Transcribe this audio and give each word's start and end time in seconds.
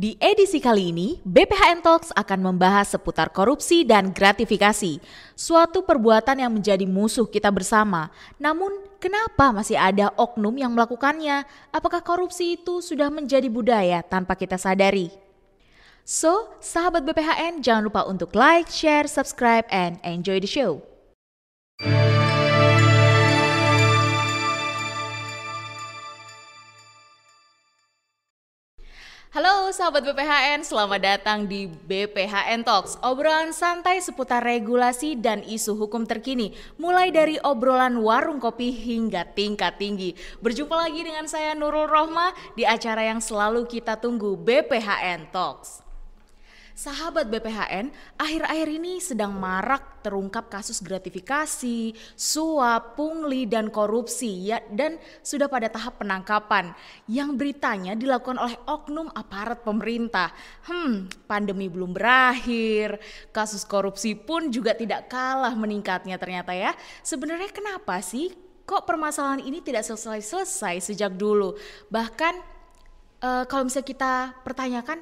Di 0.00 0.16
edisi 0.16 0.64
kali 0.64 0.96
ini, 0.96 1.20
BPHN 1.28 1.84
Talks 1.84 2.08
akan 2.16 2.40
membahas 2.40 2.96
seputar 2.96 3.28
korupsi 3.28 3.84
dan 3.84 4.16
gratifikasi, 4.16 4.96
suatu 5.36 5.84
perbuatan 5.84 6.40
yang 6.40 6.56
menjadi 6.56 6.88
musuh 6.88 7.28
kita 7.28 7.52
bersama. 7.52 8.08
Namun, 8.40 8.80
kenapa 8.96 9.52
masih 9.52 9.76
ada 9.76 10.08
oknum 10.16 10.56
yang 10.56 10.72
melakukannya? 10.72 11.44
Apakah 11.68 12.00
korupsi 12.00 12.56
itu 12.56 12.80
sudah 12.80 13.12
menjadi 13.12 13.52
budaya 13.52 14.00
tanpa 14.00 14.40
kita 14.40 14.56
sadari? 14.56 15.12
So, 16.00 16.48
sahabat 16.64 17.04
BPHN 17.04 17.60
jangan 17.60 17.84
lupa 17.84 18.08
untuk 18.08 18.32
like, 18.32 18.72
share, 18.72 19.04
subscribe, 19.04 19.68
and 19.68 20.00
enjoy 20.00 20.40
the 20.40 20.48
show. 20.48 20.80
Halo 29.30 29.70
sahabat 29.70 30.02
BPHN, 30.10 30.66
selamat 30.66 31.00
datang 31.06 31.46
di 31.46 31.70
BPHN 31.70 32.66
Talks 32.66 32.98
Obrolan 32.98 33.54
santai 33.54 34.02
seputar 34.02 34.42
regulasi 34.42 35.14
dan 35.14 35.46
isu 35.46 35.78
hukum 35.78 36.02
terkini 36.02 36.50
Mulai 36.82 37.14
dari 37.14 37.38
obrolan 37.46 38.02
warung 38.02 38.42
kopi 38.42 38.74
hingga 38.74 39.22
tingkat 39.30 39.78
tinggi. 39.78 40.18
Berjumpa 40.42 40.74
lagi 40.74 41.06
dengan 41.06 41.30
saya 41.30 41.54
Nurul 41.54 41.86
Rohma 41.86 42.34
di 42.58 42.66
acara 42.66 43.06
yang 43.06 43.22
selalu 43.22 43.70
kita 43.70 44.02
tunggu 44.02 44.34
BPHN 44.34 45.30
Talks 45.30 45.86
Sahabat 46.72 47.28
BPHN, 47.28 47.90
akhir-akhir 48.16 48.68
ini 48.70 49.02
sedang 49.02 49.36
marak 49.36 50.00
terungkap 50.00 50.48
kasus 50.48 50.80
gratifikasi, 50.80 51.92
suap, 52.16 52.96
pungli, 52.96 53.44
dan 53.44 53.68
korupsi 53.68 54.48
ya 54.48 54.64
dan 54.72 54.96
sudah 55.20 55.50
pada 55.50 55.68
tahap 55.68 56.00
penangkapan 56.00 56.72
yang 57.10 57.36
beritanya 57.36 57.92
dilakukan 57.98 58.40
oleh 58.40 58.56
oknum 58.64 59.12
aparat 59.12 59.60
pemerintah. 59.60 60.32
Hmm, 60.64 61.10
pandemi 61.28 61.68
belum 61.68 61.92
berakhir, 61.92 62.96
kasus 63.34 63.66
korupsi 63.68 64.16
pun 64.16 64.48
juga 64.48 64.72
tidak 64.72 65.12
kalah 65.12 65.52
meningkatnya 65.52 66.16
ternyata 66.16 66.56
ya. 66.56 66.72
Sebenarnya 67.04 67.52
kenapa 67.52 68.00
sih 68.00 68.32
kok 68.64 68.86
permasalahan 68.86 69.42
ini 69.42 69.60
tidak 69.60 69.82
selesai-selesai 69.84 70.94
sejak 70.94 71.12
dulu? 71.18 71.58
Bahkan 71.90 72.34
uh, 73.20 73.44
kalau 73.44 73.66
misalnya 73.66 73.88
kita 73.88 74.12
pertanyakan 74.46 74.98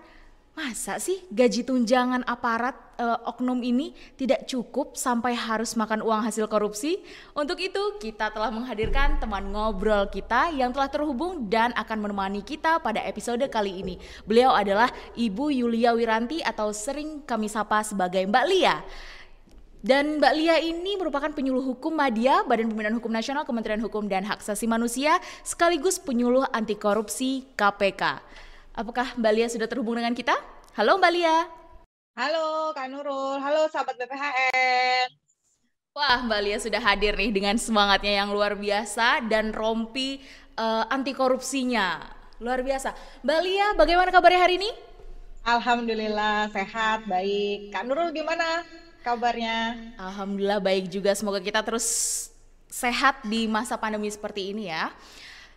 Masa 0.59 0.99
sih 0.99 1.23
gaji 1.31 1.63
tunjangan 1.63 2.27
aparat 2.27 2.75
uh, 2.99 3.31
oknum 3.31 3.63
ini 3.63 3.95
tidak 4.19 4.43
cukup 4.51 4.99
sampai 4.99 5.31
harus 5.31 5.79
makan 5.79 6.03
uang 6.03 6.27
hasil 6.27 6.51
korupsi? 6.51 6.99
Untuk 7.31 7.63
itu, 7.63 7.79
kita 8.03 8.35
telah 8.35 8.51
menghadirkan 8.51 9.23
teman 9.23 9.55
ngobrol 9.55 10.11
kita 10.11 10.51
yang 10.51 10.75
telah 10.75 10.91
terhubung 10.91 11.47
dan 11.47 11.71
akan 11.79 12.03
menemani 12.03 12.43
kita 12.43 12.83
pada 12.83 12.99
episode 13.07 13.47
kali 13.47 13.87
ini. 13.87 14.03
Beliau 14.27 14.51
adalah 14.51 14.91
Ibu 15.15 15.55
Yulia 15.55 15.95
Wiranti 15.95 16.43
atau 16.43 16.75
sering 16.75 17.23
kami 17.23 17.47
sapa 17.47 17.87
sebagai 17.87 18.27
Mbak 18.27 18.47
Lia. 18.51 18.83
Dan 19.79 20.19
Mbak 20.19 20.35
Lia 20.35 20.59
ini 20.59 20.99
merupakan 20.99 21.31
penyuluh 21.31 21.63
hukum 21.63 21.95
Madya, 21.95 22.43
Badan 22.43 22.67
Pembinaan 22.67 22.99
Hukum 22.99 23.15
Nasional, 23.15 23.47
Kementerian 23.47 23.79
Hukum 23.79 24.11
dan 24.11 24.27
Hak 24.27 24.43
Asasi 24.43 24.67
Manusia, 24.67 25.23
sekaligus 25.47 26.03
penyuluh 26.03 26.51
anti 26.51 26.75
korupsi 26.75 27.47
KPK. 27.55 28.27
Apakah 28.79 29.19
Mbak 29.19 29.33
Lia 29.35 29.49
sudah 29.51 29.67
terhubung 29.67 29.99
dengan 29.99 30.15
kita? 30.15 30.39
Halo 30.79 31.03
Mbak 31.03 31.11
Lia. 31.11 31.51
Halo 32.15 32.71
Kak 32.71 32.87
Nurul, 32.87 33.43
halo 33.43 33.67
sahabat 33.75 33.99
BPHN. 33.99 35.11
Wah 35.99 36.23
Mbak 36.23 36.41
Lia 36.47 36.59
sudah 36.63 36.79
hadir 36.79 37.19
nih 37.19 37.35
dengan 37.35 37.59
semangatnya 37.59 38.23
yang 38.23 38.31
luar 38.31 38.55
biasa 38.55 39.27
dan 39.27 39.51
rompi 39.51 40.23
uh, 40.55 40.87
anti 40.95 41.11
korupsinya. 41.11 42.07
Luar 42.39 42.63
biasa. 42.63 42.95
Mbak 43.27 43.41
Lia, 43.43 43.67
bagaimana 43.75 44.15
kabarnya 44.15 44.47
hari 44.47 44.63
ini? 44.63 44.71
Alhamdulillah 45.43 46.47
sehat, 46.55 47.03
baik. 47.11 47.75
Kak 47.75 47.83
Nurul 47.83 48.15
gimana 48.15 48.63
kabarnya? 49.03 49.75
Alhamdulillah 49.99 50.63
baik 50.63 50.87
juga. 50.87 51.19
Semoga 51.19 51.43
kita 51.43 51.67
terus 51.67 52.31
sehat 52.71 53.27
di 53.27 53.51
masa 53.51 53.75
pandemi 53.75 54.07
seperti 54.07 54.55
ini 54.55 54.71
ya. 54.71 54.95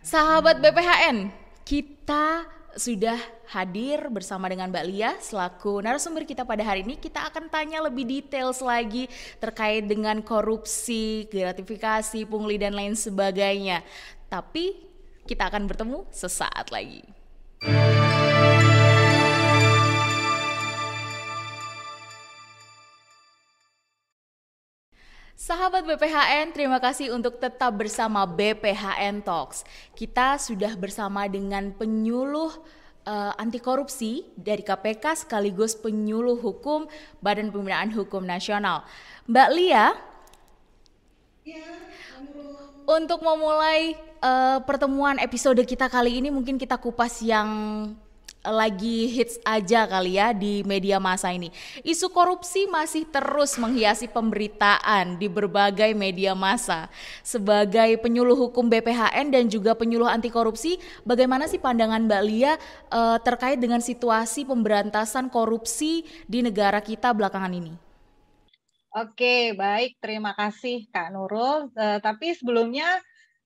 Sahabat 0.02 0.58
BPHN, 0.58 1.30
kita 1.62 2.50
sudah 2.76 3.18
hadir 3.52 4.08
bersama 4.08 4.48
dengan 4.48 4.72
Mbak 4.72 4.86
Lia 4.88 5.10
selaku 5.20 5.84
narasumber 5.84 6.24
kita 6.24 6.44
pada 6.44 6.64
hari 6.64 6.84
ini. 6.84 6.96
Kita 6.96 7.28
akan 7.28 7.52
tanya 7.52 7.84
lebih 7.84 8.08
details 8.08 8.64
lagi 8.64 9.08
terkait 9.38 9.84
dengan 9.84 10.20
korupsi, 10.24 11.28
gratifikasi, 11.28 12.24
pungli 12.24 12.56
dan 12.56 12.72
lain 12.72 12.96
sebagainya. 12.96 13.84
Tapi 14.32 14.76
kita 15.28 15.52
akan 15.52 15.68
bertemu 15.68 16.08
sesaat 16.10 16.72
lagi. 16.72 17.04
Sahabat 25.42 25.82
BPHN, 25.82 26.54
terima 26.54 26.78
kasih 26.78 27.10
untuk 27.10 27.42
tetap 27.42 27.74
bersama 27.74 28.22
BPHN 28.22 29.26
Talks. 29.26 29.66
Kita 29.90 30.38
sudah 30.38 30.78
bersama 30.78 31.26
dengan 31.26 31.74
penyuluh 31.74 32.54
uh, 33.02 33.34
anti 33.34 33.58
korupsi 33.58 34.22
dari 34.38 34.62
KPK 34.62 35.26
sekaligus 35.26 35.74
penyuluh 35.74 36.38
hukum 36.38 36.86
Badan 37.18 37.50
Pembinaan 37.50 37.90
Hukum 37.90 38.22
Nasional. 38.22 38.86
Mbak 39.26 39.48
Lia, 39.50 39.98
ya, 41.42 41.66
untuk 42.86 43.26
memulai 43.26 43.98
uh, 44.22 44.62
pertemuan 44.62 45.18
episode 45.18 45.58
kita 45.66 45.90
kali 45.90 46.22
ini 46.22 46.30
mungkin 46.30 46.54
kita 46.54 46.78
kupas 46.78 47.18
yang 47.18 47.50
lagi 48.42 49.06
hits 49.06 49.38
aja 49.46 49.86
kali 49.86 50.18
ya 50.18 50.34
di 50.34 50.66
media 50.66 50.98
masa 50.98 51.30
ini. 51.30 51.54
Isu 51.86 52.10
korupsi 52.10 52.66
masih 52.66 53.06
terus 53.06 53.54
menghiasi 53.58 54.10
pemberitaan 54.10 55.18
di 55.18 55.30
berbagai 55.30 55.94
media 55.94 56.34
masa. 56.34 56.90
Sebagai 57.22 57.98
penyuluh 58.02 58.34
hukum 58.34 58.66
BPHN 58.66 59.30
dan 59.30 59.44
juga 59.46 59.78
penyuluh 59.78 60.10
anti 60.10 60.28
korupsi, 60.28 60.78
bagaimana 61.06 61.46
sih 61.46 61.62
pandangan 61.62 62.02
Mbak 62.06 62.22
Lia 62.26 62.52
uh, 62.90 63.18
terkait 63.22 63.62
dengan 63.62 63.78
situasi 63.78 64.42
pemberantasan 64.42 65.30
korupsi 65.30 66.06
di 66.26 66.42
negara 66.42 66.82
kita 66.82 67.14
belakangan 67.14 67.54
ini? 67.54 67.74
Oke, 68.92 69.56
baik. 69.56 69.96
Terima 70.04 70.36
kasih 70.36 70.84
Kak 70.92 71.10
Nurul. 71.10 71.72
Uh, 71.72 71.96
tapi 72.04 72.36
sebelumnya, 72.36 72.86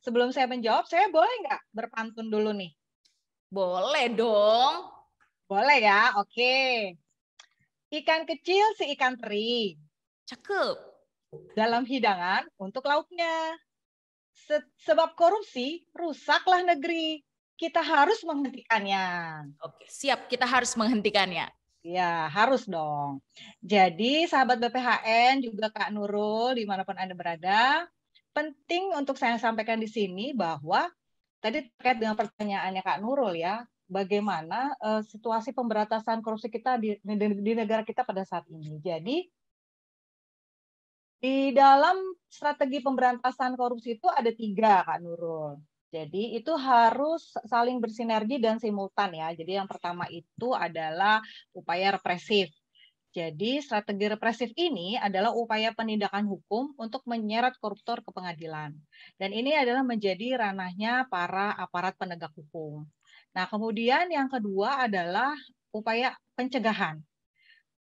sebelum 0.03 0.35
saya 0.35 0.51
menjawab, 0.51 0.85
saya 0.91 1.07
boleh 1.07 1.31
nggak 1.47 1.63
berpantun 1.71 2.27
dulu 2.29 2.51
nih? 2.51 2.76
Boleh 3.57 4.13
dong. 4.13 4.85
Boleh 5.49 5.81
ya, 5.81 6.13
oke. 6.21 6.93
Ikan 7.89 8.29
kecil 8.29 8.77
si 8.77 8.93
ikan 8.93 9.17
teri. 9.17 9.81
Cakep. 10.29 10.77
Dalam 11.57 11.89
hidangan 11.89 12.45
untuk 12.61 12.85
lauknya. 12.85 13.57
Se 14.37 14.61
sebab 14.85 15.17
korupsi 15.17 15.89
rusaklah 15.97 16.69
negeri. 16.69 17.25
Kita 17.57 17.81
harus 17.81 18.21
menghentikannya. 18.29 19.07
Oke, 19.65 19.89
siap. 19.89 20.29
Kita 20.29 20.45
harus 20.45 20.77
menghentikannya. 20.77 21.49
Ya, 21.81 22.29
harus 22.29 22.69
dong. 22.69 23.25
Jadi, 23.65 24.29
sahabat 24.29 24.61
BPHN, 24.61 25.41
juga 25.41 25.73
Kak 25.73 25.97
Nurul, 25.97 26.61
di 26.61 26.69
mana 26.69 26.85
pun 26.85 26.99
Anda 27.01 27.17
berada, 27.17 27.89
penting 28.37 28.93
untuk 28.93 29.17
saya 29.17 29.41
sampaikan 29.41 29.81
di 29.81 29.89
sini 29.89 30.37
bahwa 30.37 30.93
tadi 31.47 31.63
terkait 31.79 32.03
dengan 32.03 32.19
pertanyaannya 32.19 32.83
Kak 32.83 32.99
Nurul 32.99 33.39
ya, 33.39 33.63
bagaimana 33.87 34.75
uh, 34.83 34.99
situasi 35.07 35.55
pemberantasan 35.55 36.19
korupsi 36.19 36.51
kita 36.51 36.75
di, 36.75 36.99
di, 36.99 37.15
di 37.39 37.53
negara 37.55 37.87
kita 37.87 38.03
pada 38.03 38.27
saat 38.27 38.51
ini. 38.51 38.83
Jadi 38.83 39.23
di 41.23 41.55
dalam 41.55 41.95
strategi 42.27 42.83
pemberantasan 42.83 43.55
korupsi 43.55 43.95
itu 43.95 44.11
ada 44.11 44.35
tiga, 44.35 44.83
Kak 44.83 44.99
Nurul. 44.99 45.55
Jadi 45.95 46.35
itu 46.35 46.51
harus 46.59 47.31
saling 47.47 47.79
bersinergi 47.79 48.43
dan 48.43 48.59
simultan 48.59 49.15
ya. 49.15 49.31
Jadi 49.31 49.55
yang 49.55 49.71
pertama 49.71 50.11
itu 50.11 50.51
adalah 50.51 51.23
upaya 51.55 51.95
represif. 51.95 52.51
Jadi 53.15 53.63
strategi 53.65 54.07
represif 54.13 54.51
ini 54.57 54.99
adalah 54.99 55.33
upaya 55.33 55.73
penindakan 55.73 56.29
hukum 56.29 56.77
untuk 56.77 57.03
menyeret 57.09 57.57
koruptor 57.59 58.05
ke 58.05 58.11
pengadilan. 58.13 58.77
Dan 59.17 59.31
ini 59.33 59.57
adalah 59.57 59.83
menjadi 59.83 60.37
ranahnya 60.37 61.09
para 61.09 61.57
aparat 61.57 61.97
penegak 61.97 62.35
hukum. 62.37 62.85
Nah, 63.33 63.45
kemudian 63.49 64.09
yang 64.09 64.29
kedua 64.29 64.85
adalah 64.85 65.33
upaya 65.73 66.17
pencegahan. 66.37 67.01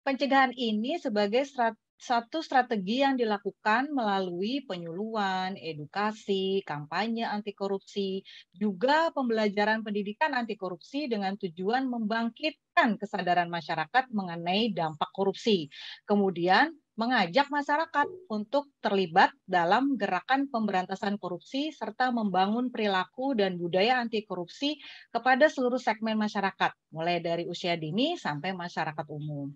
Pencegahan 0.05 0.53
ini 0.55 1.01
sebagai 1.01 1.47
strat 1.47 1.75
satu 2.05 2.45
strategi 2.45 3.01
yang 3.01 3.17
dilakukan 3.17 3.89
melalui 3.89 4.61
penyuluhan, 4.69 5.57
edukasi, 5.57 6.61
kampanye 6.69 7.25
anti 7.25 7.57
korupsi, 7.57 8.21
juga 8.53 9.09
pembelajaran 9.17 9.81
pendidikan 9.81 10.37
anti 10.37 10.53
korupsi 10.53 11.09
dengan 11.09 11.33
tujuan 11.41 11.89
membangkitkan 11.89 13.01
kesadaran 13.01 13.49
masyarakat 13.49 14.13
mengenai 14.13 14.77
dampak 14.77 15.09
korupsi. 15.17 15.73
Kemudian 16.05 16.77
mengajak 17.01 17.49
masyarakat 17.49 18.07
untuk 18.29 18.69
terlibat 18.85 19.33
dalam 19.49 19.97
gerakan 19.97 20.47
pemberantasan 20.53 21.17
korupsi 21.17 21.73
serta 21.73 22.13
membangun 22.13 22.69
perilaku 22.69 23.33
dan 23.33 23.57
budaya 23.57 23.97
anti 23.97 24.29
korupsi 24.29 24.77
kepada 25.09 25.49
seluruh 25.49 25.81
segmen 25.81 26.21
masyarakat, 26.21 26.71
mulai 26.93 27.25
dari 27.25 27.49
usia 27.49 27.81
dini 27.81 28.21
sampai 28.21 28.53
masyarakat 28.53 29.07
umum. 29.09 29.51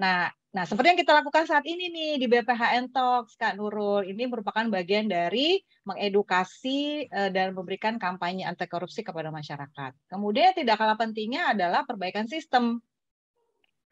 Nah, 0.00 0.26
nah 0.54 0.62
seperti 0.62 0.94
yang 0.94 1.00
kita 1.02 1.12
lakukan 1.18 1.50
saat 1.50 1.66
ini 1.66 1.90
nih 1.90 2.12
di 2.22 2.26
BPHN 2.30 2.94
Talks, 2.94 3.34
Kak 3.34 3.58
Nurul, 3.58 4.06
ini 4.06 4.30
merupakan 4.30 4.62
bagian 4.70 5.10
dari 5.10 5.58
mengedukasi 5.82 7.10
eh, 7.10 7.30
dan 7.34 7.58
memberikan 7.58 7.98
kampanye 7.98 8.46
anti 8.46 8.70
korupsi 8.70 9.02
kepada 9.02 9.34
masyarakat. 9.34 9.92
Kemudian 10.06 10.54
tidak 10.54 10.78
kalah 10.78 10.94
pentingnya 10.94 11.50
adalah 11.50 11.82
perbaikan 11.82 12.30
sistem 12.30 12.78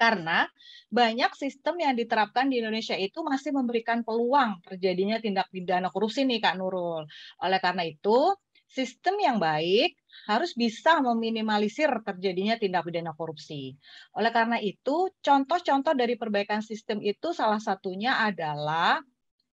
karena 0.03 0.51
banyak 0.91 1.31
sistem 1.39 1.79
yang 1.79 1.95
diterapkan 1.95 2.51
di 2.51 2.59
Indonesia 2.59 2.99
itu 2.99 3.23
masih 3.23 3.55
memberikan 3.55 4.03
peluang 4.03 4.59
terjadinya 4.67 5.23
tindak 5.23 5.47
pidana 5.51 5.95
korupsi 5.95 6.27
nih 6.27 6.43
Kak 6.43 6.59
Nurul. 6.59 7.07
Oleh 7.39 7.61
karena 7.63 7.87
itu, 7.87 8.35
sistem 8.67 9.15
yang 9.23 9.37
baik 9.39 9.95
harus 10.31 10.55
bisa 10.57 11.03
meminimalisir 11.03 11.91
terjadinya 12.07 12.55
tindak 12.61 12.87
pidana 12.89 13.13
korupsi. 13.13 13.75
Oleh 14.17 14.31
karena 14.31 14.59
itu, 14.63 15.11
contoh-contoh 15.21 15.95
dari 15.99 16.15
perbaikan 16.17 16.63
sistem 16.65 17.03
itu 17.05 17.35
salah 17.35 17.61
satunya 17.61 18.23
adalah 18.23 19.03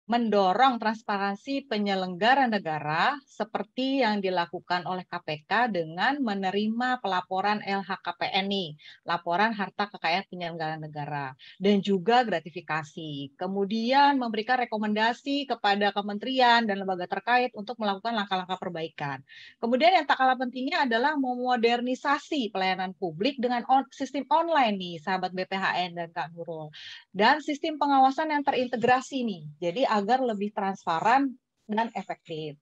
mendorong 0.05 0.77
transparansi 0.77 1.65
penyelenggara 1.65 2.45
negara 2.45 3.17
seperti 3.25 4.05
yang 4.05 4.21
dilakukan 4.21 4.85
oleh 4.85 5.09
KPK 5.09 5.73
dengan 5.73 6.21
menerima 6.21 7.01
pelaporan 7.01 7.65
LHKPN 7.65 8.45
nih, 8.45 8.77
laporan 9.09 9.56
harta 9.56 9.89
kekayaan 9.89 10.29
penyelenggara 10.29 10.77
negara, 10.77 11.33
dan 11.56 11.81
juga 11.81 12.21
gratifikasi. 12.21 13.33
Kemudian 13.33 14.21
memberikan 14.21 14.61
rekomendasi 14.69 15.49
kepada 15.49 15.89
kementerian 15.97 16.69
dan 16.69 16.85
lembaga 16.85 17.09
terkait 17.09 17.56
untuk 17.56 17.81
melakukan 17.81 18.12
langkah-langkah 18.12 18.61
perbaikan. 18.61 19.25
Kemudian 19.56 19.97
yang 19.97 20.05
tak 20.05 20.21
kalah 20.21 20.37
pentingnya 20.37 20.85
adalah 20.85 21.17
memodernisasi 21.17 22.53
pelayanan 22.53 22.93
publik 23.01 23.41
dengan 23.41 23.65
on, 23.73 23.89
sistem 23.89 24.29
online 24.29 24.77
nih, 24.77 24.95
sahabat 25.01 25.33
BPHN 25.33 25.97
dan 25.97 26.09
Kak 26.12 26.37
Nurul. 26.37 26.69
Dan 27.09 27.41
sistem 27.41 27.81
pengawasan 27.81 28.29
yang 28.29 28.45
terintegrasi 28.45 29.25
nih. 29.25 29.43
Jadi 29.65 29.94
agar 29.94 30.19
lebih 30.19 30.50
transparan 30.50 31.31
dan 31.70 31.88
efektif. 31.94 32.58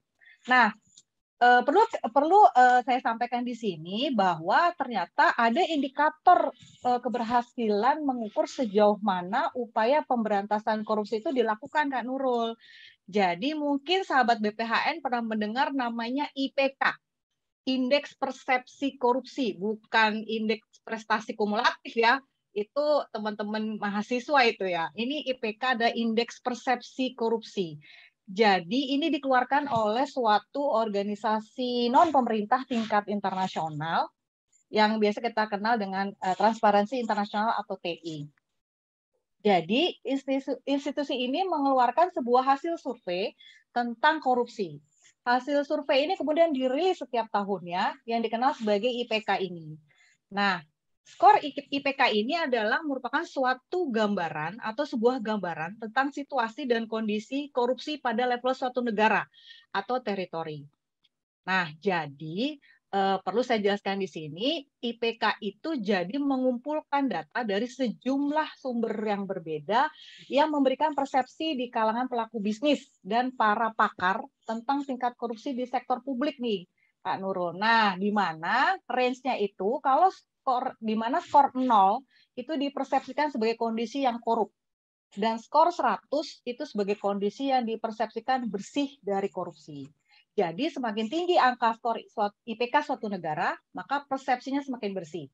Nah, 0.53 0.69
eh, 1.41 1.63
perlu 1.65 1.83
perlu 2.13 2.41
eh, 2.53 2.81
saya 2.85 3.01
sampaikan 3.01 3.41
di 3.41 3.57
sini 3.57 4.13
bahwa 4.13 4.69
ternyata 4.77 5.33
ada 5.33 5.65
indikator 5.65 6.53
eh, 6.85 7.01
keberhasilan 7.01 8.05
mengukur 8.05 8.45
sejauh 8.45 9.01
mana 9.01 9.49
upaya 9.57 10.05
pemberantasan 10.05 10.85
korupsi 10.85 11.25
itu 11.25 11.33
dilakukan 11.33 11.89
Kak 11.89 12.05
Nurul. 12.05 12.53
Jadi 13.09 13.57
mungkin 13.57 14.07
sahabat 14.07 14.39
BPHN 14.39 15.03
pernah 15.03 15.25
mendengar 15.27 15.75
namanya 15.75 16.31
IPK, 16.39 16.95
Indeks 17.67 18.15
Persepsi 18.15 18.95
Korupsi, 18.95 19.59
bukan 19.59 20.23
indeks 20.23 20.83
prestasi 20.87 21.35
kumulatif 21.35 21.99
ya, 21.99 22.23
itu 22.53 22.87
teman-teman 23.13 23.81
mahasiswa 23.81 24.41
itu 24.45 24.69
ya. 24.69 24.93
Ini 24.93 25.29
IPK 25.37 25.81
ada 25.81 25.89
indeks 25.93 26.41
persepsi 26.45 27.17
korupsi. 27.17 27.81
Jadi 28.29 28.95
ini 28.95 29.11
dikeluarkan 29.13 29.69
oleh 29.69 30.07
suatu 30.07 30.63
organisasi 30.63 31.91
non 31.91 32.15
pemerintah 32.15 32.63
tingkat 32.65 33.11
internasional 33.11 34.09
yang 34.73 34.97
biasa 34.97 35.21
kita 35.21 35.53
kenal 35.53 35.77
dengan 35.77 36.15
uh, 36.23 36.37
Transparansi 36.39 36.97
Internasional 36.97 37.53
atau 37.61 37.77
TI. 37.77 38.25
Jadi 39.43 39.99
institusi 40.65 41.19
ini 41.19 41.43
mengeluarkan 41.43 42.15
sebuah 42.15 42.47
hasil 42.55 42.79
survei 42.79 43.35
tentang 43.75 44.23
korupsi. 44.23 44.79
Hasil 45.27 45.67
survei 45.67 46.07
ini 46.07 46.15
kemudian 46.15 46.55
dirilis 46.55 47.03
setiap 47.03 47.27
tahunnya 47.35 47.99
yang 48.07 48.23
dikenal 48.23 48.55
sebagai 48.55 48.87
IPK 48.87 49.43
ini. 49.43 49.75
Nah, 50.31 50.63
Skor 51.03 51.43
IPK 51.43 52.15
ini 52.15 52.39
adalah 52.39 52.79
merupakan 52.87 53.27
suatu 53.27 53.91
gambaran 53.91 54.63
atau 54.63 54.87
sebuah 54.87 55.19
gambaran 55.19 55.83
tentang 55.83 56.15
situasi 56.15 56.63
dan 56.63 56.87
kondisi 56.87 57.51
korupsi 57.51 57.99
pada 57.99 58.23
level 58.23 58.55
suatu 58.55 58.79
negara 58.87 59.27
atau 59.75 59.99
teritori. 59.99 60.63
Nah, 61.43 61.67
jadi 61.83 62.55
eh, 62.95 63.19
perlu 63.19 63.43
saya 63.43 63.59
jelaskan 63.59 63.99
di 63.99 64.07
sini, 64.07 64.63
IPK 64.63 65.43
itu 65.43 65.75
jadi 65.75 66.23
mengumpulkan 66.23 67.11
data 67.11 67.43
dari 67.43 67.67
sejumlah 67.67 68.55
sumber 68.55 68.95
yang 69.03 69.27
berbeda 69.27 69.91
yang 70.31 70.55
memberikan 70.55 70.95
persepsi 70.95 71.59
di 71.59 71.67
kalangan 71.67 72.07
pelaku 72.07 72.39
bisnis 72.39 72.87
dan 73.03 73.35
para 73.35 73.75
pakar 73.75 74.23
tentang 74.47 74.87
tingkat 74.87 75.19
korupsi 75.19 75.51
di 75.51 75.67
sektor 75.67 75.99
publik 75.99 76.39
nih, 76.39 76.63
Pak 77.03 77.19
Nurul. 77.19 77.59
Nah, 77.59 77.99
di 77.99 78.15
mana 78.15 78.79
range-nya 78.87 79.35
itu 79.35 79.83
kalau 79.83 80.15
skor 80.43 80.75
di 80.83 80.99
mana 80.99 81.23
skor 81.23 81.55
0 81.55 82.03
itu 82.35 82.59
dipersepsikan 82.59 83.31
sebagai 83.31 83.55
kondisi 83.55 84.03
yang 84.03 84.19
korup 84.19 84.51
dan 85.15 85.39
skor 85.39 85.71
100 85.71 86.11
itu 86.43 86.63
sebagai 86.67 86.99
kondisi 86.99 87.55
yang 87.55 87.63
dipersepsikan 87.63 88.51
bersih 88.51 88.99
dari 88.99 89.31
korupsi. 89.31 89.87
Jadi 90.33 90.73
semakin 90.73 91.07
tinggi 91.13 91.37
angka 91.37 91.77
skor 91.77 92.01
IPK 92.49 92.75
suatu 92.81 93.13
negara, 93.13 93.53
maka 93.77 94.09
persepsinya 94.09 94.65
semakin 94.65 94.97
bersih. 94.97 95.29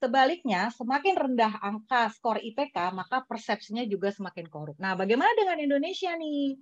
Sebaliknya, 0.00 0.72
semakin 0.72 1.14
rendah 1.20 1.60
angka 1.60 2.08
skor 2.16 2.40
IPK, 2.40 2.96
maka 2.96 3.20
persepsinya 3.28 3.84
juga 3.84 4.08
semakin 4.08 4.48
korup. 4.48 4.80
Nah, 4.80 4.96
bagaimana 4.96 5.28
dengan 5.36 5.60
Indonesia 5.60 6.16
nih? 6.16 6.56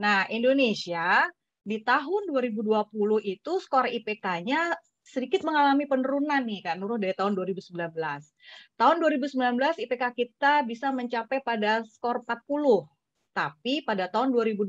Nah, 0.00 0.24
Indonesia 0.32 1.28
di 1.60 1.84
tahun 1.84 2.32
2020 2.32 3.20
itu 3.20 3.52
skor 3.60 3.92
IPK-nya 3.92 4.72
sedikit 5.06 5.46
mengalami 5.46 5.86
penurunan 5.86 6.42
nih 6.42 6.66
Kak 6.66 6.82
Nurul 6.82 6.98
dari 6.98 7.14
tahun 7.14 7.38
2019. 7.38 7.78
Tahun 8.74 8.96
2019 8.98 9.86
IPK 9.86 10.04
kita 10.18 10.66
bisa 10.66 10.90
mencapai 10.90 11.38
pada 11.46 11.86
skor 11.86 12.26
40. 12.26 12.90
Tapi 13.30 13.86
pada 13.86 14.10
tahun 14.10 14.34
2020 14.34 14.66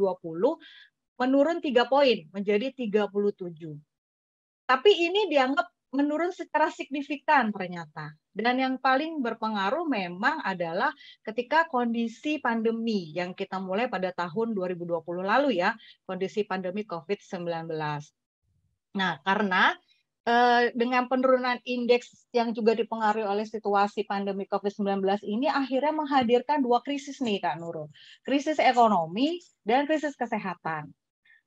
menurun 1.17 1.57
3 1.57 1.89
poin 1.89 2.17
menjadi 2.29 2.69
37. 2.69 3.81
Tapi 4.69 4.91
ini 4.93 5.25
dianggap 5.25 5.65
menurun 5.95 6.29
secara 6.29 6.69
signifikan 6.69 7.49
ternyata. 7.49 8.13
Dan 8.29 8.61
yang 8.61 8.75
paling 8.77 9.17
berpengaruh 9.25 9.89
memang 9.89 10.45
adalah 10.45 10.93
ketika 11.25 11.65
kondisi 11.65 12.37
pandemi 12.37 13.09
yang 13.17 13.33
kita 13.33 13.57
mulai 13.57 13.89
pada 13.89 14.13
tahun 14.13 14.53
2020 14.53 15.01
lalu 15.25 15.57
ya, 15.57 15.73
kondisi 16.05 16.45
pandemi 16.45 16.85
COVID-19. 16.85 17.73
Nah, 18.93 19.17
karena 19.25 19.73
dengan 20.75 21.07
penurunan 21.07 21.55
indeks 21.63 22.27
yang 22.35 22.51
juga 22.51 22.75
dipengaruhi 22.75 23.23
oleh 23.23 23.47
situasi 23.47 24.03
pandemi 24.03 24.43
COVID-19 24.43 24.99
ini 25.23 25.47
akhirnya 25.47 25.95
menghadirkan 25.95 26.59
dua 26.59 26.83
krisis 26.83 27.23
nih 27.23 27.39
Kak 27.39 27.55
Nurul. 27.55 27.87
Krisis 28.27 28.59
ekonomi 28.59 29.39
dan 29.63 29.87
krisis 29.87 30.19
kesehatan. 30.19 30.91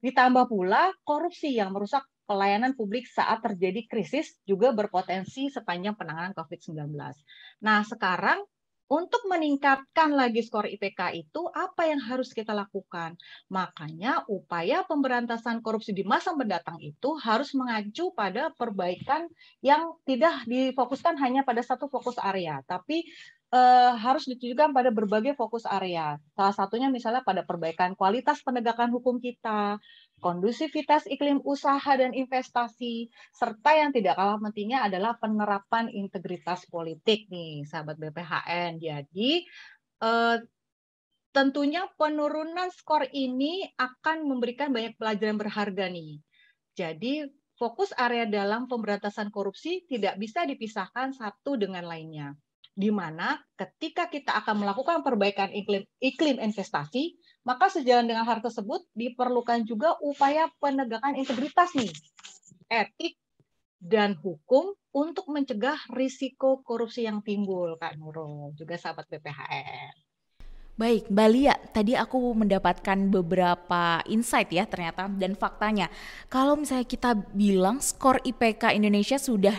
Ditambah 0.00 0.48
pula 0.48 0.96
korupsi 1.04 1.52
yang 1.52 1.76
merusak 1.76 2.08
pelayanan 2.24 2.72
publik 2.72 3.04
saat 3.04 3.44
terjadi 3.44 3.84
krisis 3.84 4.40
juga 4.48 4.72
berpotensi 4.72 5.52
sepanjang 5.52 5.98
penanganan 5.98 6.32
COVID-19. 6.32 6.96
Nah, 7.60 7.84
sekarang 7.84 8.40
untuk 8.90 9.22
meningkatkan 9.30 10.10
lagi 10.10 10.42
skor 10.42 10.66
IPK 10.66 11.14
itu 11.14 11.46
apa 11.54 11.86
yang 11.86 12.02
harus 12.02 12.34
kita 12.34 12.50
lakukan? 12.50 13.14
Makanya 13.46 14.26
upaya 14.26 14.82
pemberantasan 14.82 15.62
korupsi 15.62 15.94
di 15.94 16.02
masa 16.02 16.34
mendatang 16.34 16.82
itu 16.82 17.14
harus 17.22 17.54
mengacu 17.54 18.10
pada 18.10 18.50
perbaikan 18.50 19.30
yang 19.62 19.94
tidak 20.02 20.42
difokuskan 20.50 21.14
hanya 21.22 21.46
pada 21.46 21.62
satu 21.62 21.86
fokus 21.86 22.18
area, 22.18 22.66
tapi 22.66 23.06
eh, 23.54 23.92
harus 23.94 24.26
ditujukan 24.26 24.74
pada 24.74 24.90
berbagai 24.90 25.38
fokus 25.38 25.62
area. 25.70 26.18
Salah 26.34 26.54
satunya 26.54 26.90
misalnya 26.90 27.22
pada 27.22 27.46
perbaikan 27.46 27.94
kualitas 27.94 28.42
penegakan 28.42 28.90
hukum 28.90 29.22
kita, 29.22 29.78
kondusivitas 30.20 31.08
iklim 31.08 31.40
usaha 31.42 31.92
dan 31.96 32.12
investasi, 32.12 33.08
serta 33.32 33.70
yang 33.74 33.90
tidak 33.90 34.20
kalah 34.20 34.38
pentingnya 34.38 34.84
adalah 34.86 35.16
penerapan 35.16 35.88
integritas 35.88 36.68
politik 36.68 37.26
nih, 37.32 37.64
sahabat 37.64 37.96
BPHN. 37.96 38.78
Jadi 38.78 39.44
eh, 40.04 40.36
tentunya 41.30 41.86
penurunan 41.94 42.68
skor 42.74 43.06
ini 43.10 43.66
akan 43.78 44.26
memberikan 44.26 44.70
banyak 44.70 44.98
pelajaran 44.98 45.38
berharga 45.38 45.86
nih. 45.90 46.18
Jadi 46.74 47.26
fokus 47.60 47.92
area 47.92 48.24
dalam 48.24 48.64
pemberantasan 48.64 49.28
korupsi 49.28 49.84
tidak 49.84 50.16
bisa 50.16 50.48
dipisahkan 50.48 51.12
satu 51.12 51.60
dengan 51.60 51.84
lainnya. 51.84 52.32
Di 52.72 52.88
mana 52.88 53.36
ketika 53.60 54.08
kita 54.08 54.32
akan 54.40 54.64
melakukan 54.64 55.04
perbaikan 55.04 55.52
iklim, 55.52 55.84
iklim 56.00 56.40
investasi, 56.40 57.19
maka 57.42 57.72
sejalan 57.72 58.08
dengan 58.10 58.28
hal 58.28 58.44
tersebut 58.44 58.84
diperlukan 58.92 59.64
juga 59.64 59.96
upaya 60.04 60.52
penegakan 60.60 61.16
integritas 61.16 61.72
nih, 61.72 61.90
etik 62.68 63.16
dan 63.80 64.12
hukum 64.20 64.76
untuk 64.92 65.24
mencegah 65.32 65.78
risiko 65.96 66.60
korupsi 66.60 67.08
yang 67.08 67.24
timbul, 67.24 67.80
Kak 67.80 67.96
Nurul, 67.96 68.52
juga 68.52 68.76
sahabat 68.76 69.08
BPHN. 69.08 69.94
Baik, 70.80 71.12
Mbak 71.12 71.28
Lia, 71.28 71.54
tadi 71.76 71.92
aku 71.92 72.32
mendapatkan 72.32 72.96
beberapa 73.12 74.00
insight 74.08 74.48
ya 74.48 74.64
ternyata 74.64 75.12
dan 75.12 75.36
faktanya. 75.36 75.92
Kalau 76.32 76.56
misalnya 76.56 76.88
kita 76.88 77.12
bilang 77.36 77.84
skor 77.84 78.16
IPK 78.24 78.72
Indonesia 78.80 79.20
sudah 79.20 79.52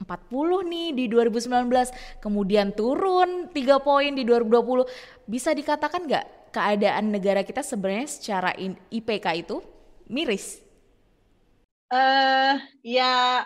40 0.00 0.72
nih 0.72 0.88
di 0.96 1.04
2019, 1.12 1.92
kemudian 2.24 2.72
turun 2.72 3.52
3 3.52 3.84
poin 3.84 4.16
di 4.16 4.24
2020, 4.24 4.88
bisa 5.28 5.52
dikatakan 5.52 6.08
nggak 6.08 6.41
keadaan 6.52 7.10
negara 7.10 7.42
kita 7.42 7.64
sebenarnya 7.64 8.08
secara 8.08 8.52
IPK 8.92 9.26
itu 9.40 9.64
miris? 10.06 10.60
Eh 11.88 11.96
uh, 11.96 12.54
ya 12.84 13.42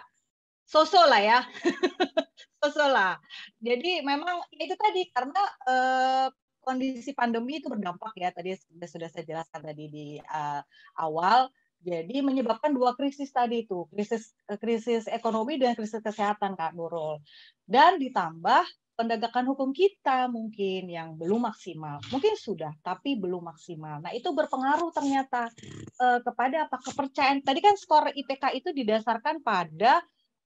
sosok 0.67 1.07
lah 1.07 1.23
ya. 1.23 1.41
sosok 2.61 2.89
lah. 2.91 3.15
Jadi 3.63 4.03
memang 4.03 4.43
itu 4.51 4.75
tadi 4.75 5.07
karena 5.15 5.43
uh, 5.71 6.27
kondisi 6.67 7.15
pandemi 7.15 7.63
itu 7.63 7.71
berdampak 7.71 8.11
ya 8.19 8.35
tadi 8.35 8.59
sudah 8.59 8.89
sudah 8.91 9.09
saya 9.15 9.23
jelaskan 9.23 9.63
tadi 9.63 9.85
di 9.87 10.07
uh, 10.19 10.59
awal 10.99 11.47
jadi 11.87 12.19
menyebabkan 12.27 12.75
dua 12.75 12.99
krisis 12.99 13.31
tadi 13.31 13.63
itu 13.63 13.87
krisis 13.95 14.35
eh, 14.51 14.59
krisis 14.59 15.07
ekonomi 15.07 15.63
dan 15.63 15.79
krisis 15.79 16.03
kesehatan 16.03 16.59
Kak 16.59 16.75
Nurul 16.75 17.23
dan 17.71 18.03
ditambah 18.03 18.67
pendegakan 18.97 19.45
hukum 19.53 19.71
kita 19.77 20.27
mungkin 20.33 20.89
yang 20.89 21.15
belum 21.15 21.45
maksimal. 21.45 22.01
Mungkin 22.09 22.35
sudah 22.35 22.73
tapi 22.81 23.21
belum 23.21 23.45
maksimal. 23.45 24.01
Nah 24.01 24.13
itu 24.17 24.33
berpengaruh 24.33 24.91
ternyata 24.91 25.53
uh, 26.01 26.21
kepada 26.25 26.67
apa? 26.67 26.81
Kepercayaan. 26.81 27.45
Tadi 27.45 27.61
kan 27.61 27.77
skor 27.77 28.11
IPK 28.17 28.57
itu 28.57 28.73
didasarkan 28.73 29.45
pada 29.45 30.01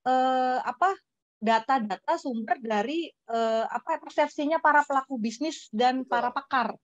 uh, 0.05 0.59
apa? 0.67 0.93
Data-data 1.41 2.21
sumber 2.21 2.61
dari 2.61 3.09
uh, 3.31 3.65
apa? 3.65 4.03
Persepsinya 4.03 4.61
para 4.61 4.85
pelaku 4.85 5.17
bisnis 5.17 5.71
dan 5.73 6.05
para 6.05 6.35
pakar 6.35 6.77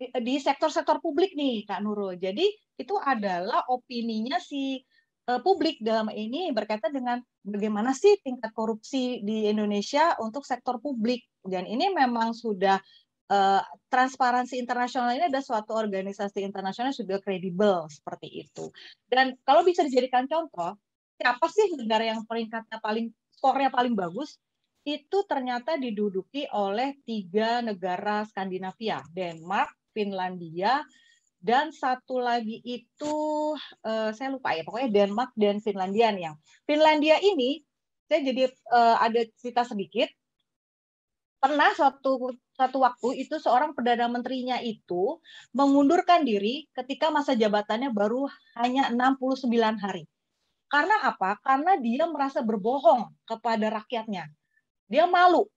di, 0.00 0.34
sektor-sektor 0.40 0.96
publik 1.04 1.36
nih 1.36 1.68
Kak 1.68 1.84
Nurul. 1.84 2.16
Jadi 2.16 2.48
itu 2.80 2.96
adalah 2.96 3.68
opininya 3.68 4.40
si 4.40 4.80
publik 5.38 5.78
dalam 5.78 6.10
ini 6.10 6.50
berkaitan 6.50 6.90
dengan 6.90 7.22
bagaimana 7.46 7.94
sih 7.94 8.18
tingkat 8.26 8.50
korupsi 8.50 9.22
di 9.22 9.46
Indonesia 9.46 10.18
untuk 10.18 10.42
sektor 10.42 10.82
publik 10.82 11.22
dan 11.46 11.70
ini 11.70 11.94
memang 11.94 12.34
sudah 12.34 12.82
uh, 13.30 13.62
transparansi 13.86 14.58
internasional 14.58 15.14
ini 15.14 15.30
ada 15.30 15.38
suatu 15.38 15.78
organisasi 15.78 16.42
internasional 16.42 16.90
sudah 16.90 17.22
kredibel 17.22 17.86
seperti 17.86 18.48
itu. 18.48 18.74
Dan 19.06 19.38
kalau 19.46 19.62
bisa 19.62 19.86
dijadikan 19.86 20.26
contoh, 20.26 20.74
siapa 21.14 21.46
sih 21.46 21.78
negara 21.78 22.10
yang 22.10 22.26
peringkatnya 22.26 22.82
paling 22.82 23.14
skornya 23.30 23.70
paling 23.70 23.94
bagus 23.94 24.36
itu 24.84 25.24
ternyata 25.28 25.76
diduduki 25.76 26.48
oleh 26.50 26.96
tiga 27.04 27.60
negara 27.60 28.24
Skandinavia, 28.24 29.04
Denmark, 29.12 29.68
Finlandia, 29.92 30.80
dan 31.40 31.72
satu 31.72 32.20
lagi 32.20 32.60
itu 32.60 33.16
uh, 33.84 34.10
saya 34.12 34.28
lupa 34.28 34.52
ya, 34.52 34.60
pokoknya 34.60 34.92
Denmark 34.92 35.32
dan 35.40 35.56
Finlandia 35.64 36.12
nih 36.12 36.28
yang 36.28 36.36
Finlandia 36.68 37.16
ini 37.24 37.64
saya 38.04 38.20
jadi 38.26 38.50
uh, 38.74 38.96
ada 39.00 39.22
cerita 39.38 39.62
sedikit. 39.64 40.10
Pernah 41.40 41.72
suatu 41.72 42.36
satu 42.52 42.84
waktu 42.84 43.24
itu 43.24 43.40
seorang 43.40 43.72
perdana 43.72 44.04
menterinya 44.12 44.60
itu 44.60 45.16
mengundurkan 45.56 46.20
diri 46.20 46.68
ketika 46.76 47.08
masa 47.08 47.32
jabatannya 47.32 47.88
baru 47.96 48.28
hanya 48.60 48.92
69 48.92 49.48
hari. 49.80 50.04
Karena 50.68 51.00
apa? 51.00 51.40
Karena 51.40 51.80
dia 51.80 52.04
merasa 52.04 52.44
berbohong 52.44 53.08
kepada 53.24 53.72
rakyatnya. 53.80 54.28
Dia 54.84 55.08
malu. 55.08 55.48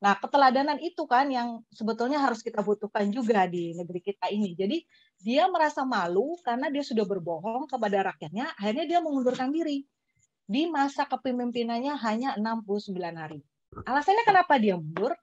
Nah, 0.00 0.16
keteladanan 0.16 0.80
itu 0.80 1.04
kan 1.04 1.28
yang 1.28 1.60
sebetulnya 1.76 2.16
harus 2.24 2.40
kita 2.40 2.64
butuhkan 2.64 3.12
juga 3.12 3.44
di 3.44 3.76
negeri 3.76 4.00
kita 4.00 4.32
ini. 4.32 4.56
Jadi, 4.56 4.80
dia 5.20 5.44
merasa 5.52 5.84
malu 5.84 6.40
karena 6.40 6.72
dia 6.72 6.80
sudah 6.80 7.04
berbohong 7.04 7.68
kepada 7.68 8.08
rakyatnya, 8.08 8.56
akhirnya 8.56 8.84
dia 8.88 8.98
mengundurkan 9.04 9.52
diri. 9.52 9.84
Di 10.50 10.66
masa 10.66 11.04
kepemimpinannya 11.04 11.94
hanya 12.00 12.34
69 12.40 12.96
hari. 13.14 13.44
Alasannya 13.86 14.24
kenapa 14.24 14.56
dia 14.56 14.80
mundur? 14.80 15.14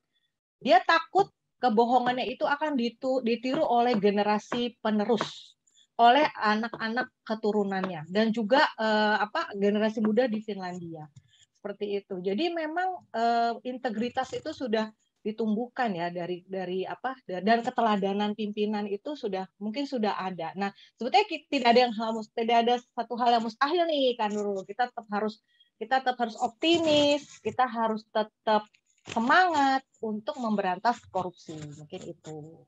Dia 0.61 0.79
takut 0.85 1.27
kebohongannya 1.57 2.29
itu 2.29 2.45
akan 2.45 2.77
ditiru 3.25 3.65
oleh 3.65 3.97
generasi 3.97 4.77
penerus 4.77 5.57
oleh 5.97 6.29
anak-anak 6.37 7.09
keturunannya 7.25 8.05
dan 8.13 8.29
juga 8.29 8.61
uh, 8.77 9.17
apa 9.17 9.49
generasi 9.57 9.97
muda 10.05 10.29
di 10.29 10.45
Finlandia 10.45 11.09
seperti 11.57 11.99
itu. 11.99 12.21
Jadi 12.21 12.53
memang 12.53 13.01
uh, 13.11 13.57
integritas 13.65 14.29
itu 14.37 14.53
sudah 14.53 14.93
ditumbuhkan 15.25 15.91
ya 15.91 16.07
dari 16.07 16.47
dari 16.47 16.87
apa 16.87 17.11
dan 17.27 17.59
keteladanan 17.59 18.31
pimpinan 18.31 18.87
itu 18.87 19.17
sudah 19.17 19.43
mungkin 19.59 19.83
sudah 19.83 20.15
ada. 20.15 20.55
Nah 20.55 20.71
sebetulnya 20.95 21.27
tidak 21.51 21.67
ada 21.75 21.81
yang 21.89 21.95
harus 21.97 22.31
tidak 22.31 22.57
ada 22.63 22.75
satu 22.95 23.19
hal 23.19 23.35
yang 23.35 23.43
mustahil 23.43 23.83
nih 23.89 24.15
kan 24.15 24.31
Nurul. 24.31 24.63
Kita 24.63 24.87
tetap 24.87 25.03
harus 25.11 25.43
kita 25.75 25.99
tetap 25.99 26.15
harus 26.21 26.37
optimis, 26.39 27.43
kita 27.43 27.67
harus 27.67 28.07
tetap 28.07 28.63
semangat 29.11 29.83
untuk 29.99 30.39
memberantas 30.39 31.03
korupsi 31.11 31.59
mungkin 31.75 32.01
itu. 32.07 32.63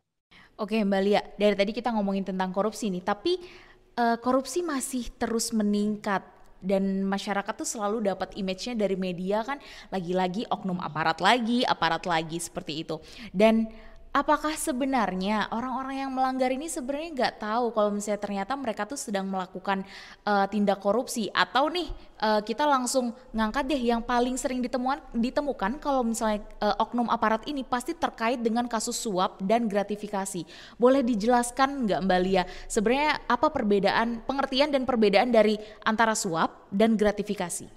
Oke 0.60 0.84
Mbak 0.84 1.02
Lia, 1.08 1.24
dari 1.40 1.56
tadi 1.56 1.72
kita 1.72 1.96
ngomongin 1.96 2.28
tentang 2.28 2.52
korupsi 2.52 2.92
nih, 2.92 3.04
tapi 3.08 3.40
uh, 3.96 4.20
korupsi 4.20 4.60
masih 4.60 5.08
terus 5.16 5.56
meningkat 5.56 6.20
dan 6.60 7.08
masyarakat 7.08 7.54
tuh 7.56 7.68
selalu 7.68 8.12
dapat 8.12 8.36
image-nya 8.36 8.76
dari 8.76 9.00
media 9.00 9.44
kan 9.44 9.58
lagi-lagi 9.92 10.48
oknum 10.52 10.80
aparat 10.80 11.24
lagi, 11.24 11.64
aparat 11.64 12.04
lagi 12.04 12.40
seperti 12.40 12.84
itu. 12.84 13.00
Dan 13.32 13.68
apakah 14.10 14.58
sebenarnya 14.58 15.46
orang-orang 15.54 16.06
yang 16.06 16.12
melanggar 16.12 16.50
ini 16.50 16.66
sebenarnya 16.66 17.10
nggak 17.14 17.36
tahu 17.46 17.70
kalau 17.78 17.94
misalnya 17.94 18.22
ternyata 18.22 18.54
mereka 18.58 18.90
tuh 18.90 18.98
sedang 18.98 19.30
melakukan 19.30 19.86
uh, 20.26 20.50
tindak 20.50 20.82
korupsi 20.82 21.30
atau 21.30 21.70
nih 21.70 21.86
uh, 22.18 22.42
kita 22.42 22.66
langsung 22.66 23.14
ngangkat 23.30 23.70
deh 23.70 23.82
yang 23.82 24.02
paling 24.02 24.34
sering 24.34 24.66
ditemukan 24.66 24.98
ditemukan 25.14 25.78
kalau 25.78 26.02
misalnya 26.02 26.42
uh, 26.58 26.82
oknum 26.82 27.06
aparat 27.06 27.46
ini 27.46 27.62
pasti 27.62 27.94
terkait 27.94 28.42
dengan 28.42 28.66
kasus 28.66 28.98
suap 28.98 29.38
dan 29.46 29.70
gratifikasi. 29.70 30.42
Boleh 30.82 31.06
dijelaskan 31.06 31.86
nggak 31.86 32.00
Mbak 32.02 32.20
Lia 32.26 32.44
sebenarnya 32.66 33.22
apa 33.30 33.54
perbedaan 33.54 34.26
pengertian 34.26 34.74
dan 34.74 34.90
perbedaan 34.90 35.30
dari 35.30 35.54
antara 35.86 36.18
suap 36.18 36.66
dan 36.74 36.98
gratifikasi? 36.98 37.70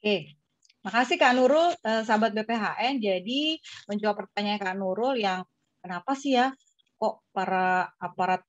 Oke, 0.00 0.39
Makasih 0.80 1.20
Kak 1.20 1.36
Nurul, 1.36 1.76
eh, 1.84 2.02
sahabat 2.08 2.32
BPHN. 2.32 3.04
Jadi 3.04 3.60
menjawab 3.84 4.24
pertanyaan 4.24 4.60
Kak 4.60 4.76
Nurul 4.80 5.20
yang 5.20 5.44
kenapa 5.84 6.16
sih 6.16 6.40
ya 6.40 6.48
kok 6.96 7.24
para 7.32 7.84
aparat 8.00 8.40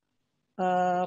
eh, 0.59 1.05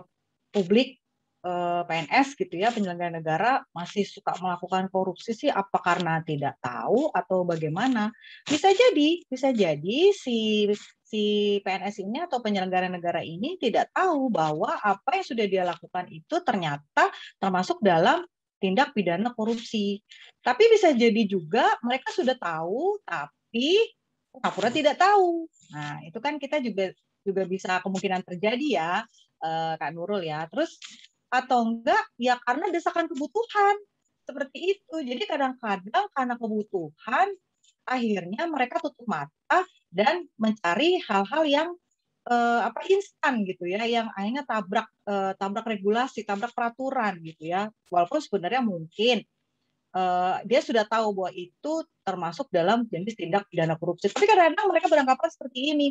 publik 0.53 1.01
eh, 1.45 1.83
PNS 1.89 2.29
gitu 2.37 2.55
ya 2.61 2.69
penyelenggara 2.77 3.13
negara 3.17 3.51
masih 3.73 4.05
suka 4.05 4.37
melakukan 4.37 4.93
korupsi 4.93 5.33
sih 5.33 5.49
apa 5.49 5.81
karena 5.81 6.21
tidak 6.21 6.61
tahu 6.61 7.09
atau 7.09 7.49
bagaimana? 7.49 8.13
Bisa 8.45 8.69
jadi, 8.77 9.25
bisa 9.25 9.49
jadi 9.49 10.13
si 10.13 10.69
si 11.05 11.57
PNS 11.65 12.05
ini 12.05 12.21
atau 12.21 12.45
penyelenggara 12.45 12.93
negara 12.93 13.25
ini 13.25 13.57
tidak 13.57 13.89
tahu 13.97 14.29
bahwa 14.29 14.77
apa 14.77 15.21
yang 15.21 15.25
sudah 15.25 15.47
dia 15.49 15.65
lakukan 15.65 16.05
itu 16.13 16.37
ternyata 16.45 17.09
termasuk 17.41 17.81
dalam 17.81 18.25
tindak 18.59 18.95
pidana 18.97 19.33
korupsi. 19.35 20.01
Tapi 20.41 20.65
bisa 20.73 20.93
jadi 20.93 21.23
juga 21.27 21.77
mereka 21.81 22.13
sudah 22.15 22.37
tahu 22.37 23.01
tapi 23.05 23.93
pura 24.35 24.71
tidak 24.71 24.99
tahu. 24.99 25.47
Nah, 25.71 26.03
itu 26.03 26.19
kan 26.19 26.39
kita 26.39 26.59
juga 26.59 26.91
juga 27.25 27.43
bisa 27.49 27.81
kemungkinan 27.81 28.23
terjadi 28.27 28.67
ya, 28.67 28.93
eh, 29.41 29.75
Kak 29.79 29.91
Nurul 29.95 30.27
ya. 30.27 30.45
Terus 30.51 30.77
atau 31.33 31.67
enggak 31.67 32.05
ya 32.21 32.39
karena 32.43 32.71
desakan 32.71 33.11
kebutuhan 33.11 33.77
seperti 34.25 34.79
itu. 34.79 34.97
Jadi 35.03 35.25
kadang-kadang 35.27 36.07
karena 36.13 36.35
kebutuhan 36.39 37.29
akhirnya 37.85 38.49
mereka 38.49 38.81
tutup 38.81 39.05
mata 39.05 39.61
dan 39.93 40.25
mencari 40.41 40.99
hal-hal 41.05 41.45
yang 41.45 41.69
uh, 42.29 42.61
apa 42.69 42.81
instan 42.89 43.45
gitu 43.45 43.69
ya 43.69 43.85
yang 43.85 44.09
akhirnya 44.13 44.45
tabrak 44.49 44.89
uh, 45.09 45.33
tabrak 45.37 45.67
regulasi 45.69 46.25
tabrak 46.25 46.53
peraturan 46.57 47.21
gitu 47.21 47.53
ya. 47.53 47.69
Walaupun 47.93 48.21
sebenarnya 48.21 48.63
mungkin 48.65 49.25
uh, 49.97 50.41
dia 50.45 50.61
sudah 50.65 50.85
tahu 50.89 51.13
bahwa 51.13 51.31
itu 51.33 51.73
termasuk 52.05 52.49
dalam 52.53 52.89
jenis 52.89 53.17
tindak 53.17 53.49
pidana 53.49 53.77
korupsi. 53.77 54.09
Tapi 54.09 54.25
kadang-kadang 54.25 54.67
mereka 54.69 54.87
beranggapan 54.89 55.29
seperti 55.31 55.61
ini 55.77 55.89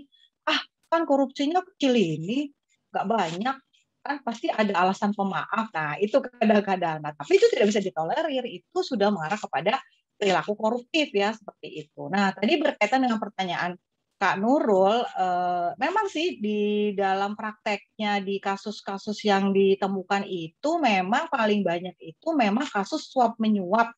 ah 0.49 0.59
kan 0.91 1.07
korupsinya 1.07 1.63
kecil 1.73 1.95
ini 1.95 2.51
nggak 2.93 3.05
banyak 3.09 3.57
kan 4.03 4.19
pasti 4.21 4.51
ada 4.51 4.73
alasan 4.83 5.15
pemaaf. 5.15 5.71
Nah 5.71 5.95
itu 5.97 6.19
kadang-kadang. 6.19 6.99
Nah 6.99 7.15
tapi 7.15 7.39
itu 7.39 7.47
tidak 7.47 7.71
bisa 7.71 7.79
ditolerir 7.79 8.45
itu 8.45 8.79
sudah 8.83 9.09
mengarah 9.09 9.39
kepada 9.39 9.79
perilaku 10.19 10.53
koruptif 10.59 11.09
ya 11.15 11.31
seperti 11.31 11.87
itu. 11.87 12.11
Nah 12.11 12.35
tadi 12.35 12.59
berkaitan 12.59 13.07
dengan 13.07 13.17
pertanyaan 13.17 13.79
Kak 14.23 14.39
Nurul, 14.39 15.03
eh, 15.03 15.75
memang 15.75 16.07
sih 16.07 16.39
di 16.39 16.95
dalam 16.95 17.35
prakteknya 17.35 18.23
di 18.23 18.39
kasus-kasus 18.39 19.19
yang 19.27 19.51
ditemukan 19.51 20.23
itu 20.23 20.79
memang 20.79 21.27
paling 21.27 21.59
banyak 21.59 21.91
itu 21.99 22.31
memang 22.31 22.63
kasus 22.71 23.11
suap 23.11 23.35
menyuap 23.35 23.91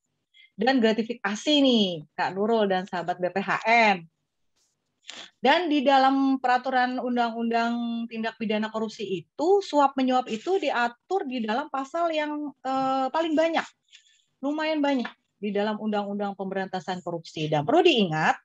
dan 0.58 0.82
gratifikasi 0.82 1.54
nih 1.62 2.10
Kak 2.18 2.34
Nurul 2.34 2.66
dan 2.66 2.90
sahabat 2.90 3.22
BPHN. 3.22 4.02
Dan 5.38 5.70
di 5.70 5.86
dalam 5.86 6.42
peraturan 6.42 6.98
undang-undang 6.98 8.10
tindak 8.10 8.42
pidana 8.42 8.74
korupsi 8.74 9.06
itu 9.06 9.62
suap 9.62 9.94
menyuap 9.94 10.26
itu 10.26 10.58
diatur 10.58 11.30
di 11.30 11.46
dalam 11.46 11.70
pasal 11.70 12.10
yang 12.10 12.50
eh, 12.66 13.14
paling 13.14 13.38
banyak. 13.38 13.68
Lumayan 14.42 14.82
banyak 14.82 15.14
di 15.38 15.54
dalam 15.54 15.78
undang-undang 15.78 16.34
pemberantasan 16.34 17.06
korupsi. 17.06 17.46
Dan 17.46 17.62
perlu 17.62 17.86
diingat 17.86 18.45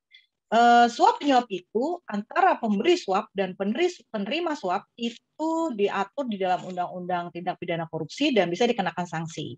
eh, 0.50 0.86
suap 0.90 1.22
menyuap 1.22 1.46
itu 1.50 1.98
antara 2.10 2.58
pemberi 2.58 2.98
suap 2.98 3.30
dan 3.32 3.54
penerima 3.56 4.52
suap 4.58 4.86
itu 4.98 5.50
diatur 5.74 6.26
di 6.26 6.36
dalam 6.36 6.66
undang-undang 6.66 7.30
tindak 7.30 7.56
pidana 7.56 7.86
korupsi 7.86 8.34
dan 8.34 8.50
bisa 8.50 8.66
dikenakan 8.66 9.06
sanksi. 9.06 9.56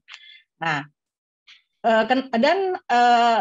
Nah, 0.61 0.84
eh, 1.84 2.04
dan 2.37 2.58
eh, 2.76 3.40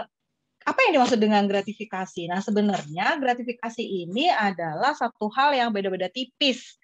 apa 0.61 0.79
yang 0.85 1.01
dimaksud 1.01 1.17
dengan 1.17 1.43
gratifikasi? 1.49 2.29
Nah, 2.29 2.39
sebenarnya 2.39 3.17
gratifikasi 3.17 3.81
ini 3.81 4.29
adalah 4.29 4.93
satu 4.93 5.25
hal 5.33 5.57
yang 5.57 5.73
beda-beda 5.73 6.05
tipis 6.05 6.77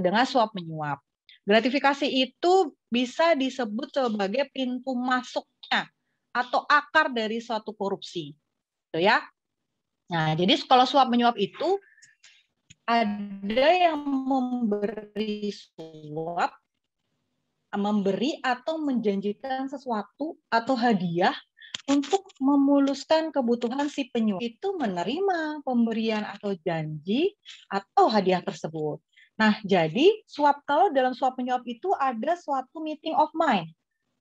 dengan 0.00 0.22
suap 0.22 0.54
menyuap. 0.54 1.02
Gratifikasi 1.42 2.06
itu 2.08 2.72
bisa 2.88 3.36
disebut 3.36 3.92
sebagai 3.92 4.48
pintu 4.54 4.96
masuknya 4.96 5.84
atau 6.32 6.64
akar 6.64 7.12
dari 7.12 7.40
suatu 7.40 7.74
korupsi. 7.76 8.32
Gitu 8.88 9.04
ya. 9.04 9.20
Nah, 10.08 10.32
jadi 10.32 10.56
kalau 10.64 10.88
suap 10.88 11.12
menyuap 11.12 11.36
itu 11.36 11.76
ada 12.88 13.68
yang 13.76 14.00
memberi 14.00 15.52
suap 15.52 16.56
memberi 17.68 18.40
atau 18.40 18.80
menjanjikan 18.80 19.68
sesuatu 19.68 20.40
atau 20.48 20.72
hadiah 20.72 21.36
untuk 21.84 22.24
memuluskan 22.40 23.28
kebutuhan 23.28 23.92
si 23.92 24.08
penyuap 24.08 24.40
itu 24.40 24.72
menerima 24.80 25.60
pemberian 25.60 26.24
atau 26.24 26.56
janji 26.64 27.36
atau 27.68 28.08
hadiah 28.08 28.40
tersebut. 28.40 29.04
Nah, 29.36 29.60
jadi 29.60 30.24
suap 30.24 30.64
kalau 30.64 30.88
dalam 30.88 31.12
suap 31.12 31.36
penyuap 31.36 31.60
itu 31.68 31.92
ada 32.00 32.40
suatu 32.40 32.80
meeting 32.80 33.12
of 33.12 33.28
mind. 33.36 33.68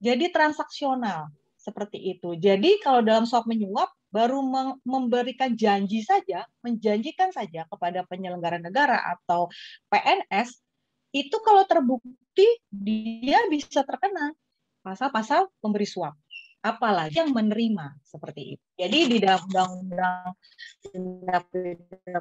Jadi 0.04 0.28
transaksional 0.30 1.32
seperti 1.68 2.16
itu. 2.16 2.40
Jadi 2.40 2.80
kalau 2.80 3.04
dalam 3.04 3.28
suap 3.28 3.44
menyuap 3.44 3.92
baru 4.08 4.40
memberikan 4.88 5.52
janji 5.60 6.00
saja, 6.00 6.48
menjanjikan 6.64 7.36
saja 7.36 7.68
kepada 7.68 8.08
penyelenggara 8.08 8.64
negara 8.64 9.04
atau 9.04 9.52
PNS 9.92 10.64
itu 11.12 11.36
kalau 11.44 11.68
terbukti 11.68 12.48
dia 12.72 13.44
bisa 13.52 13.84
terkena 13.84 14.32
pasal-pasal 14.80 15.52
pemberi 15.60 15.84
suap 15.84 16.16
apalagi 16.64 17.20
yang 17.22 17.32
menerima 17.32 18.00
seperti 18.04 18.58
itu. 18.58 18.66
Jadi 18.76 19.00
di 19.08 19.18
dalam 19.24 19.44
undang-undang 19.48 20.36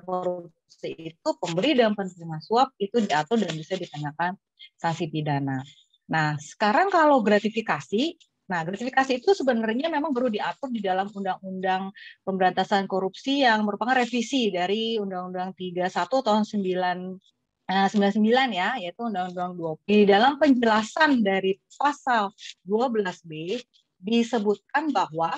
korupsi 0.06 0.90
itu 1.14 1.28
pemberi 1.40 1.74
dan 1.74 1.94
penerima 1.98 2.38
suap 2.42 2.74
itu 2.78 3.02
diatur 3.02 3.42
dan 3.42 3.54
bisa 3.56 3.74
dikenakan 3.74 4.38
sanksi 4.78 5.10
pidana. 5.10 5.62
Nah, 6.06 6.38
sekarang 6.38 6.92
kalau 6.94 7.18
gratifikasi, 7.24 8.14
nah 8.46 8.62
gratifikasi 8.62 9.18
itu 9.18 9.34
sebenarnya 9.34 9.90
memang 9.90 10.14
baru 10.14 10.30
diatur 10.30 10.70
di 10.70 10.78
dalam 10.78 11.10
undang-undang 11.10 11.90
pemberantasan 12.22 12.86
korupsi 12.86 13.42
yang 13.42 13.66
merupakan 13.66 13.98
revisi 13.98 14.54
dari 14.54 15.02
Undang-Undang 15.02 15.58
31 15.58 15.90
tahun 16.22 16.42
9 16.46 17.18
99 17.66 18.22
ya, 18.54 18.78
yaitu 18.78 19.02
Undang-Undang 19.02 19.58
20. 19.82 19.90
Di 19.90 20.06
dalam 20.06 20.38
penjelasan 20.38 21.18
dari 21.26 21.58
pasal 21.74 22.30
12B 22.62 23.58
disebutkan 23.98 24.94
bahwa 24.94 25.34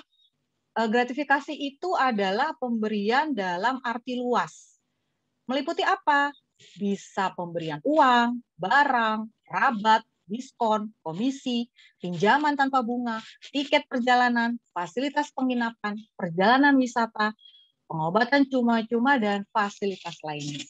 eh, 0.76 0.88
gratifikasi 0.92 1.56
itu 1.56 1.96
adalah 1.96 2.52
pemberian 2.60 3.32
dalam 3.32 3.80
arti 3.80 4.20
luas. 4.20 4.76
Meliputi 5.48 5.80
apa? 5.80 6.28
Bisa 6.76 7.32
pemberian 7.32 7.80
uang, 7.80 8.44
barang, 8.60 9.24
rabat, 9.48 10.04
diskon, 10.28 10.92
komisi, 11.00 11.66
pinjaman 11.98 12.55
tanpa 12.55 12.85
bunga, 12.85 13.18
tiket 13.50 13.88
perjalanan, 13.88 14.61
fasilitas 14.70 15.33
penginapan, 15.33 15.96
perjalanan 16.14 16.76
wisata, 16.76 17.33
pengobatan 17.88 18.44
cuma-cuma, 18.46 19.16
dan 19.16 19.48
fasilitas 19.50 20.20
lainnya. 20.20 20.62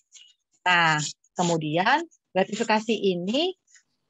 Nah, 0.62 1.02
kemudian 1.35 2.06
gratifikasi 2.30 2.94
ini 2.94 3.52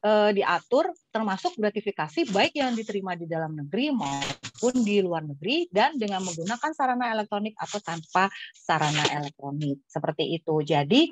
eh, 0.05 0.31
diatur 0.31 0.93
termasuk 1.09 1.57
gratifikasi 1.57 2.29
baik 2.29 2.53
yang 2.55 2.77
diterima 2.77 3.17
di 3.17 3.25
dalam 3.25 3.57
negeri 3.57 3.91
maupun 3.91 4.73
di 4.85 5.01
luar 5.01 5.25
negeri 5.25 5.67
dan 5.73 5.97
dengan 5.97 6.23
menggunakan 6.23 6.71
sarana 6.71 7.11
elektronik 7.11 7.57
atau 7.57 7.79
tanpa 7.81 8.29
sarana 8.53 9.03
elektronik 9.19 9.83
seperti 9.89 10.37
itu. 10.37 10.61
Jadi 10.63 11.09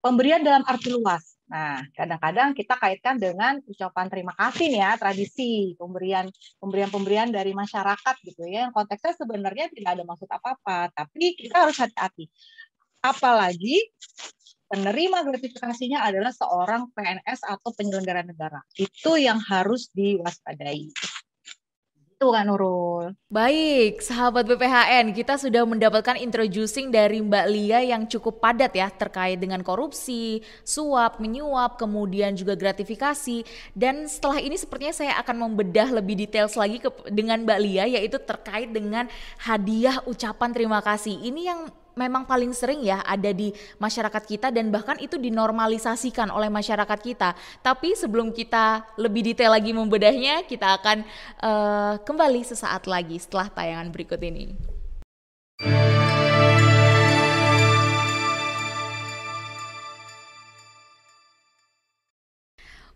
pemberian 0.00 0.44
dalam 0.44 0.62
arti 0.64 0.94
luas. 0.94 1.35
Nah, 1.46 1.78
kadang-kadang 1.94 2.58
kita 2.58 2.74
kaitkan 2.74 3.22
dengan 3.22 3.62
ucapan 3.70 4.10
terima 4.10 4.34
kasih 4.34 4.66
nih 4.66 4.82
ya, 4.82 4.92
tradisi 4.98 5.78
pemberian 5.78 6.26
pemberian-pemberian 6.58 7.30
dari 7.30 7.54
masyarakat 7.54 8.14
gitu 8.26 8.42
ya. 8.50 8.66
Yang 8.66 8.74
konteksnya 8.74 9.14
sebenarnya 9.14 9.66
tidak 9.70 9.90
ada 9.94 10.02
maksud 10.02 10.26
apa-apa, 10.26 10.90
tapi 10.90 11.38
kita 11.38 11.66
harus 11.66 11.78
hati-hati. 11.78 12.26
Apalagi 12.98 13.94
penerima 14.66 15.22
gratifikasinya 15.22 16.02
adalah 16.02 16.34
seorang 16.34 16.90
PNS 16.90 17.46
atau 17.46 17.70
penyelenggara 17.70 18.26
negara. 18.26 18.58
Itu 18.74 19.14
yang 19.14 19.38
harus 19.46 19.86
diwaspadai. 19.94 20.90
Itu 22.16 22.32
kan 22.32 22.48
Nurul. 22.48 23.12
Baik, 23.28 24.00
sahabat 24.00 24.48
BPHN, 24.48 25.12
kita 25.12 25.36
sudah 25.36 25.68
mendapatkan 25.68 26.16
introducing 26.16 26.88
dari 26.88 27.20
Mbak 27.20 27.46
Lia 27.52 27.84
yang 27.84 28.08
cukup 28.08 28.40
padat 28.40 28.72
ya 28.72 28.88
terkait 28.88 29.36
dengan 29.36 29.60
korupsi, 29.60 30.40
suap, 30.64 31.20
menyuap, 31.20 31.76
kemudian 31.76 32.32
juga 32.32 32.56
gratifikasi. 32.56 33.44
Dan 33.76 34.08
setelah 34.08 34.40
ini 34.40 34.56
sepertinya 34.56 34.96
saya 34.96 35.12
akan 35.20 35.44
membedah 35.44 35.92
lebih 35.92 36.16
details 36.16 36.56
lagi 36.56 36.80
ke, 36.80 36.88
dengan 37.12 37.44
Mbak 37.44 37.60
Lia 37.60 37.84
yaitu 37.84 38.16
terkait 38.16 38.72
dengan 38.72 39.12
hadiah 39.36 40.00
ucapan 40.08 40.56
terima 40.56 40.80
kasih. 40.80 41.20
Ini 41.20 41.52
yang 41.52 41.68
memang 41.96 42.28
paling 42.28 42.52
sering 42.52 42.84
ya 42.84 43.00
ada 43.00 43.32
di 43.32 43.56
masyarakat 43.80 44.22
kita 44.28 44.52
dan 44.52 44.68
bahkan 44.68 45.00
itu 45.00 45.16
dinormalisasikan 45.16 46.28
oleh 46.28 46.52
masyarakat 46.52 47.00
kita. 47.00 47.32
Tapi 47.64 47.96
sebelum 47.96 48.36
kita 48.36 48.84
lebih 49.00 49.32
detail 49.32 49.56
lagi 49.56 49.72
membedahnya, 49.72 50.44
kita 50.44 50.76
akan 50.76 51.02
uh, 51.40 51.94
kembali 52.04 52.44
sesaat 52.44 52.84
lagi 52.84 53.16
setelah 53.16 53.48
tayangan 53.48 53.88
berikut 53.88 54.20
ini. 54.20 54.52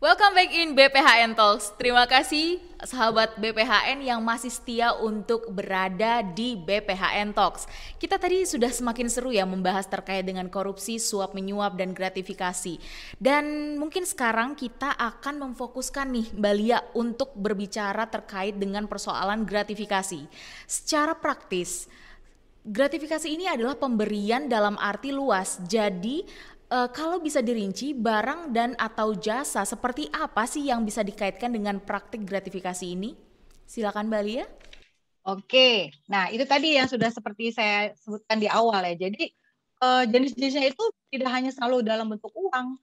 Welcome 0.00 0.32
back 0.32 0.48
in 0.56 0.72
BPHN 0.72 1.36
Talks. 1.36 1.76
Terima 1.76 2.08
kasih 2.08 2.56
sahabat 2.80 3.36
BPHN 3.36 4.00
yang 4.00 4.24
masih 4.24 4.48
setia 4.48 4.96
untuk 4.96 5.52
berada 5.52 6.24
di 6.24 6.56
BPHN 6.56 7.36
Talks. 7.36 7.68
Kita 8.00 8.16
tadi 8.16 8.48
sudah 8.48 8.72
semakin 8.72 9.12
seru 9.12 9.28
ya 9.28 9.44
membahas 9.44 9.84
terkait 9.84 10.24
dengan 10.24 10.48
korupsi, 10.48 10.96
suap 10.96 11.36
menyuap 11.36 11.76
dan 11.76 11.92
gratifikasi. 11.92 12.80
Dan 13.20 13.76
mungkin 13.76 14.08
sekarang 14.08 14.56
kita 14.56 14.88
akan 14.88 15.52
memfokuskan 15.52 16.08
nih 16.16 16.32
Mbak 16.32 16.96
untuk 16.96 17.36
berbicara 17.36 18.08
terkait 18.08 18.56
dengan 18.56 18.88
persoalan 18.88 19.44
gratifikasi. 19.44 20.24
Secara 20.64 21.12
praktis, 21.12 21.92
gratifikasi 22.64 23.28
ini 23.28 23.52
adalah 23.52 23.76
pemberian 23.76 24.48
dalam 24.48 24.80
arti 24.80 25.12
luas. 25.12 25.60
Jadi 25.60 26.24
uh, 26.70 26.88
kalau 26.88 27.18
bisa 27.18 27.42
dirinci 27.42 27.92
barang 27.92 28.54
dan 28.54 28.72
atau 28.78 29.12
jasa 29.18 29.66
seperti 29.66 30.06
apa 30.14 30.46
sih 30.46 30.70
yang 30.70 30.86
bisa 30.86 31.02
dikaitkan 31.02 31.50
dengan 31.50 31.82
praktik 31.82 32.22
gratifikasi 32.24 32.86
ini? 32.86 33.12
Silakan 33.66 34.08
Mbak 34.08 34.22
Lia. 34.24 34.46
Oke, 35.20 35.92
nah 36.08 36.32
itu 36.32 36.48
tadi 36.48 36.80
yang 36.80 36.88
sudah 36.88 37.12
seperti 37.12 37.52
saya 37.52 37.92
sebutkan 38.00 38.40
di 38.40 38.48
awal 38.48 38.80
ya. 38.88 39.06
Jadi 39.10 39.28
uh, 39.84 40.08
jenis-jenisnya 40.08 40.72
itu 40.72 40.84
tidak 41.12 41.30
hanya 41.30 41.50
selalu 41.52 41.84
dalam 41.84 42.08
bentuk 42.08 42.32
uang, 42.32 42.80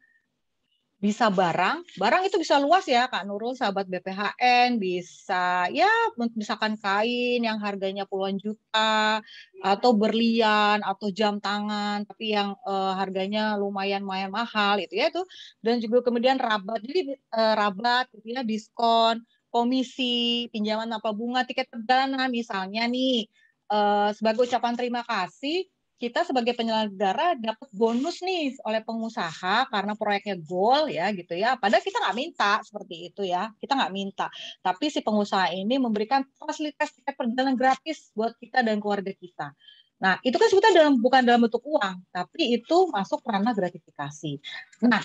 bisa 0.97 1.29
barang, 1.29 1.85
barang 2.01 2.25
itu 2.25 2.41
bisa 2.41 2.57
luas 2.57 2.81
ya 2.89 3.05
Kak 3.05 3.29
Nurul, 3.29 3.53
sahabat 3.53 3.85
BPHN, 3.85 4.81
bisa 4.81 5.69
ya 5.69 5.85
misalkan 6.33 6.73
kain 6.73 7.37
yang 7.45 7.61
harganya 7.61 8.09
puluhan 8.09 8.41
juta, 8.41 9.21
atau 9.61 9.91
berlian, 9.93 10.81
atau 10.81 11.13
jam 11.13 11.37
tangan, 11.37 12.01
tapi 12.09 12.33
yang 12.33 12.57
uh, 12.65 12.97
harganya 12.97 13.53
lumayan 13.61 14.01
lumayan 14.01 14.33
mahal 14.33 14.81
itu 14.81 14.97
ya 14.97 15.13
itu, 15.13 15.21
dan 15.61 15.77
juga 15.77 16.01
kemudian 16.01 16.41
rabat, 16.41 16.81
jadi 16.81 17.13
uh, 17.29 17.53
rabat 17.53 18.09
gitu 18.17 18.33
ya, 18.33 18.41
diskon, 18.41 19.21
komisi, 19.53 20.49
pinjaman 20.49 20.89
apa 20.97 21.13
bunga, 21.13 21.45
tiket 21.45 21.69
perjalanan 21.69 22.25
misalnya 22.33 22.89
nih, 22.89 23.29
uh, 23.69 24.09
sebagai 24.17 24.49
ucapan 24.49 24.73
terima 24.73 25.05
kasih 25.05 25.69
kita 25.97 26.21
sebagai 26.21 26.53
penyelenggara 26.53 27.33
dapat 27.41 27.69
bonus 27.73 28.21
nih 28.21 28.53
oleh 28.61 28.85
pengusaha 28.85 29.65
karena 29.65 29.97
proyeknya 29.97 30.37
goal 30.37 30.85
ya 30.93 31.09
gitu 31.09 31.33
ya. 31.33 31.57
Padahal 31.57 31.81
kita 31.81 31.97
nggak 31.97 32.17
minta 32.17 32.51
seperti 32.61 32.95
itu 33.09 33.21
ya, 33.25 33.49
kita 33.57 33.73
nggak 33.73 33.93
minta. 33.93 34.29
Tapi 34.61 34.93
si 34.93 35.01
pengusaha 35.01 35.49
ini 35.49 35.81
memberikan 35.81 36.21
fasilitas 36.37 36.93
tiket 36.93 37.17
perjalanan 37.17 37.57
gratis 37.57 38.13
buat 38.13 38.37
kita 38.37 38.61
dan 38.61 38.77
keluarga 38.77 39.09
kita. 39.09 39.57
Nah, 39.97 40.21
itu 40.21 40.37
kan 40.37 40.47
sebetulnya 40.53 40.85
dalam 40.85 41.01
bukan 41.01 41.21
dalam 41.25 41.41
bentuk 41.49 41.65
uang, 41.65 42.05
tapi 42.13 42.53
itu 42.53 42.77
masuk 42.93 43.25
ranah 43.25 43.57
gratifikasi. 43.57 44.37
Nah, 44.85 45.01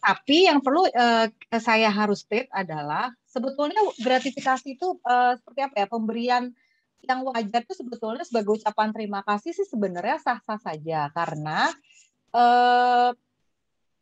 tapi 0.00 0.48
yang 0.48 0.64
perlu 0.64 0.88
uh, 0.88 1.28
saya 1.60 1.92
harus 1.92 2.24
state 2.24 2.48
adalah 2.48 3.12
sebetulnya 3.28 3.76
gratifikasi 4.00 4.64
itu 4.64 4.96
uh, 5.04 5.36
seperti 5.36 5.60
apa 5.60 5.74
ya 5.84 5.86
pemberian 5.92 6.56
yang 7.04 7.20
wajar 7.26 7.62
itu 7.62 7.74
sebetulnya 7.76 8.24
sebagai 8.24 8.56
ucapan 8.56 8.90
terima 8.90 9.20
kasih 9.22 9.52
sih 9.52 9.66
sebenarnya 9.68 10.18
sah-sah 10.22 10.58
saja. 10.58 11.12
Karena 11.12 11.70
uh, 12.34 13.10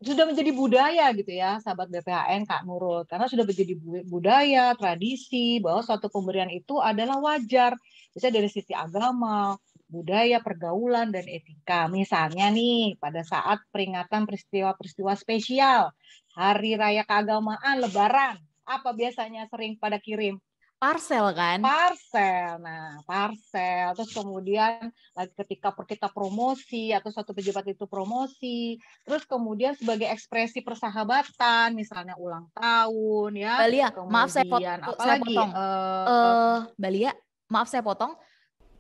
sudah 0.05 0.25
menjadi 0.29 0.53
budaya 0.53 1.09
gitu 1.17 1.33
ya 1.33 1.59
sahabat 1.65 1.89
BPHN 1.89 2.45
Kak 2.45 2.63
Nurul. 2.69 3.09
Karena 3.09 3.27
sudah 3.27 3.45
menjadi 3.49 3.75
budaya 4.07 4.77
tradisi 4.77 5.59
bahwa 5.59 5.81
suatu 5.81 6.13
pemberian 6.13 6.53
itu 6.53 6.79
adalah 6.81 7.21
wajar. 7.21 7.77
Bisa 8.13 8.31
dari 8.31 8.47
sisi 8.47 8.71
agama 8.77 9.59
budaya 9.89 10.41
pergaulan 10.41 11.13
dan 11.15 11.25
etika. 11.29 11.87
Misalnya 11.87 12.49
nih 12.51 12.99
pada 12.99 13.23
saat 13.23 13.63
peringatan 13.71 14.27
peristiwa-peristiwa 14.27 15.13
spesial 15.15 15.93
hari 16.35 16.75
raya 16.75 17.07
keagamaan 17.07 17.79
lebaran 17.79 18.37
apa 18.65 18.91
biasanya 18.97 19.47
sering 19.53 19.77
pada 19.77 20.01
kirim 20.01 20.41
parcel 20.85 21.25
kan? 21.33 21.59
Parcel. 21.65 22.61
Nah, 22.61 23.01
parcel. 23.09 23.97
Terus 23.97 24.11
kemudian 24.13 24.93
ketika 25.41 25.73
kita 25.73 26.13
promosi 26.13 26.93
atau 26.93 27.09
suatu 27.09 27.33
pejabat 27.33 27.73
itu 27.73 27.89
promosi, 27.89 28.77
terus 29.09 29.25
kemudian 29.25 29.73
sebagai 29.81 30.13
ekspresi 30.13 30.61
persahabatan, 30.61 31.73
misalnya 31.73 32.13
ulang 32.21 32.53
tahun 32.53 33.33
ya. 33.33 33.55
Balia, 33.65 33.89
maaf 34.05 34.29
saya, 34.29 34.45
pot 34.45 34.61
saya 35.01 35.17
potong. 35.17 35.51
Uh, 35.57 36.05
uh, 36.05 36.57
Balia, 36.77 37.13
maaf 37.49 37.69
saya 37.73 37.81
potong. 37.81 38.13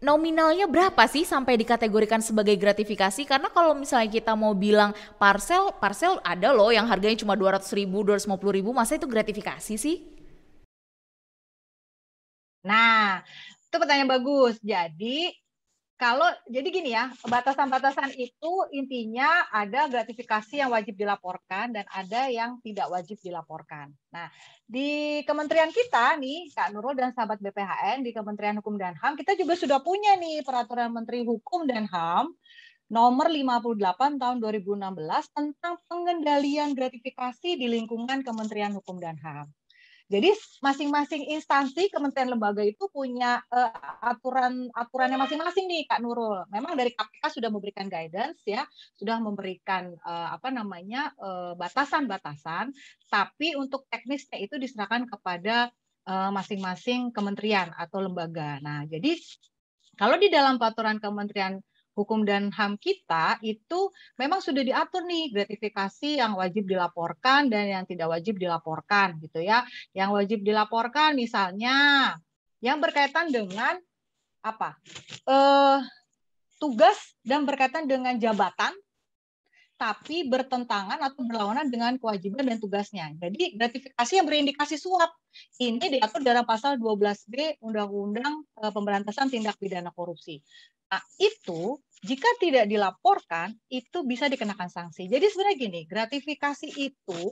Nominalnya 0.05 0.69
berapa 0.69 1.09
sih 1.09 1.25
sampai 1.25 1.57
dikategorikan 1.57 2.21
sebagai 2.21 2.53
gratifikasi? 2.61 3.25
Karena 3.25 3.49
kalau 3.49 3.73
misalnya 3.73 4.13
kita 4.13 4.37
mau 4.37 4.53
bilang 4.53 4.93
parcel, 5.17 5.73
parcel 5.81 6.21
ada 6.21 6.53
loh 6.53 6.69
yang 6.69 6.85
harganya 6.85 7.17
cuma 7.17 7.33
200 7.33 7.65
ribu, 7.73 8.05
250 8.05 8.37
ribu, 8.53 8.77
masa 8.77 9.01
itu 9.01 9.09
gratifikasi 9.09 9.81
sih? 9.81 10.14
Nah, 12.65 13.21
itu 13.69 13.77
pertanyaan 13.77 14.09
bagus. 14.09 14.57
Jadi 14.65 15.31
kalau 15.95 16.27
jadi 16.51 16.69
gini 16.75 16.91
ya, 16.91 17.07
batasan-batasan 17.23 18.19
itu 18.19 18.53
intinya 18.75 19.47
ada 19.55 19.87
gratifikasi 19.87 20.59
yang 20.59 20.75
wajib 20.75 20.99
dilaporkan 20.99 21.71
dan 21.71 21.87
ada 21.87 22.27
yang 22.27 22.59
tidak 22.67 22.91
wajib 22.91 23.15
dilaporkan. 23.23 23.95
Nah, 24.11 24.27
di 24.67 25.23
kementerian 25.23 25.71
kita 25.71 26.19
nih, 26.19 26.51
Kak 26.51 26.75
Nurul 26.75 26.99
dan 26.99 27.15
sahabat 27.15 27.39
BPHN 27.39 28.03
di 28.03 28.11
Kementerian 28.11 28.59
Hukum 28.59 28.75
dan 28.75 28.99
HAM, 28.99 29.15
kita 29.15 29.39
juga 29.39 29.55
sudah 29.55 29.79
punya 29.79 30.19
nih 30.19 30.43
peraturan 30.43 30.91
Menteri 30.91 31.23
Hukum 31.23 31.63
dan 31.71 31.87
HAM 31.87 32.35
nomor 32.91 33.31
58 33.31 34.21
tahun 34.21 34.37
2016 34.43 34.77
tentang 35.31 35.75
pengendalian 35.89 36.75
gratifikasi 36.75 37.55
di 37.55 37.67
lingkungan 37.71 38.27
Kementerian 38.27 38.75
Hukum 38.75 38.99
dan 38.99 39.15
HAM. 39.23 39.47
Jadi 40.05 40.37
masing-masing 40.61 41.33
instansi 41.33 41.89
kementerian 41.89 42.37
lembaga 42.37 42.61
itu 42.61 42.93
punya 42.93 43.41
uh, 43.49 43.73
aturan 44.05 44.69
aturannya 44.77 45.17
masing-masing 45.17 45.65
nih 45.65 45.89
Kak 45.89 46.05
Nurul. 46.05 46.45
Memang 46.53 46.77
dari 46.77 46.93
KPK 46.93 47.41
sudah 47.41 47.49
memberikan 47.49 47.89
guidance 47.89 48.45
ya, 48.45 48.69
sudah 49.01 49.17
memberikan 49.17 49.97
uh, 50.05 50.37
apa 50.37 50.53
namanya 50.53 51.17
batasan-batasan, 51.57 52.69
uh, 52.69 52.77
tapi 53.09 53.57
untuk 53.57 53.89
teknisnya 53.89 54.45
itu 54.45 54.61
diserahkan 54.61 55.09
kepada 55.09 55.73
masing-masing 56.37 57.09
uh, 57.09 57.13
kementerian 57.17 57.73
atau 57.73 58.05
lembaga. 58.05 58.61
Nah, 58.61 58.85
jadi 58.85 59.17
kalau 59.97 60.21
di 60.21 60.29
dalam 60.29 60.61
peraturan 60.61 61.01
kementerian 61.01 61.65
hukum 61.95 62.27
dan 62.27 62.51
HAM 62.51 62.77
kita 62.77 63.39
itu 63.41 63.91
memang 64.19 64.43
sudah 64.43 64.61
diatur 64.67 65.07
nih 65.07 65.31
gratifikasi 65.31 66.21
yang 66.21 66.35
wajib 66.35 66.67
dilaporkan 66.67 67.47
dan 67.49 67.71
yang 67.71 67.85
tidak 67.87 68.11
wajib 68.11 68.37
dilaporkan 68.37 69.17
gitu 69.23 69.41
ya. 69.41 69.63
Yang 69.95 70.11
wajib 70.13 70.39
dilaporkan 70.43 71.15
misalnya 71.15 71.77
yang 72.59 72.83
berkaitan 72.83 73.31
dengan 73.31 73.79
apa? 74.45 74.77
Eh, 75.25 75.79
tugas 76.59 77.17
dan 77.23 77.47
berkaitan 77.49 77.87
dengan 77.89 78.19
jabatan 78.19 78.75
tapi 79.75 80.25
bertentangan 80.31 81.03
atau 81.03 81.27
berlawanan 81.27 81.67
dengan 81.67 81.99
kewajiban 81.99 82.47
dan 82.47 82.63
tugasnya. 82.63 83.11
Jadi 83.19 83.59
gratifikasi 83.59 84.13
yang 84.15 84.27
berindikasi 84.27 84.79
suap 84.79 85.11
ini 85.59 85.99
diatur 85.99 86.23
dalam 86.23 86.47
pasal 86.47 86.79
12B 86.79 87.59
Undang-Undang 87.59 88.35
eh, 88.63 88.73
Pemberantasan 88.73 89.29
Tindak 89.29 89.59
Pidana 89.59 89.91
Korupsi. 89.91 90.39
Nah, 90.91 91.03
itu 91.19 91.81
jika 92.05 92.29
tidak 92.37 92.69
dilaporkan 92.69 93.57
itu 93.73 94.05
bisa 94.05 94.29
dikenakan 94.29 94.69
sanksi. 94.69 95.09
Jadi 95.09 95.25
sebenarnya 95.33 95.57
gini, 95.57 95.81
gratifikasi 95.89 96.69
itu 96.77 97.23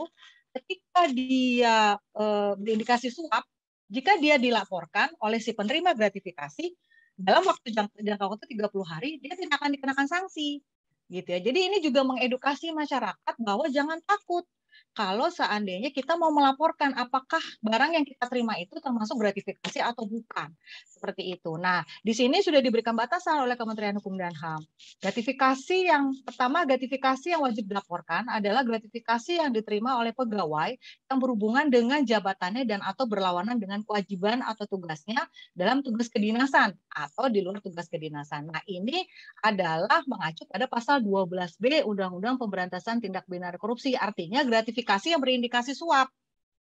ketika 0.53 1.09
dia 1.13 1.77
e, 2.17 2.25
berindikasi 2.57 3.13
suap, 3.13 3.45
jika 3.93 4.17
dia 4.17 4.41
dilaporkan 4.41 5.13
oleh 5.21 5.37
si 5.41 5.53
penerima 5.53 5.93
gratifikasi 5.93 6.73
dalam 7.13 7.45
waktu 7.45 7.69
jangka, 7.77 8.01
jangka 8.01 8.25
waktu 8.25 8.45
30 8.49 8.85
hari, 8.89 9.11
dia 9.21 9.37
tidak 9.37 9.61
akan 9.61 9.71
dikenakan 9.77 10.09
sanksi. 10.09 10.65
Gitu 11.13 11.29
ya. 11.29 11.41
Jadi 11.45 11.61
ini 11.69 11.79
juga 11.85 12.01
mengedukasi 12.09 12.73
masyarakat 12.73 13.35
bahwa 13.45 13.69
jangan 13.69 14.01
takut 14.09 14.49
kalau 14.93 15.33
seandainya 15.33 15.89
kita 15.89 16.21
mau 16.21 16.29
melaporkan 16.29 16.93
apakah 16.93 17.41
barang 17.65 17.97
yang 17.97 18.05
kita 18.05 18.29
terima 18.29 18.61
itu 18.61 18.77
termasuk 18.77 19.17
gratifikasi 19.17 19.81
atau 19.81 20.05
bukan. 20.05 20.53
Seperti 20.85 21.35
itu. 21.35 21.57
Nah, 21.57 21.81
di 22.05 22.13
sini 22.13 22.45
sudah 22.45 22.61
diberikan 22.61 22.93
batasan 22.95 23.43
oleh 23.43 23.57
Kementerian 23.57 23.97
Hukum 23.99 24.15
dan 24.21 24.37
HAM. 24.37 24.61
Gratifikasi 25.01 25.79
yang 25.89 26.13
pertama, 26.23 26.63
gratifikasi 26.69 27.27
yang 27.33 27.43
wajib 27.43 27.67
dilaporkan 27.67 28.29
adalah 28.29 28.63
gratifikasi 28.63 29.41
yang 29.41 29.51
diterima 29.51 29.99
oleh 29.99 30.13
pegawai 30.15 30.77
yang 31.11 31.19
berhubungan 31.19 31.67
dengan 31.73 32.05
jabatannya 32.05 32.69
dan 32.69 32.85
atau 32.85 33.09
berlawanan 33.09 33.59
dengan 33.59 33.83
kewajiban 33.83 34.45
atau 34.45 34.69
tugasnya 34.69 35.25
dalam 35.57 35.81
tugas 35.81 36.13
kedinasan 36.13 36.77
atau 36.93 37.33
di 37.33 37.41
luar 37.41 37.65
tugas 37.65 37.89
kedinasan. 37.89 38.53
Nah, 38.53 38.63
ini 38.69 39.03
adalah 39.43 40.05
mengacu 40.05 40.45
pada 40.47 40.69
pasal 40.69 41.01
12B 41.01 41.83
Undang-Undang 41.83 42.37
Pemberantasan 42.39 43.01
Tindak 43.01 43.27
Pidana 43.27 43.57
Korupsi. 43.57 43.97
Artinya 43.97 44.45
gratifikasi 44.45 44.82
gratifikasi 44.83 45.15
yang 45.15 45.23
berindikasi 45.23 45.79
suap 45.79 46.11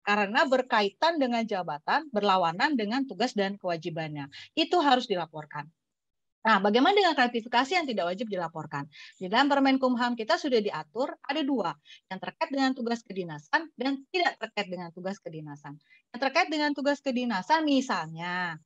karena 0.02 0.42
berkaitan 0.50 1.22
dengan 1.22 1.46
jabatan, 1.46 2.10
berlawanan 2.10 2.74
dengan 2.74 3.06
tugas 3.06 3.38
dan 3.38 3.54
kewajibannya. 3.54 4.26
Itu 4.58 4.82
harus 4.82 5.06
dilaporkan. 5.06 5.70
Nah, 6.40 6.56
bagaimana 6.58 6.96
dengan 6.96 7.12
gratifikasi 7.12 7.68
yang 7.76 7.86
tidak 7.86 8.10
wajib 8.10 8.26
dilaporkan? 8.32 8.88
Di 9.20 9.28
dalam 9.28 9.46
Permenkumham 9.46 10.16
kita 10.16 10.40
sudah 10.40 10.58
diatur 10.58 11.12
ada 11.20 11.44
dua, 11.44 11.70
yang 12.08 12.18
terkait 12.18 12.50
dengan 12.50 12.72
tugas 12.72 13.04
kedinasan 13.04 13.68
dan 13.76 14.02
tidak 14.08 14.40
terkait 14.40 14.72
dengan 14.72 14.88
tugas 14.90 15.20
kedinasan. 15.20 15.76
Yang 16.10 16.20
terkait 16.26 16.48
dengan 16.48 16.72
tugas 16.72 16.98
kedinasan 17.04 17.68
misalnya 17.68 18.56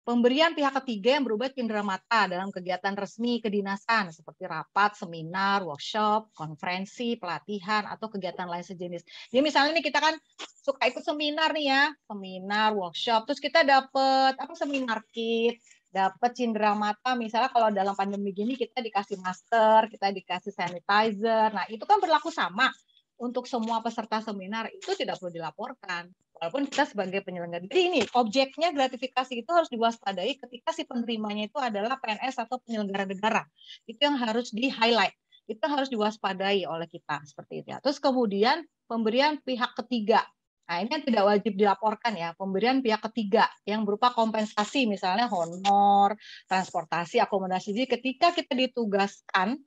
Pemberian 0.00 0.56
pihak 0.56 0.80
ketiga 0.80 1.20
yang 1.20 1.28
berubah 1.28 1.52
cindera 1.52 1.84
mata 1.84 2.24
dalam 2.24 2.48
kegiatan 2.48 2.96
resmi 2.96 3.36
kedinasan 3.44 4.08
seperti 4.10 4.48
rapat, 4.48 4.96
seminar, 4.96 5.60
workshop, 5.60 6.32
konferensi, 6.32 7.20
pelatihan, 7.20 7.84
atau 7.84 8.08
kegiatan 8.08 8.48
lain 8.48 8.64
sejenis. 8.64 9.04
Jadi 9.28 9.40
misalnya 9.44 9.76
nih 9.76 9.84
kita 9.84 10.00
kan 10.00 10.16
suka 10.64 10.88
ikut 10.88 11.04
seminar 11.04 11.52
nih 11.52 11.66
ya, 11.68 11.82
seminar, 12.08 12.72
workshop, 12.72 13.28
terus 13.28 13.44
kita 13.44 13.60
dapat 13.60 14.40
apa 14.40 14.54
seminar 14.56 15.04
kit, 15.12 15.60
dapat 15.92 16.30
cindera 16.32 16.72
mata 16.72 17.12
misalnya 17.12 17.52
kalau 17.52 17.68
dalam 17.68 17.92
pandemi 17.92 18.32
gini 18.32 18.56
kita 18.56 18.80
dikasih 18.80 19.20
masker, 19.20 19.92
kita 19.92 20.16
dikasih 20.16 20.52
sanitizer. 20.56 21.52
Nah, 21.52 21.68
itu 21.68 21.84
kan 21.84 22.00
berlaku 22.00 22.32
sama 22.32 22.72
untuk 23.20 23.44
semua 23.44 23.84
peserta 23.84 24.24
seminar 24.24 24.72
itu 24.72 24.96
tidak 24.96 25.20
perlu 25.20 25.28
dilaporkan 25.28 26.08
walaupun 26.40 26.64
kita 26.72 26.88
sebagai 26.88 27.20
penyelenggara. 27.20 27.68
Jadi 27.68 27.80
ini 27.92 28.00
objeknya 28.16 28.72
gratifikasi 28.72 29.44
itu 29.44 29.50
harus 29.52 29.68
diwaspadai 29.68 30.40
ketika 30.40 30.72
si 30.72 30.88
penerimanya 30.88 31.52
itu 31.52 31.60
adalah 31.60 32.00
PNS 32.00 32.48
atau 32.48 32.56
penyelenggara 32.64 33.04
negara. 33.04 33.44
Itu 33.84 34.00
yang 34.00 34.16
harus 34.16 34.48
di 34.48 34.72
highlight. 34.72 35.12
Itu 35.44 35.60
harus 35.68 35.92
diwaspadai 35.92 36.64
oleh 36.64 36.88
kita 36.88 37.20
seperti 37.28 37.60
itu. 37.60 37.68
Ya. 37.76 37.78
Terus 37.84 38.00
kemudian 38.00 38.64
pemberian 38.88 39.36
pihak 39.44 39.76
ketiga. 39.84 40.24
Nah, 40.70 40.86
ini 40.86 40.90
yang 40.94 41.02
tidak 41.02 41.24
wajib 41.26 41.52
dilaporkan 41.58 42.14
ya, 42.14 42.30
pemberian 42.38 42.78
pihak 42.78 43.02
ketiga 43.10 43.50
yang 43.66 43.82
berupa 43.82 44.14
kompensasi 44.14 44.86
misalnya 44.86 45.26
honor, 45.26 46.14
transportasi, 46.46 47.18
akomodasi. 47.18 47.74
Jadi 47.74 47.86
ketika 47.90 48.30
kita 48.30 48.54
ditugaskan 48.54 49.58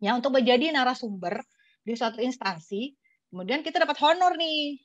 ya 0.00 0.16
untuk 0.16 0.32
menjadi 0.32 0.72
narasumber 0.72 1.44
di 1.84 1.92
suatu 1.92 2.24
instansi, 2.24 2.96
kemudian 3.28 3.60
kita 3.60 3.84
dapat 3.84 4.00
honor 4.00 4.32
nih 4.40 4.80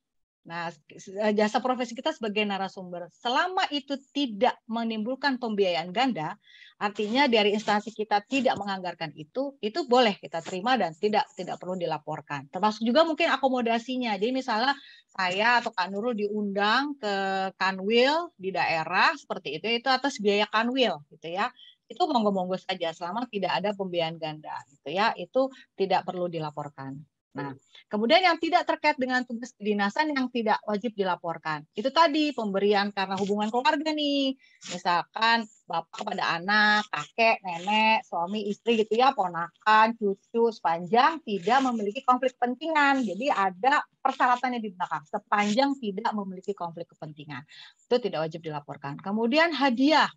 Nah, 0.47 0.71
eh, 0.71 1.33
jasa 1.35 1.59
profesi 1.59 1.91
kita 1.91 2.15
sebagai 2.15 2.47
narasumber, 2.47 3.11
selama 3.11 3.67
itu 3.75 3.99
tidak 4.15 4.55
menimbulkan 4.71 5.35
pembiayaan 5.35 5.91
ganda, 5.91 6.39
artinya 6.79 7.27
dari 7.27 7.51
instansi 7.51 7.91
kita 7.91 8.23
tidak 8.23 8.55
menganggarkan 8.55 9.11
itu, 9.19 9.59
itu 9.59 9.79
boleh 9.83 10.15
kita 10.15 10.39
terima 10.39 10.79
dan 10.79 10.95
tidak 10.95 11.27
tidak 11.35 11.59
perlu 11.59 11.75
dilaporkan. 11.75 12.47
Termasuk 12.49 12.87
juga 12.87 13.03
mungkin 13.03 13.27
akomodasinya. 13.35 14.15
Jadi 14.15 14.31
misalnya 14.31 14.73
saya 15.11 15.59
atau 15.59 15.75
Kak 15.75 15.91
Nurul 15.91 16.15
diundang 16.15 16.95
ke 16.95 17.15
Kanwil 17.59 18.31
di 18.39 18.49
daerah 18.55 19.11
seperti 19.19 19.59
itu, 19.59 19.67
itu 19.67 19.89
atas 19.91 20.17
biaya 20.23 20.47
Kanwil 20.47 21.03
gitu 21.11 21.29
ya 21.29 21.51
itu 21.89 22.05
monggo-monggo 22.05 22.53
saja 22.61 22.93
selama 22.93 23.25
tidak 23.33 23.49
ada 23.49 23.73
pembiayaan 23.73 24.21
ganda 24.21 24.53
gitu 24.69 24.93
ya 24.93 25.09
itu 25.17 25.49
tidak 25.73 26.05
perlu 26.05 26.29
dilaporkan 26.29 27.01
Nah, 27.29 27.53
kemudian 27.85 28.25
yang 28.25 28.41
tidak 28.41 28.65
terkait 28.65 28.97
dengan 28.97 29.21
tugas 29.21 29.53
kedinasan 29.53 30.09
yang 30.17 30.33
tidak 30.33 30.57
wajib 30.65 30.97
dilaporkan. 30.97 31.61
Itu 31.77 31.93
tadi 31.93 32.33
pemberian 32.33 32.89
karena 32.89 33.13
hubungan 33.21 33.53
keluarga 33.53 33.93
nih. 33.93 34.33
Misalkan 34.73 35.45
bapak 35.69 36.01
pada 36.09 36.41
anak, 36.41 36.89
kakek, 36.89 37.37
nenek, 37.45 38.01
suami, 38.09 38.49
istri 38.49 38.81
gitu 38.81 38.97
ya, 38.97 39.13
ponakan, 39.13 39.93
cucu, 39.93 40.49
sepanjang 40.49 41.21
tidak 41.21 41.59
memiliki 41.69 42.01
konflik 42.01 42.33
kepentingan. 42.33 43.05
Jadi 43.05 43.29
ada 43.29 43.85
persyaratannya 44.01 44.57
di 44.57 44.73
belakang. 44.73 45.05
Sepanjang 45.05 45.77
tidak 45.77 46.11
memiliki 46.17 46.57
konflik 46.57 46.89
kepentingan. 46.89 47.45
Itu 47.77 48.01
tidak 48.01 48.25
wajib 48.25 48.41
dilaporkan. 48.41 48.97
Kemudian 48.97 49.53
hadiah 49.53 50.09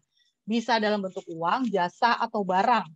bisa 0.48 0.80
dalam 0.80 1.04
bentuk 1.04 1.28
uang, 1.28 1.68
jasa, 1.68 2.16
atau 2.16 2.40
barang. 2.40 2.88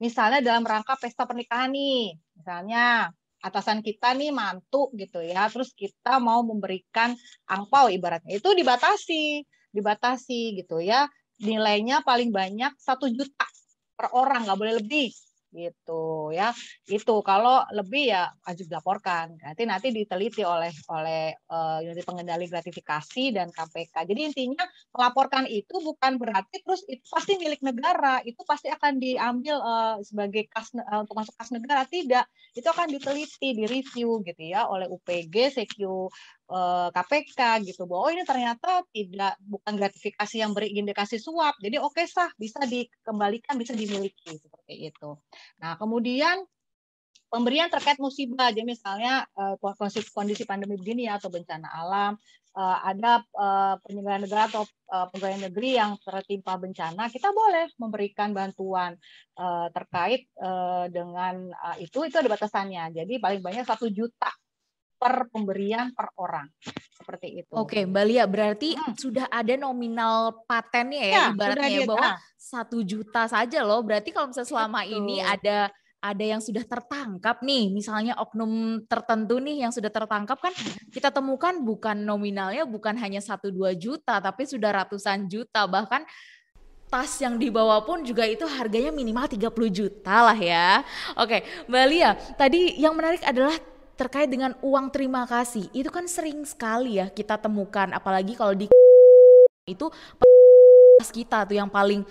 Misalnya 0.00 0.40
dalam 0.40 0.64
rangka 0.64 0.96
pesta 0.96 1.28
pernikahan 1.28 1.68
nih. 1.68 2.16
Misalnya 2.32 3.12
atasan 3.38 3.84
kita 3.84 4.14
nih 4.18 4.34
mantu 4.34 4.90
gitu 4.98 5.22
ya, 5.22 5.46
terus 5.52 5.70
kita 5.74 6.18
mau 6.18 6.42
memberikan 6.42 7.14
angpau 7.46 7.86
ibaratnya. 7.92 8.38
Itu 8.38 8.54
dibatasi, 8.54 9.46
dibatasi 9.70 10.58
gitu 10.58 10.82
ya, 10.82 11.06
nilainya 11.42 12.02
paling 12.02 12.34
banyak 12.34 12.74
satu 12.78 13.06
juta 13.10 13.46
per 13.94 14.10
orang 14.14 14.46
nggak 14.46 14.58
boleh 14.58 14.74
lebih 14.82 15.10
gitu 15.58 16.30
ya. 16.30 16.54
Itu 16.86 17.20
kalau 17.26 17.66
lebih 17.74 18.14
ya 18.14 18.30
wajib 18.46 18.70
dilaporkan. 18.70 19.34
Nanti 19.42 19.62
nanti 19.66 19.88
diteliti 19.90 20.46
oleh 20.46 20.70
oleh 20.94 21.34
uh, 21.50 21.82
unit 21.82 22.06
pengendali 22.06 22.46
gratifikasi 22.46 23.34
dan 23.34 23.50
KPK 23.50 24.06
jadi 24.06 24.20
intinya 24.30 24.64
melaporkan 24.94 25.50
itu 25.50 25.82
bukan 25.82 26.16
berarti 26.22 26.62
terus 26.62 26.86
itu 26.86 27.02
pasti 27.10 27.34
milik 27.36 27.60
negara. 27.66 28.22
Itu 28.22 28.46
pasti 28.46 28.70
akan 28.70 29.02
diambil 29.02 29.56
uh, 29.58 29.96
sebagai 30.06 30.46
kas 30.46 30.70
uh, 30.78 31.02
untuk 31.02 31.18
masuk 31.18 31.34
kas 31.34 31.50
negara. 31.50 31.82
Tidak. 31.82 32.54
Itu 32.54 32.68
akan 32.70 32.94
diteliti 32.94 33.58
direview 33.58 34.22
gitu 34.22 34.42
ya 34.46 34.70
oleh 34.70 34.86
UPG 34.86 35.58
CQ 35.58 35.78
KPK 36.48 37.36
eh, 37.36 37.56
gitu 37.68 37.84
bahwa 37.84 38.08
oh 38.08 38.12
ini 38.12 38.24
ternyata 38.24 38.80
tidak 38.88 39.36
bukan 39.44 39.76
gratifikasi 39.76 40.36
yang 40.40 40.56
berindikasi 40.56 41.20
suap 41.20 41.60
jadi 41.60 41.76
oke 41.76 41.92
okay, 41.92 42.08
sah 42.08 42.32
bisa 42.40 42.64
dikembalikan 42.64 43.60
bisa 43.60 43.76
dimiliki 43.76 44.32
seperti 44.40 44.88
itu. 44.88 45.20
Nah 45.60 45.76
kemudian 45.76 46.40
pemberian 47.28 47.68
terkait 47.68 48.00
musibah 48.00 48.48
jadi 48.48 48.64
misalnya 48.64 49.28
eh, 49.36 49.60
kondisi, 49.60 50.00
kondisi 50.08 50.42
pandemi 50.48 50.80
begini 50.80 51.04
ya 51.04 51.20
atau 51.20 51.28
bencana 51.28 51.68
alam 51.68 52.16
eh, 52.56 52.78
ada 52.96 53.20
penyelenggara 53.84 54.24
negara 54.24 54.42
atau 54.48 54.64
pegawai 54.88 55.52
negeri 55.52 55.76
yang 55.76 56.00
tertimpa 56.00 56.56
bencana 56.56 57.12
kita 57.12 57.28
boleh 57.28 57.68
memberikan 57.76 58.32
bantuan 58.32 58.96
terkait 59.76 60.32
dengan 60.88 61.52
itu 61.76 62.08
itu 62.08 62.16
ada 62.16 62.26
batasannya. 62.32 62.96
Jadi 62.96 63.20
paling 63.20 63.44
banyak 63.44 63.68
satu 63.68 63.92
juta 63.92 64.32
per 64.98 65.30
pemberian 65.30 65.94
per 65.94 66.10
orang 66.18 66.50
seperti 66.92 67.40
itu. 67.40 67.52
Oke, 67.54 67.86
Mbak 67.86 68.04
Lia, 68.04 68.24
berarti 68.26 68.76
hmm. 68.76 68.98
sudah 68.98 69.26
ada 69.30 69.54
nominal 69.56 70.44
patennya 70.44 71.04
ya, 71.06 71.14
ya 71.14 71.24
ibaratnya 71.32 71.70
ya, 71.70 71.88
bahwa 71.88 72.10
satu 72.36 72.84
juta 72.84 73.24
saja 73.30 73.64
loh. 73.64 73.80
Berarti 73.80 74.12
kalau 74.12 74.28
misalnya 74.28 74.50
selama 74.50 74.84
Betul. 74.84 74.96
ini 74.98 75.16
ada 75.22 75.58
ada 75.98 76.24
yang 76.24 76.38
sudah 76.38 76.62
tertangkap 76.62 77.42
nih, 77.42 77.74
misalnya 77.74 78.14
oknum 78.20 78.84
tertentu 78.86 79.42
nih 79.42 79.66
yang 79.66 79.72
sudah 79.74 79.90
tertangkap 79.90 80.38
kan 80.38 80.54
kita 80.94 81.10
temukan 81.10 81.58
bukan 81.58 82.06
nominalnya 82.06 82.62
bukan 82.68 82.94
hanya 82.98 83.18
satu 83.18 83.50
dua 83.50 83.74
juta, 83.74 84.18
tapi 84.18 84.46
sudah 84.46 84.70
ratusan 84.84 85.26
juta 85.26 85.66
bahkan 85.66 86.06
tas 86.88 87.20
yang 87.20 87.36
dibawa 87.36 87.84
pun 87.84 88.00
juga 88.00 88.24
itu 88.24 88.48
harganya 88.48 88.88
minimal 88.88 89.28
30 89.28 89.52
juta 89.68 90.32
lah 90.32 90.38
ya. 90.38 90.80
Oke, 91.20 91.44
Mbak 91.68 91.86
Lia, 91.88 92.10
tadi 92.34 92.80
yang 92.80 92.96
menarik 92.96 93.20
adalah 93.22 93.54
terkait 93.98 94.30
dengan 94.30 94.54
uang 94.62 94.94
terima 94.94 95.26
kasih. 95.26 95.66
Itu 95.74 95.90
kan 95.90 96.06
sering 96.06 96.46
sekali 96.46 97.02
ya 97.02 97.10
kita 97.10 97.34
temukan 97.36 97.90
apalagi 97.90 98.38
kalau 98.38 98.54
di 98.54 98.70
itu 99.66 99.90
kita 101.10 101.44
tuh 101.44 101.56
yang 101.58 101.68
paling 101.68 102.06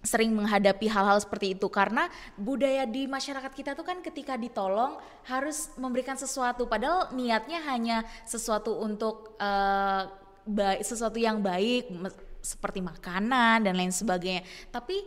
sering 0.00 0.32
menghadapi 0.32 0.88
hal-hal 0.88 1.16
seperti 1.20 1.56
itu. 1.56 1.66
Karena 1.72 2.08
budaya 2.36 2.84
di 2.84 3.08
masyarakat 3.08 3.52
kita 3.52 3.72
tuh 3.72 3.84
kan 3.84 4.00
ketika 4.04 4.36
ditolong 4.36 5.00
harus 5.28 5.72
memberikan 5.76 6.16
sesuatu. 6.16 6.68
Padahal 6.68 7.12
niatnya 7.16 7.60
hanya 7.68 8.04
sesuatu 8.24 8.76
untuk 8.80 9.36
uh, 9.40 10.08
baik 10.44 10.84
sesuatu 10.84 11.20
yang 11.20 11.44
baik 11.44 11.92
seperti 12.40 12.80
makanan 12.80 13.68
dan 13.68 13.76
lain 13.76 13.92
sebagainya. 13.92 14.44
Tapi 14.72 15.04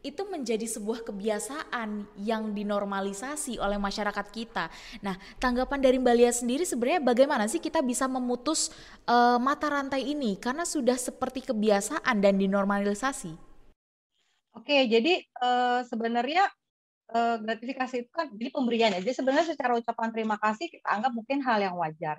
itu 0.00 0.22
menjadi 0.28 0.64
sebuah 0.64 1.04
kebiasaan 1.04 2.08
yang 2.20 2.56
dinormalisasi 2.56 3.60
oleh 3.60 3.76
masyarakat 3.76 4.26
kita. 4.32 4.72
Nah, 5.04 5.20
tanggapan 5.36 5.80
dari 5.80 6.00
Mbak 6.00 6.14
Lia 6.16 6.32
sendiri 6.32 6.64
sebenarnya 6.64 7.04
bagaimana 7.04 7.44
sih 7.46 7.60
kita 7.60 7.84
bisa 7.84 8.08
memutus 8.08 8.72
uh, 9.04 9.36
mata 9.36 9.68
rantai 9.68 10.08
ini 10.08 10.40
karena 10.40 10.64
sudah 10.64 10.96
seperti 10.96 11.44
kebiasaan 11.44 12.16
dan 12.20 12.40
dinormalisasi? 12.40 13.36
Oke, 14.56 14.88
jadi 14.88 15.22
uh, 15.38 15.86
sebenarnya 15.86 16.48
uh, 17.14 17.36
gratifikasi 17.38 18.06
itu 18.06 18.10
kan 18.10 18.32
jadi 18.34 18.50
pemberian 18.50 18.90
ya. 18.96 19.00
Jadi 19.04 19.14
sebenarnya 19.20 19.46
secara 19.52 19.76
ucapan 19.78 20.08
terima 20.10 20.36
kasih 20.40 20.66
kita 20.72 20.88
anggap 20.90 21.12
mungkin 21.14 21.38
hal 21.44 21.60
yang 21.60 21.76
wajar. 21.78 22.18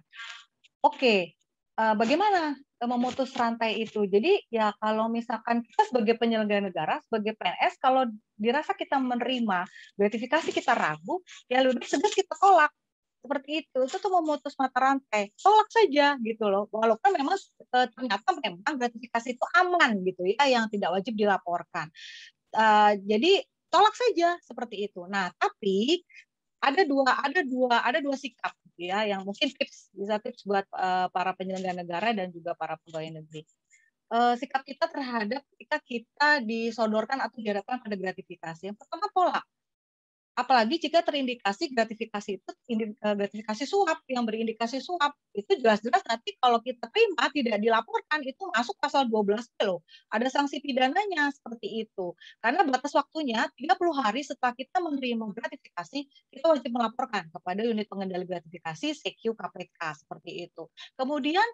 Oke, 0.81 1.37
uh, 1.77 1.95
bagaimana 1.95 2.57
memutus 2.81 3.29
rantai 3.37 3.85
itu. 3.85 4.09
Jadi 4.09 4.41
ya 4.49 4.73
kalau 4.81 5.05
misalkan 5.05 5.61
kita 5.61 5.85
sebagai 5.93 6.17
penyelenggara 6.17 6.65
negara, 6.65 6.95
sebagai 7.05 7.37
PNS, 7.37 7.77
kalau 7.77 8.09
dirasa 8.33 8.73
kita 8.73 8.97
menerima 8.97 9.69
gratifikasi 9.93 10.49
kita 10.49 10.73
ragu, 10.73 11.21
ya 11.45 11.61
lebih 11.61 11.85
segas 11.85 12.11
kita 12.17 12.33
tolak. 12.41 12.73
Seperti 13.21 13.61
itu, 13.61 13.79
itu 13.85 13.97
tuh 14.01 14.09
memutus 14.17 14.57
mata 14.57 14.81
rantai. 14.81 15.29
Tolak 15.37 15.69
saja 15.69 16.17
gitu 16.25 16.49
loh. 16.49 16.65
Walaupun 16.73 17.13
memang 17.13 17.37
e, 17.69 17.77
ternyata 17.93 18.33
memang 18.33 18.73
gratifikasi 18.81 19.37
itu 19.37 19.45
aman 19.61 20.01
gitu 20.01 20.25
ya, 20.25 20.49
yang 20.49 20.65
tidak 20.73 20.89
wajib 20.89 21.13
dilaporkan. 21.13 21.85
Uh, 22.49 22.97
jadi 23.05 23.45
tolak 23.69 23.93
saja 23.93 24.41
seperti 24.41 24.89
itu. 24.89 25.05
Nah, 25.05 25.29
tapi 25.37 26.01
ada 26.61 26.81
dua 26.85 27.09
ada 27.25 27.41
dua 27.41 27.75
ada 27.81 27.99
dua 28.01 28.17
sikap 28.17 28.53
ya 28.89 29.05
yang 29.05 29.21
mungkin 29.21 29.53
tips 29.53 29.93
bisa 29.93 30.17
tips 30.17 30.41
buat 30.47 30.65
uh, 30.73 31.11
para 31.13 31.37
penyelenggara 31.37 31.77
negara 31.77 32.09
dan 32.17 32.33
juga 32.33 32.57
para 32.57 32.79
pegawai 32.81 33.21
negeri. 33.21 33.45
Uh, 34.11 34.35
sikap 34.35 34.65
kita 34.67 34.91
terhadap 34.91 35.39
ketika 35.55 35.77
kita 35.79 36.29
disodorkan 36.43 37.23
atau 37.23 37.39
dihadapkan 37.39 37.79
pada 37.79 37.95
gratifikasi. 37.95 38.67
Yang 38.67 38.77
pertama 38.83 39.07
pola 39.15 39.39
apalagi 40.31 40.79
jika 40.79 41.03
terindikasi 41.03 41.75
gratifikasi 41.75 42.39
itu 42.39 42.51
eh, 42.71 43.15
gratifikasi 43.19 43.63
suap 43.67 43.99
yang 44.07 44.23
berindikasi 44.23 44.79
suap 44.79 45.11
itu 45.35 45.59
jelas-jelas 45.59 45.99
nanti 46.07 46.39
kalau 46.39 46.63
kita 46.63 46.87
terima 46.87 47.27
tidak 47.35 47.59
dilaporkan 47.59 48.23
itu 48.23 48.43
masuk 48.55 48.75
pasal 48.79 49.07
12 49.11 49.43
loh. 49.67 49.83
Ada 50.07 50.31
sanksi 50.31 50.63
pidananya 50.63 51.31
seperti 51.35 51.83
itu. 51.87 52.15
Karena 52.39 52.63
batas 52.63 52.95
waktunya 52.95 53.43
30 53.59 53.75
hari 53.91 54.21
setelah 54.23 54.55
kita 54.55 54.77
menerima 54.79 55.25
gratifikasi 55.35 55.99
kita 56.31 56.45
wajib 56.47 56.71
melaporkan 56.71 57.27
kepada 57.27 57.61
unit 57.67 57.87
pengendali 57.91 58.23
gratifikasi 58.23 58.87
CQ 59.03 59.35
KPK 59.35 59.79
seperti 59.99 60.47
itu. 60.47 60.63
Kemudian 60.95 61.47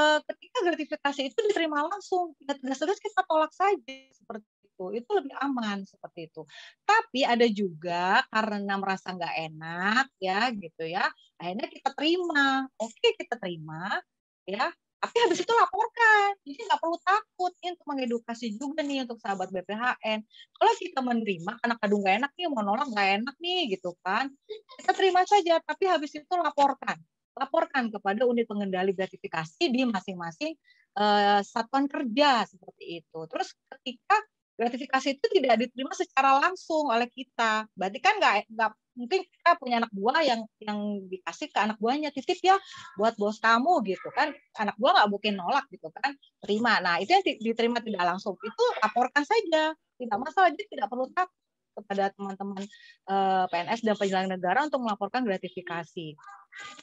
eh, 0.00 0.18
ketika 0.24 0.58
gratifikasi 0.64 1.20
itu 1.28 1.38
diterima 1.44 1.84
langsung 1.84 2.32
tidak 2.40 2.56
tegas-tegas 2.64 2.98
kita 3.04 3.20
tolak 3.28 3.52
saja 3.52 3.96
seperti 4.16 4.53
itu 4.74 4.84
itu 4.98 5.10
lebih 5.14 5.34
aman 5.38 5.86
seperti 5.86 6.26
itu. 6.26 6.42
Tapi 6.82 7.22
ada 7.22 7.46
juga 7.46 8.26
karena 8.26 8.74
merasa 8.74 9.14
nggak 9.14 9.34
enak 9.54 10.06
ya 10.18 10.50
gitu 10.50 10.82
ya 10.90 11.06
akhirnya 11.38 11.68
kita 11.70 11.90
terima. 11.94 12.66
Oke 12.82 13.14
kita 13.14 13.38
terima 13.38 14.02
ya. 14.44 14.66
Tapi 15.04 15.16
habis 15.20 15.44
itu 15.44 15.52
laporkan. 15.52 16.32
Jadi 16.48 16.64
nggak 16.64 16.80
perlu 16.80 16.96
takut 17.04 17.52
ini 17.60 17.76
untuk 17.76 17.86
mengedukasi 17.92 18.46
juga 18.56 18.80
nih 18.80 19.04
untuk 19.04 19.20
sahabat 19.20 19.52
BPHN 19.52 20.18
kalau 20.56 20.72
kita 20.80 21.00
menerima 21.04 21.52
karena 21.60 21.74
kadung 21.76 22.00
nggak 22.00 22.16
enak 22.24 22.32
nih 22.34 22.44
mau 22.48 22.64
nolak 22.64 22.88
nggak 22.88 23.08
enak 23.20 23.36
nih 23.36 23.60
gitu 23.76 23.92
kan 24.02 24.32
kita 24.80 24.92
terima 24.96 25.22
saja. 25.28 25.62
Tapi 25.62 25.84
habis 25.86 26.10
itu 26.18 26.34
laporkan. 26.34 26.98
Laporkan 27.34 27.90
kepada 27.90 28.24
unit 28.24 28.46
pengendali 28.46 28.94
gratifikasi 28.94 29.64
di 29.66 29.82
masing-masing 29.84 30.54
uh, 30.98 31.40
satuan 31.44 31.84
kerja 31.90 32.46
seperti 32.48 33.02
itu. 33.02 33.20
Terus 33.28 33.48
ketika 33.70 34.16
gratifikasi 34.54 35.18
itu 35.18 35.26
tidak 35.40 35.66
diterima 35.66 35.94
secara 35.94 36.38
langsung 36.38 36.86
oleh 36.90 37.10
kita. 37.10 37.66
Berarti 37.74 37.98
kan 37.98 38.14
nggak 38.18 38.34
nggak 38.54 38.70
mungkin 38.94 39.26
kita 39.26 39.50
punya 39.58 39.76
anak 39.82 39.90
buah 39.90 40.22
yang 40.22 40.40
yang 40.62 40.78
dikasih 41.10 41.50
ke 41.50 41.58
anak 41.58 41.76
buahnya 41.82 42.14
titip 42.14 42.38
ya 42.38 42.54
buat 42.94 43.18
bos 43.18 43.42
kamu 43.42 43.82
gitu 43.90 44.06
kan 44.14 44.30
anak 44.54 44.78
buah 44.78 45.02
nggak 45.02 45.10
mungkin 45.10 45.34
nolak 45.34 45.66
gitu 45.74 45.90
kan 45.90 46.14
terima 46.38 46.78
nah 46.78 47.02
itu 47.02 47.10
yang 47.10 47.26
diterima 47.42 47.82
tidak 47.82 48.06
langsung 48.06 48.38
itu 48.38 48.64
laporkan 48.78 49.26
saja 49.26 49.74
tidak 49.74 50.18
masalah 50.22 50.46
jadi 50.54 50.64
tidak 50.70 50.86
perlu 50.86 51.10
takut 51.10 51.34
kepada 51.74 52.14
teman-teman 52.14 52.62
eh, 53.10 53.44
PNS 53.50 53.80
dan 53.82 53.94
penyelenggara 53.98 54.30
negara 54.30 54.58
untuk 54.70 54.80
melaporkan 54.86 55.26
gratifikasi 55.26 56.14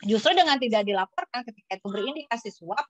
justru 0.03 0.31
dengan 0.35 0.59
tidak 0.59 0.83
dilaporkan 0.83 1.47
ketika 1.47 1.79
itu 1.79 1.87
berindikasi 1.87 2.51
suap 2.51 2.83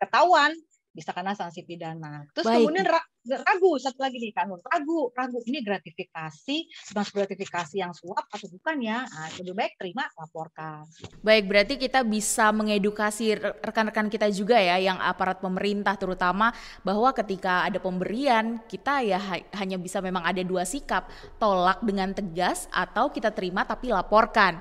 ketahuan 0.00 0.56
bisa 0.94 1.10
kena 1.10 1.34
sanksi 1.34 1.66
pidana. 1.66 2.22
Terus 2.32 2.46
Baik. 2.46 2.56
kemudian 2.62 2.86
ragu 3.24 3.80
satu 3.80 4.04
lagi 4.04 4.20
nih 4.20 4.32
kan 4.36 4.52
ragu 4.52 5.10
ragu. 5.16 5.38
Ini 5.44 5.64
gratifikasi 5.64 6.56
termasuk 6.92 7.14
gratifikasi 7.16 7.74
yang 7.80 7.92
suap 7.96 8.28
atau 8.28 8.46
bukan 8.52 8.76
ya 8.84 9.04
nah, 9.08 9.28
lebih 9.40 9.54
baik 9.56 9.72
terima 9.80 10.04
laporkan. 10.16 10.84
Baik 11.24 11.44
berarti 11.48 11.74
kita 11.80 12.04
bisa 12.04 12.52
mengedukasi 12.52 13.36
rekan-rekan 13.64 14.12
kita 14.12 14.28
juga 14.28 14.60
ya 14.60 14.76
yang 14.76 15.00
aparat 15.00 15.40
pemerintah 15.40 15.96
terutama 15.96 16.52
bahwa 16.84 17.10
ketika 17.16 17.64
ada 17.64 17.80
pemberian 17.80 18.60
kita 18.68 19.00
ya 19.00 19.18
hanya 19.56 19.80
bisa 19.80 20.04
memang 20.04 20.24
ada 20.24 20.44
dua 20.44 20.68
sikap. 20.68 21.08
Tolak 21.40 21.80
dengan 21.80 22.12
tegas 22.12 22.68
atau 22.68 23.08
kita 23.08 23.32
terima 23.32 23.64
tapi 23.64 23.88
laporkan 23.90 24.60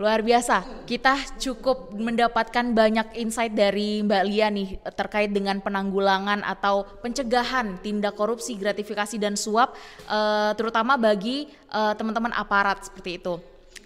Luar 0.00 0.24
biasa, 0.24 0.64
kita 0.88 1.12
cukup 1.36 1.92
mendapatkan 1.92 2.72
banyak 2.72 3.20
insight 3.20 3.52
dari 3.52 4.00
Mbak 4.00 4.22
Lia 4.24 4.48
nih 4.48 4.80
terkait 4.96 5.28
dengan 5.28 5.60
penanggulangan 5.60 6.40
atau 6.40 6.88
pencegahan 7.04 7.76
tindak 7.84 8.16
korupsi, 8.16 8.56
gratifikasi 8.56 9.20
dan 9.20 9.36
suap, 9.36 9.76
uh, 10.08 10.56
terutama 10.56 10.96
bagi 10.96 11.52
uh, 11.68 11.92
teman-teman 11.92 12.32
aparat 12.32 12.80
seperti 12.80 13.20
itu. 13.20 13.36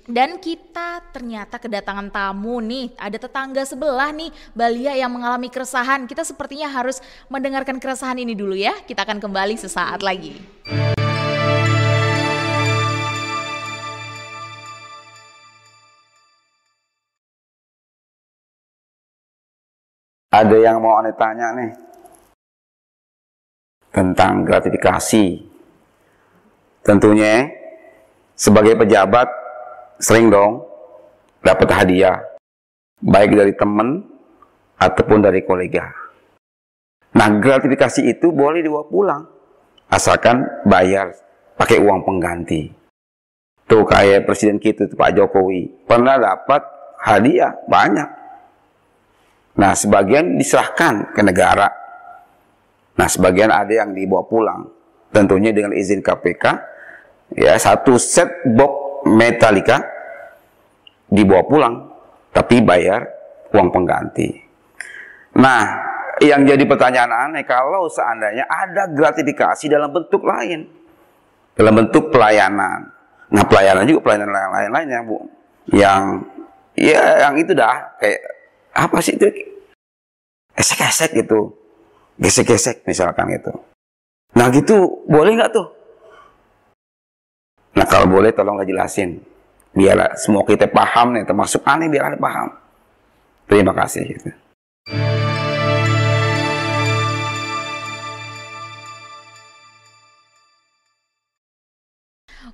Dan 0.07 0.39
kita 0.39 1.03
ternyata 1.11 1.59
kedatangan 1.59 2.07
tamu 2.15 2.63
nih, 2.63 2.95
ada 2.95 3.19
tetangga 3.19 3.67
sebelah 3.67 4.15
nih, 4.15 4.31
Mbak 4.55 4.71
Lia 4.71 4.95
yang 4.95 5.11
mengalami 5.11 5.51
keresahan. 5.51 6.07
Kita 6.07 6.23
sepertinya 6.23 6.71
harus 6.71 7.03
mendengarkan 7.27 7.83
keresahan 7.83 8.23
ini 8.23 8.39
dulu 8.39 8.55
ya. 8.55 8.79
Kita 8.87 9.03
akan 9.03 9.19
kembali 9.19 9.59
sesaat 9.59 9.99
lagi. 9.99 10.39
Ada 20.35 20.57
yang 20.59 20.83
mau 20.83 20.99
aneh 20.99 21.15
tanya 21.15 21.55
nih 21.55 21.71
tentang 23.95 24.43
gratifikasi. 24.43 25.47
Tentunya 26.83 27.47
sebagai 28.35 28.75
pejabat 28.75 29.31
sering 30.03 30.35
dong 30.35 30.67
dapat 31.39 31.71
hadiah 31.71 32.19
baik 32.99 33.31
dari 33.31 33.55
teman 33.55 34.03
ataupun 34.75 35.23
dari 35.23 35.47
kolega. 35.47 35.87
Nah, 37.15 37.31
gratifikasi 37.39 38.03
itu 38.03 38.35
boleh 38.35 38.59
dibawa 38.59 38.91
pulang 38.91 39.23
asalkan 39.87 40.67
bayar 40.67 41.15
pakai 41.55 41.79
uang 41.79 42.03
pengganti. 42.03 42.75
Tuh 43.71 43.87
kayak 43.87 44.27
presiden 44.27 44.59
kita 44.59 44.91
Pak 44.99 45.15
Jokowi 45.15 45.87
pernah 45.87 46.19
dapat 46.19 46.67
hadiah 46.99 47.55
banyak 47.71 48.24
Nah, 49.55 49.73
sebagian 49.79 50.35
diserahkan 50.35 51.15
ke 51.15 51.23
negara. 51.23 51.71
Nah, 52.99 53.09
sebagian 53.11 53.55
ada 53.55 53.71
yang 53.71 53.95
dibawa 53.95 54.27
pulang. 54.27 54.67
Tentunya 55.15 55.55
dengan 55.55 55.71
izin 55.71 56.03
KPK, 56.03 56.45
ya 57.39 57.55
satu 57.55 57.95
set 57.95 58.43
box 58.51 59.07
Metallica 59.07 59.79
dibawa 61.07 61.43
pulang, 61.47 61.75
tapi 62.35 62.59
bayar 62.67 63.07
uang 63.55 63.71
pengganti. 63.71 64.35
Nah, 65.39 65.63
yang 66.19 66.43
jadi 66.43 66.67
pertanyaan 66.67 67.31
aneh 67.31 67.47
kalau 67.47 67.87
seandainya 67.87 68.47
ada 68.51 68.91
gratifikasi 68.91 69.71
dalam 69.71 69.95
bentuk 69.95 70.27
lain, 70.27 70.67
dalam 71.55 71.75
bentuk 71.79 72.11
pelayanan. 72.11 72.91
Nah, 73.31 73.45
pelayanan 73.47 73.87
juga 73.87 74.11
pelayanan 74.11 74.31
lain-lainnya, 74.31 75.01
Bu. 75.07 75.19
Yang 75.71 76.03
ya 76.75 77.31
yang 77.31 77.35
itu 77.39 77.55
dah 77.55 77.99
kayak 78.03 78.34
apa 78.75 78.99
sih 78.99 79.15
itu? 79.15 79.31
Esek-esek 80.59 81.15
gitu. 81.15 81.55
Gesek-gesek 82.19 82.83
misalkan 82.87 83.31
gitu. 83.31 83.55
Nah 84.35 84.51
gitu 84.51 85.07
boleh 85.07 85.39
nggak 85.39 85.51
tuh? 85.55 85.67
Nah 87.79 87.87
kalau 87.87 88.11
boleh 88.11 88.35
tolonglah 88.35 88.67
jelasin. 88.67 89.23
Biar 89.75 90.15
semua 90.19 90.47
kita 90.47 90.71
paham 90.71 91.15
nih 91.19 91.27
termasuk 91.27 91.63
aneh 91.67 91.91
biar 91.91 92.11
aneh 92.11 92.21
paham. 92.23 92.51
Terima 93.51 93.75
kasih 93.75 94.03
gitu. 94.07 94.31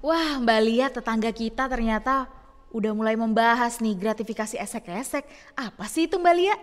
Wah, 0.01 0.41
Mbak 0.41 0.61
Lia 0.65 0.89
tetangga 0.89 1.29
kita 1.29 1.69
ternyata 1.69 2.25
udah 2.71 2.93
mulai 2.95 3.15
membahas 3.19 3.83
nih 3.83 3.99
gratifikasi 3.99 4.57
esek-esek. 4.59 5.25
Apa 5.59 5.85
sih 5.91 6.07
itu 6.07 6.17
Mbak 6.19 6.35
Lia? 6.39 6.57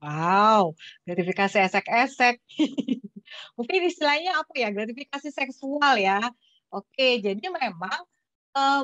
Wow, 0.00 0.76
gratifikasi 1.08 1.56
esek-esek. 1.68 2.36
Mungkin 3.56 3.80
istilahnya 3.88 4.36
apa 4.40 4.52
ya? 4.56 4.68
Gratifikasi 4.72 5.28
seksual 5.32 5.96
ya. 6.00 6.20
Oke, 6.68 7.22
jadi 7.24 7.40
memang 7.40 7.98
eh, 8.56 8.82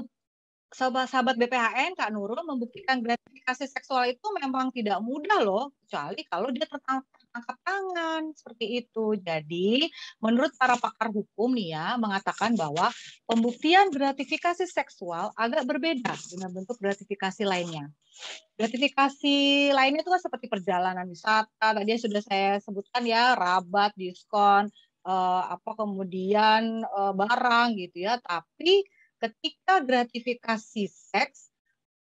sahabat-sahabat 0.71 1.35
BPHN 1.35 1.99
Kak 1.99 2.11
Nurul 2.15 2.41
membuktikan 2.47 3.03
gratifikasi 3.03 3.67
seksual 3.67 4.15
itu 4.15 4.27
memang 4.39 4.71
tidak 4.71 5.03
mudah 5.03 5.43
loh, 5.43 5.75
kecuali 5.85 6.23
kalau 6.31 6.49
dia 6.55 6.67
tertangkap 6.71 7.20
angkat 7.31 7.59
tangan 7.63 8.23
seperti 8.35 8.85
itu. 8.85 9.17
Jadi, 9.19 9.87
menurut 10.23 10.53
para 10.59 10.77
pakar 10.77 11.11
hukum 11.11 11.55
nih 11.55 11.75
ya 11.75 11.87
mengatakan 11.97 12.55
bahwa 12.55 12.91
pembuktian 13.27 13.91
gratifikasi 13.91 14.67
seksual 14.67 15.31
agak 15.35 15.67
berbeda 15.67 16.15
dengan 16.31 16.51
bentuk 16.51 16.77
gratifikasi 16.79 17.43
lainnya. 17.47 17.91
Gratifikasi 18.59 19.71
lainnya 19.73 20.05
itu 20.05 20.11
kan 20.13 20.23
seperti 20.23 20.47
perjalanan 20.51 21.07
wisata, 21.09 21.73
tadi 21.73 21.97
sudah 21.97 22.23
saya 22.23 22.61
sebutkan 22.61 23.03
ya, 23.07 23.39
rabat, 23.39 23.95
diskon, 23.97 24.69
eh, 25.07 25.43
apa 25.55 25.71
kemudian 25.79 26.83
eh, 26.85 27.13
barang 27.17 27.69
gitu 27.79 28.07
ya. 28.07 28.21
Tapi 28.21 28.85
ketika 29.21 29.85
gratifikasi 29.85 30.85
seks 30.89 31.50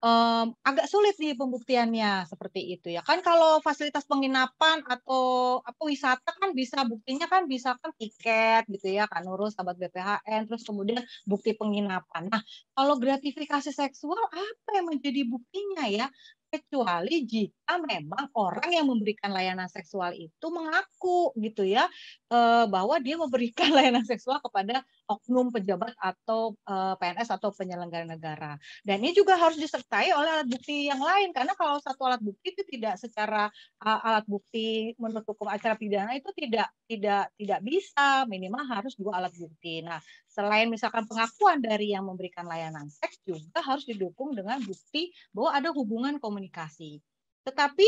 um, 0.07 0.45
agak 0.63 0.87
sulit 0.87 1.15
nih 1.19 1.35
pembuktiannya 1.35 2.23
seperti 2.31 2.79
itu 2.79 2.87
ya. 2.95 3.03
Kan 3.03 3.19
kalau 3.19 3.59
fasilitas 3.59 4.07
penginapan 4.07 4.81
atau 4.87 5.59
apa 5.61 5.81
wisata 5.83 6.31
kan 6.39 6.55
bisa 6.55 6.87
buktinya 6.87 7.27
kan 7.27 7.43
bisa 7.45 7.75
kan 7.77 7.91
tiket 7.99 8.63
gitu 8.71 8.87
ya 8.95 9.05
kan 9.11 9.27
urus 9.27 9.59
sahabat 9.59 9.75
BPHN 9.75 10.47
terus 10.47 10.63
kemudian 10.63 11.03
bukti 11.27 11.51
penginapan. 11.57 12.31
Nah 12.31 12.41
kalau 12.71 12.95
gratifikasi 12.97 13.69
seksual 13.73 14.21
apa 14.31 14.69
yang 14.71 14.87
menjadi 14.87 15.27
buktinya 15.27 15.85
ya 15.91 16.07
kecuali 16.47 17.27
jika 17.27 17.79
memang 17.83 18.31
orang 18.35 18.69
yang 18.71 18.87
memberikan 18.87 19.35
layanan 19.35 19.67
seksual 19.67 20.15
itu 20.15 20.47
mengaku 20.47 21.35
gitu 21.35 21.67
ya 21.67 21.85
eh, 22.31 22.65
bahwa 22.71 22.95
dia 23.03 23.19
memberikan 23.19 23.67
layanan 23.77 24.07
seksual 24.07 24.39
kepada 24.39 24.83
oknum 25.07 25.51
pejabat 25.51 25.91
atau 25.99 26.55
eh, 26.63 26.95
PNS 26.99 27.29
atau 27.35 27.49
penyelenggara 27.51 28.07
negara. 28.07 28.55
Dan 28.85 29.03
ini 29.03 29.11
juga 29.11 29.35
harus 29.35 29.59
disertai 29.59 30.15
oleh 30.15 30.29
alat 30.39 30.47
bukti 30.47 30.87
yang 30.87 31.01
lain 31.03 31.35
karena 31.35 31.51
kalau 31.57 31.79
satu 31.83 32.07
alat 32.07 32.21
bukti 32.23 32.55
itu 32.55 32.63
tidak 32.63 32.95
secara 33.01 33.51
alat 33.81 34.23
bukti 34.29 34.95
menurut 34.95 35.25
hukum 35.27 35.51
acara 35.51 35.75
pidana 35.75 36.15
itu 36.15 36.31
tidak 36.35 36.71
tidak 36.87 37.29
tidak 37.35 37.59
bisa 37.61 38.23
minimal 38.31 38.63
harus 38.65 38.95
dua 38.95 39.19
alat 39.19 39.35
bukti. 39.35 39.83
Nah, 39.83 39.99
selain 40.25 40.71
misalkan 40.71 41.03
pengakuan 41.05 41.59
dari 41.59 41.91
yang 41.91 42.07
memberikan 42.07 42.47
layanan 42.47 42.87
seks 42.87 43.19
juga 43.27 43.59
harus 43.61 43.83
didukung 43.83 44.33
dengan 44.33 44.63
bukti 44.63 45.11
bahwa 45.35 45.51
ada 45.53 45.69
hubungan 45.75 46.15
komunikasi. 46.17 47.03
Tetapi 47.43 47.87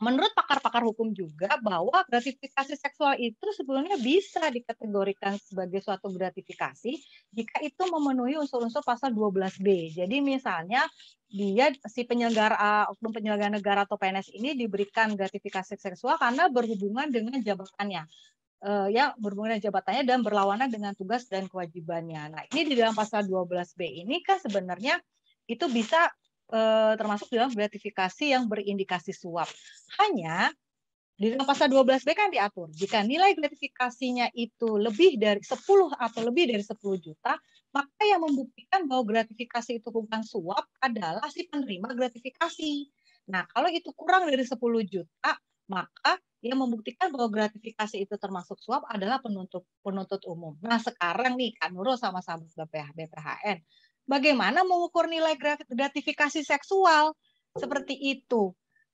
menurut 0.00 0.32
pakar-pakar 0.32 0.80
hukum 0.86 1.12
juga 1.12 1.60
bahwa 1.60 2.00
gratifikasi 2.08 2.72
seksual 2.72 3.20
itu 3.20 3.42
sebetulnya 3.52 4.00
bisa 4.00 4.48
dikategorikan 4.48 5.36
sebagai 5.36 5.84
suatu 5.84 6.08
gratifikasi 6.08 6.96
jika 7.34 7.56
itu 7.60 7.82
memenuhi 7.90 8.40
unsur-unsur 8.40 8.80
pasal 8.80 9.12
12B. 9.12 9.98
Jadi 9.98 10.16
misalnya 10.24 10.86
dia 11.30 11.70
si 11.86 12.08
penyelenggara 12.08 12.90
oknum 12.90 13.12
penyelenggara 13.12 13.52
negara 13.54 13.80
atau 13.84 14.00
PNS 14.00 14.34
ini 14.34 14.56
diberikan 14.56 15.12
gratifikasi 15.14 15.76
seksual 15.76 16.16
karena 16.16 16.48
berhubungan 16.48 17.12
dengan 17.12 17.38
jabatannya. 17.38 18.08
Uh, 18.60 18.92
ya 18.92 19.16
berhubungan 19.16 19.56
dengan 19.56 19.72
jabatannya 19.72 20.04
dan 20.04 20.20
berlawanan 20.20 20.68
dengan 20.68 20.92
tugas 20.92 21.24
dan 21.28 21.48
kewajibannya. 21.48 22.28
Nah, 22.28 22.42
ini 22.52 22.72
di 22.72 22.74
dalam 22.76 22.92
pasal 22.92 23.24
12B 23.24 24.04
ini 24.04 24.20
kan 24.20 24.36
sebenarnya 24.36 25.00
itu 25.48 25.64
bisa 25.72 26.12
eh, 26.50 26.92
termasuk 26.98 27.30
dalam 27.32 27.50
gratifikasi 27.54 28.24
yang 28.34 28.50
berindikasi 28.50 29.14
suap. 29.14 29.48
Hanya 30.02 30.50
di 31.20 31.28
dalam 31.36 31.44
pasal 31.44 31.68
12B 31.68 32.16
kan 32.16 32.32
diatur, 32.32 32.72
jika 32.72 33.04
nilai 33.04 33.36
gratifikasinya 33.36 34.32
itu 34.32 34.80
lebih 34.80 35.20
dari 35.20 35.44
10 35.44 35.92
atau 35.92 36.20
lebih 36.24 36.48
dari 36.48 36.64
10 36.64 36.96
juta, 36.96 37.36
maka 37.76 38.02
yang 38.08 38.24
membuktikan 38.24 38.88
bahwa 38.88 39.04
gratifikasi 39.04 39.84
itu 39.84 39.88
bukan 39.92 40.24
suap 40.24 40.64
adalah 40.80 41.28
si 41.28 41.44
penerima 41.44 41.92
gratifikasi. 41.92 42.88
Nah, 43.28 43.44
kalau 43.52 43.68
itu 43.68 43.92
kurang 43.92 44.32
dari 44.32 44.42
10 44.48 44.56
juta, 44.88 45.36
maka 45.68 46.16
yang 46.40 46.56
membuktikan 46.56 47.12
bahwa 47.12 47.28
gratifikasi 47.28 48.00
itu 48.00 48.16
termasuk 48.16 48.56
suap 48.56 48.88
adalah 48.88 49.20
penuntut 49.20 49.68
penuntut 49.84 50.24
umum. 50.24 50.56
Nah, 50.64 50.80
sekarang 50.80 51.36
nih 51.36 51.52
Kak 51.60 51.70
Nurul 51.76 52.00
sama 52.00 52.24
sahabat 52.24 52.48
BPH, 52.48 52.96
BPHN, 52.96 53.58
bagaimana 54.10 54.66
mengukur 54.66 55.06
nilai 55.06 55.38
gratifikasi 55.70 56.42
seksual 56.42 57.14
seperti 57.54 57.94
itu. 57.94 58.50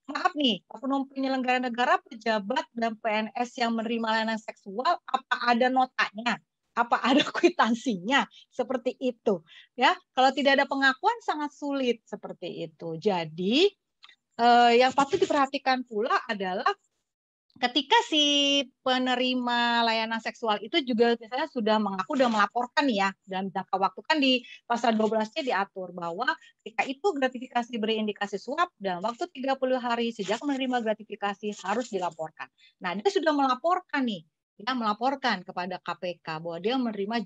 maaf 0.06 0.38
nih, 0.38 0.62
oknum 0.70 1.10
penyelenggara 1.10 1.58
negara, 1.58 1.98
pejabat 1.98 2.62
dan 2.78 2.94
PNS 2.94 3.58
yang 3.58 3.74
menerima 3.74 4.06
layanan 4.06 4.38
seksual, 4.38 5.02
apa 5.02 5.36
ada 5.50 5.66
notanya? 5.66 6.38
Apa 6.78 7.02
ada 7.02 7.26
kwitansinya? 7.34 8.22
Seperti 8.46 8.94
itu. 9.02 9.42
Ya, 9.74 9.98
kalau 10.14 10.30
tidak 10.30 10.62
ada 10.62 10.66
pengakuan 10.70 11.18
sangat 11.26 11.50
sulit 11.58 12.06
seperti 12.06 12.70
itu. 12.70 12.94
Jadi 13.02 13.66
eh, 14.38 14.72
yang 14.78 14.94
patut 14.94 15.18
diperhatikan 15.18 15.82
pula 15.82 16.22
adalah 16.30 16.70
ketika 17.56 17.96
si 18.04 18.24
penerima 18.84 19.80
layanan 19.84 20.20
seksual 20.20 20.60
itu 20.60 20.80
juga 20.84 21.16
misalnya 21.16 21.48
sudah 21.48 21.76
mengaku 21.80 22.12
dan 22.16 22.28
melaporkan 22.28 22.84
ya 22.92 23.08
dalam 23.24 23.48
jangka 23.48 23.76
waktu. 23.80 24.00
Kan 24.04 24.16
di 24.20 24.32
pasal 24.68 24.92
12-nya 24.94 25.42
diatur 25.42 25.96
bahwa 25.96 26.28
ketika 26.60 26.82
itu 26.84 27.06
gratifikasi 27.16 27.72
berindikasi 27.80 28.36
suap 28.36 28.72
dalam 28.76 29.00
waktu 29.04 29.24
30 29.32 29.56
hari 29.80 30.12
sejak 30.12 30.40
menerima 30.44 30.84
gratifikasi 30.84 31.56
harus 31.64 31.86
dilaporkan. 31.88 32.48
Nah, 32.84 32.92
dia 32.96 33.08
sudah 33.08 33.32
melaporkan 33.32 34.04
nih, 34.04 34.22
ya 34.60 34.72
melaporkan 34.76 35.40
kepada 35.40 35.80
KPK 35.80 36.26
bahwa 36.44 36.58
dia 36.60 36.76
menerima 36.76 37.16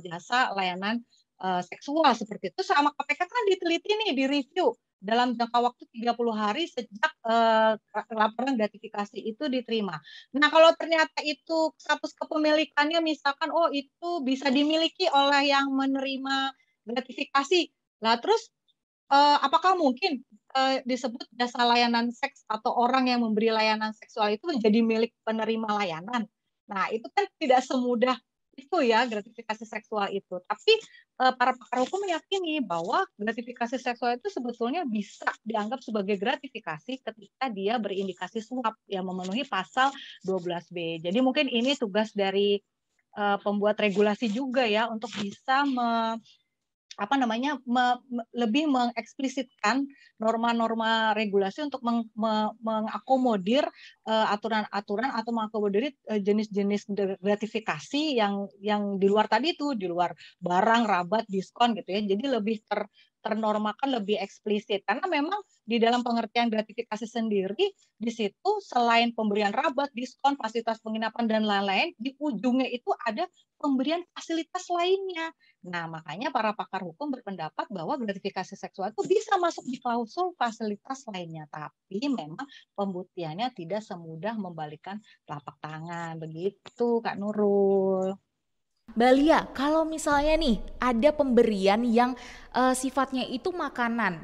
jasa 0.00 0.52
layanan 0.52 1.00
uh, 1.40 1.64
seksual 1.64 2.12
seperti 2.12 2.52
itu. 2.52 2.60
Sama 2.60 2.92
KPK 2.92 3.20
kan 3.24 3.42
diteliti 3.48 3.90
nih, 3.96 4.10
direview 4.12 4.76
dalam 5.02 5.34
jangka 5.34 5.58
waktu 5.58 5.82
30 5.90 6.14
hari 6.30 6.70
sejak 6.70 7.12
uh, 7.26 7.74
laporan 8.14 8.54
gratifikasi 8.54 9.18
itu 9.18 9.50
diterima. 9.50 9.98
Nah, 10.38 10.48
kalau 10.48 10.70
ternyata 10.78 11.20
itu 11.26 11.74
status 11.74 12.14
kepemilikannya 12.14 13.02
misalkan 13.02 13.50
oh 13.50 13.66
itu 13.74 14.22
bisa 14.22 14.46
dimiliki 14.48 15.10
oleh 15.10 15.50
yang 15.50 15.74
menerima 15.74 16.54
gratifikasi. 16.86 17.66
Lah 18.06 18.22
terus 18.22 18.54
uh, 19.10 19.42
apakah 19.42 19.74
mungkin 19.74 20.22
uh, 20.54 20.78
disebut 20.86 21.26
jasa 21.34 21.66
layanan 21.66 22.14
seks 22.14 22.46
atau 22.46 22.70
orang 22.70 23.10
yang 23.10 23.26
memberi 23.26 23.50
layanan 23.50 23.90
seksual 23.98 24.30
itu 24.30 24.46
menjadi 24.46 24.78
milik 24.86 25.12
penerima 25.26 25.82
layanan? 25.82 26.30
Nah, 26.70 26.88
itu 26.94 27.10
kan 27.10 27.26
tidak 27.42 27.66
semudah 27.66 28.16
itu 28.56 28.76
ya 28.84 29.04
gratifikasi 29.08 29.64
seksual 29.64 30.12
itu. 30.12 30.36
Tapi 30.44 30.72
uh, 31.20 31.32
para 31.32 31.56
pakar 31.56 31.84
hukum 31.84 32.04
meyakini 32.04 32.60
bahwa 32.60 33.04
gratifikasi 33.16 33.80
seksual 33.80 34.20
itu 34.20 34.28
sebetulnya 34.28 34.84
bisa 34.84 35.28
dianggap 35.44 35.80
sebagai 35.80 36.16
gratifikasi 36.20 37.00
ketika 37.00 37.44
dia 37.48 37.80
berindikasi 37.80 38.44
suap 38.44 38.76
yang 38.88 39.08
memenuhi 39.08 39.48
pasal 39.48 39.88
12B. 40.24 41.00
Jadi 41.00 41.18
mungkin 41.24 41.48
ini 41.48 41.76
tugas 41.76 42.12
dari 42.12 42.60
uh, 43.16 43.38
pembuat 43.40 43.76
regulasi 43.80 44.28
juga 44.28 44.64
ya 44.68 44.88
untuk 44.88 45.12
bisa 45.16 45.64
apa 47.00 47.14
namanya 47.16 47.56
me, 47.64 47.96
me, 48.08 48.22
lebih 48.36 48.68
mengeksplisitkan 48.68 49.88
norma-norma 50.20 51.16
regulasi 51.16 51.66
untuk 51.66 51.80
meng, 51.80 52.06
me, 52.12 52.52
mengakomodir 52.60 53.64
uh, 54.06 54.26
aturan-aturan 54.32 55.10
atau 55.12 55.30
mengakomodir 55.32 55.92
uh, 56.08 56.20
jenis-jenis 56.20 56.88
gratifikasi 57.20 58.02
yang 58.16 58.46
yang 58.60 58.96
di 59.00 59.06
luar 59.08 59.26
tadi 59.26 59.56
itu 59.56 59.72
di 59.72 59.88
luar 59.88 60.12
barang 60.40 60.82
rabat 60.84 61.24
diskon 61.28 61.74
gitu 61.78 61.88
ya. 61.92 62.00
Jadi 62.04 62.24
lebih 62.28 62.60
ter 62.66 62.86
ternormakan 63.22 64.02
lebih 64.02 64.18
eksplisit 64.18 64.82
karena 64.82 65.06
memang 65.06 65.38
di 65.62 65.78
dalam 65.78 66.02
pengertian 66.02 66.50
gratifikasi 66.50 67.06
sendiri 67.06 67.70
di 67.96 68.10
situ 68.10 68.50
selain 68.60 69.14
pemberian 69.14 69.54
rabat, 69.54 69.94
diskon, 69.94 70.34
fasilitas 70.34 70.82
penginapan 70.82 71.24
dan 71.30 71.42
lain-lain 71.46 71.94
di 71.96 72.18
ujungnya 72.18 72.66
itu 72.66 72.90
ada 73.06 73.24
pemberian 73.62 74.02
fasilitas 74.10 74.66
lainnya. 74.66 75.30
Nah, 75.62 75.86
makanya 75.86 76.34
para 76.34 76.50
pakar 76.58 76.82
hukum 76.82 77.14
berpendapat 77.14 77.70
bahwa 77.70 77.94
gratifikasi 77.94 78.58
seksual 78.58 78.90
itu 78.90 79.06
bisa 79.06 79.38
masuk 79.38 79.62
di 79.70 79.78
klausul 79.78 80.34
fasilitas 80.34 81.06
lainnya, 81.06 81.46
tapi 81.46 82.02
memang 82.10 82.42
pembuktiannya 82.74 83.54
tidak 83.54 83.86
semudah 83.86 84.34
membalikan 84.34 84.98
telapak 85.22 85.54
tangan. 85.62 86.18
Begitu, 86.18 86.98
Kak 86.98 87.14
Nurul. 87.14 88.31
Balia, 88.92 89.48
kalau 89.56 89.88
misalnya 89.88 90.36
nih 90.36 90.60
ada 90.76 91.16
pemberian 91.16 91.80
yang 91.88 92.12
uh, 92.52 92.76
sifatnya 92.76 93.24
itu 93.24 93.48
makanan, 93.48 94.20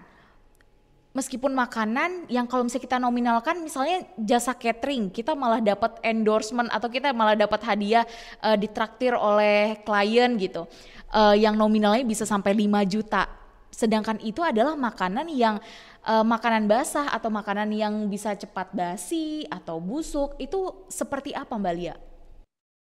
meskipun 1.16 1.56
makanan 1.56 2.28
yang 2.28 2.44
kalau 2.44 2.68
misalnya 2.68 2.84
kita 2.84 2.98
nominalkan 3.00 3.64
misalnya 3.64 4.04
jasa 4.20 4.52
catering 4.52 5.09
kita 5.09 5.32
malah 5.32 5.64
dapat 5.64 5.96
endorsement 6.04 6.68
atau 6.68 6.92
kita 6.92 7.16
malah 7.16 7.32
dapat 7.32 7.64
hadiah 7.64 8.04
uh, 8.44 8.61
ditraktir 8.61 9.16
oleh 9.16 9.80
klien 9.88 10.36
gitu. 10.36 10.68
Uh, 11.09 11.32
yang 11.32 11.56
nominalnya 11.56 12.04
bisa 12.04 12.28
sampai 12.28 12.52
5 12.52 12.68
juta. 12.92 13.24
Sedangkan 13.72 14.20
itu 14.20 14.44
adalah 14.44 14.76
makanan 14.76 15.32
yang 15.32 15.56
uh, 16.04 16.20
makanan 16.20 16.68
basah 16.68 17.09
atau 17.09 17.32
makanan 17.32 17.72
yang 17.72 17.94
bisa 18.12 18.36
cepat 18.36 18.68
basi 18.76 19.48
atau 19.48 19.80
busuk 19.80 20.36
itu 20.36 20.84
seperti 20.92 21.32
apa 21.32 21.56
Mbak 21.56 21.74
Lia? 21.80 21.96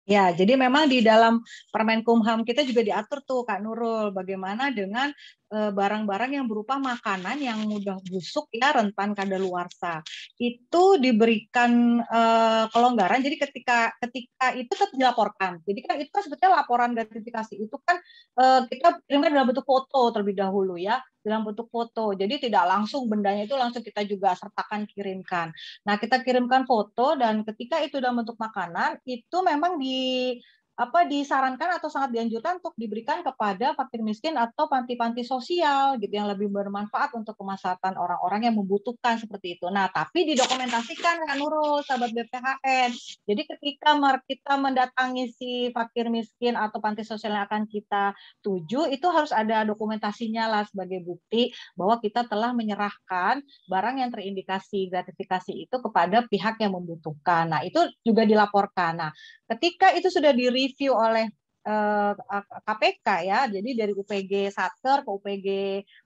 Ya, 0.06 0.30
jadi 0.30 0.54
memang 0.54 0.86
di 0.86 1.02
dalam 1.02 1.42
Permen 1.74 2.06
Kumham 2.06 2.46
kita 2.46 2.62
juga 2.62 2.86
diatur 2.86 3.26
tuh 3.26 3.42
Kak 3.42 3.58
Nurul 3.58 4.14
bagaimana 4.14 4.70
dengan 4.70 5.10
barang-barang 5.52 6.32
yang 6.42 6.46
berupa 6.50 6.76
makanan 6.82 7.38
yang 7.38 7.60
mudah 7.70 8.02
busuk 8.10 8.50
ya 8.52 8.74
rentan 8.74 9.14
kadaluarsa. 9.14 10.02
Itu 10.36 10.98
diberikan 10.98 12.02
uh, 12.02 12.66
kelonggaran 12.74 13.22
jadi 13.22 13.38
ketika 13.38 13.94
ketika 14.02 14.58
itu 14.58 14.68
tetap 14.68 14.92
dilaporkan. 14.98 15.62
Jadi 15.64 15.80
kan 15.86 15.96
itu 16.02 16.12
kan 16.12 16.24
sebetulnya 16.26 16.66
laporan 16.66 16.92
gratifikasi 16.98 17.54
itu 17.56 17.78
kan 17.86 17.98
uh, 18.42 18.66
kita 18.68 19.00
kirimkan 19.06 19.32
dalam 19.32 19.48
bentuk 19.48 19.66
foto 19.66 20.12
terlebih 20.12 20.36
dahulu 20.36 20.76
ya 20.76 21.00
dalam 21.26 21.42
bentuk 21.42 21.66
foto. 21.74 22.14
Jadi 22.14 22.50
tidak 22.50 22.70
langsung 22.70 23.10
bendanya 23.10 23.50
itu 23.50 23.58
langsung 23.58 23.82
kita 23.82 24.06
juga 24.06 24.38
sertakan 24.38 24.86
kirimkan. 24.86 25.50
Nah, 25.90 25.98
kita 25.98 26.22
kirimkan 26.22 26.70
foto 26.70 27.18
dan 27.18 27.42
ketika 27.42 27.82
itu 27.82 27.98
dalam 27.98 28.22
bentuk 28.22 28.38
makanan 28.38 29.02
itu 29.10 29.38
memang 29.42 29.82
di 29.82 30.38
apa 30.76 31.08
disarankan 31.08 31.80
atau 31.80 31.88
sangat 31.88 32.12
dianjurkan 32.12 32.60
untuk 32.60 32.76
diberikan 32.76 33.24
kepada 33.24 33.72
fakir 33.80 34.04
miskin 34.04 34.36
atau 34.36 34.68
panti-panti 34.68 35.24
sosial 35.24 35.96
gitu 36.04 36.12
yang 36.12 36.28
lebih 36.28 36.52
bermanfaat 36.52 37.16
untuk 37.16 37.40
kemaslahatan 37.40 37.96
orang-orang 37.96 38.52
yang 38.52 38.56
membutuhkan 38.60 39.16
seperti 39.16 39.56
itu. 39.56 39.72
Nah, 39.72 39.88
tapi 39.88 40.28
didokumentasikan 40.28 41.32
kan 41.32 41.40
Nurul, 41.40 41.80
sahabat 41.88 42.12
BPHN. 42.12 42.92
Jadi 43.24 43.42
ketika 43.48 43.96
kita 44.28 44.54
mendatangi 44.60 45.32
si 45.32 45.52
fakir 45.72 46.12
miskin 46.12 46.60
atau 46.60 46.84
panti 46.84 47.08
sosial 47.08 47.40
yang 47.40 47.48
akan 47.48 47.72
kita 47.72 48.12
tuju, 48.44 48.92
itu 48.92 49.08
harus 49.08 49.32
ada 49.32 49.64
dokumentasinya 49.64 50.52
lah 50.52 50.64
sebagai 50.68 51.00
bukti 51.08 51.56
bahwa 51.80 52.04
kita 52.04 52.28
telah 52.28 52.52
menyerahkan 52.52 53.40
barang 53.72 53.96
yang 54.04 54.12
terindikasi 54.12 54.92
gratifikasi 54.92 55.56
itu 55.56 55.76
kepada 55.80 56.28
pihak 56.28 56.60
yang 56.60 56.76
membutuhkan. 56.76 57.48
Nah, 57.48 57.62
itu 57.64 57.80
juga 58.04 58.28
dilaporkan. 58.28 58.94
Nah, 59.00 59.12
ketika 59.56 59.96
itu 59.96 60.12
sudah 60.12 60.36
diri 60.36 60.65
direview 60.66 60.98
oleh 60.98 61.30
uh, 61.66 62.14
eh, 62.14 62.46
KPK 62.66 63.08
ya. 63.26 63.40
Jadi 63.50 63.70
dari 63.78 63.94
UPG 63.94 64.54
Satker 64.54 65.04
ke 65.04 65.10
UPG 65.10 65.48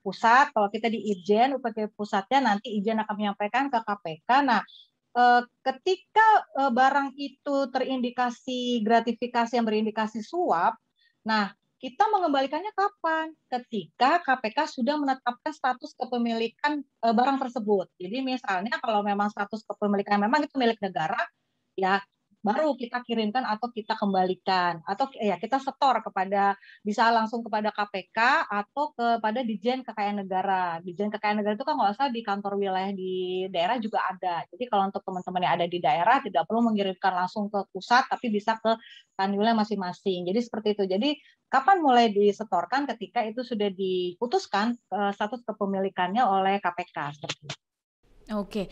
Pusat, 0.04 0.56
kalau 0.56 0.68
kita 0.72 0.88
di 0.88 1.00
Ijen, 1.12 1.60
UPG 1.60 1.94
Pusatnya 1.94 2.40
nanti 2.56 2.74
Ijen 2.76 3.00
akan 3.04 3.16
menyampaikan 3.16 3.68
ke 3.68 3.80
KPK. 3.84 4.30
Nah, 4.44 4.62
uh, 5.16 5.42
ketika 5.64 6.28
uh, 6.58 6.72
barang 6.72 7.14
itu 7.20 7.56
terindikasi 7.70 8.82
gratifikasi 8.84 9.52
yang 9.56 9.68
berindikasi 9.68 10.24
suap, 10.24 10.80
nah 11.24 11.52
kita 11.80 12.12
mengembalikannya 12.12 12.76
kapan? 12.76 13.32
Ketika 13.48 14.20
KPK 14.20 14.68
sudah 14.68 15.00
menetapkan 15.00 15.56
status 15.56 15.96
kepemilikan 15.96 16.84
barang 17.00 17.40
tersebut. 17.40 17.88
Jadi 17.96 18.20
misalnya 18.20 18.76
kalau 18.84 19.00
memang 19.00 19.32
status 19.32 19.64
kepemilikan 19.64 20.20
memang 20.20 20.44
itu 20.44 20.60
milik 20.60 20.76
negara, 20.84 21.24
ya 21.80 22.04
baru 22.40 22.72
kita 22.80 23.04
kirimkan 23.04 23.44
atau 23.44 23.68
kita 23.68 24.00
kembalikan 24.00 24.80
atau 24.88 25.12
ya 25.20 25.36
kita 25.36 25.60
setor 25.60 26.00
kepada 26.00 26.56
bisa 26.88 27.12
langsung 27.12 27.44
kepada 27.44 27.68
KPK 27.76 28.48
atau 28.48 28.96
kepada 28.96 29.44
Dijen 29.44 29.84
Kekayaan 29.84 30.24
Negara. 30.24 30.80
Dijen 30.80 31.12
Kekayaan 31.12 31.44
Negara 31.44 31.60
itu 31.60 31.68
kan 31.68 31.76
nggak 31.76 31.92
usah 32.00 32.08
di 32.08 32.22
kantor 32.24 32.56
wilayah 32.56 32.92
di 32.96 33.46
daerah 33.52 33.76
juga 33.84 34.00
ada. 34.08 34.48
Jadi 34.48 34.64
kalau 34.72 34.88
untuk 34.88 35.04
teman-teman 35.04 35.42
yang 35.44 35.54
ada 35.60 35.68
di 35.68 35.80
daerah 35.84 36.18
tidak 36.24 36.48
perlu 36.48 36.64
mengirimkan 36.64 37.12
langsung 37.12 37.52
ke 37.52 37.60
pusat 37.76 38.08
tapi 38.08 38.32
bisa 38.32 38.56
ke 38.56 38.72
kan 39.20 39.30
wilayah 39.36 39.60
masing-masing. 39.60 40.24
Jadi 40.24 40.40
seperti 40.40 40.68
itu. 40.80 40.84
Jadi 40.88 41.10
kapan 41.52 41.84
mulai 41.84 42.08
disetorkan 42.16 42.88
ketika 42.96 43.20
itu 43.28 43.44
sudah 43.44 43.68
diputuskan 43.68 44.80
uh, 44.96 45.12
status 45.12 45.44
kepemilikannya 45.44 46.24
oleh 46.24 46.64
KPK 46.64 47.20
seperti 47.20 47.44
itu. 47.52 47.58
Oke, 48.30 48.70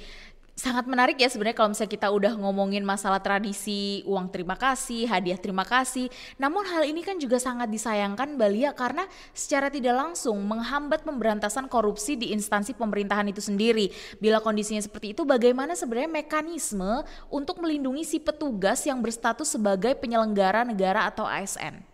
sangat 0.57 0.89
menarik 0.89 1.21
ya 1.21 1.29
sebenarnya 1.29 1.53
kalau 1.53 1.69
misalnya 1.71 1.93
kita 1.93 2.09
udah 2.09 2.33
ngomongin 2.33 2.81
masalah 2.81 3.21
tradisi 3.21 4.01
uang 4.09 4.33
terima 4.33 4.57
kasih, 4.57 5.05
hadiah 5.05 5.37
terima 5.37 5.61
kasih. 5.61 6.09
Namun 6.41 6.65
hal 6.65 6.89
ini 6.89 7.05
kan 7.05 7.21
juga 7.21 7.37
sangat 7.37 7.69
disayangkan 7.69 8.33
Balia 8.41 8.73
karena 8.73 9.05
secara 9.37 9.69
tidak 9.69 9.93
langsung 9.93 10.41
menghambat 10.41 11.05
pemberantasan 11.05 11.69
korupsi 11.69 12.17
di 12.17 12.33
instansi 12.33 12.73
pemerintahan 12.73 13.29
itu 13.29 13.39
sendiri. 13.39 13.93
Bila 14.17 14.41
kondisinya 14.41 14.81
seperti 14.81 15.13
itu 15.13 15.21
bagaimana 15.29 15.77
sebenarnya 15.77 16.25
mekanisme 16.25 17.05
untuk 17.29 17.61
melindungi 17.61 18.01
si 18.01 18.17
petugas 18.17 18.81
yang 18.89 18.97
berstatus 18.97 19.53
sebagai 19.53 19.93
penyelenggara 19.93 20.65
negara 20.65 21.05
atau 21.05 21.29
ASN? 21.29 21.85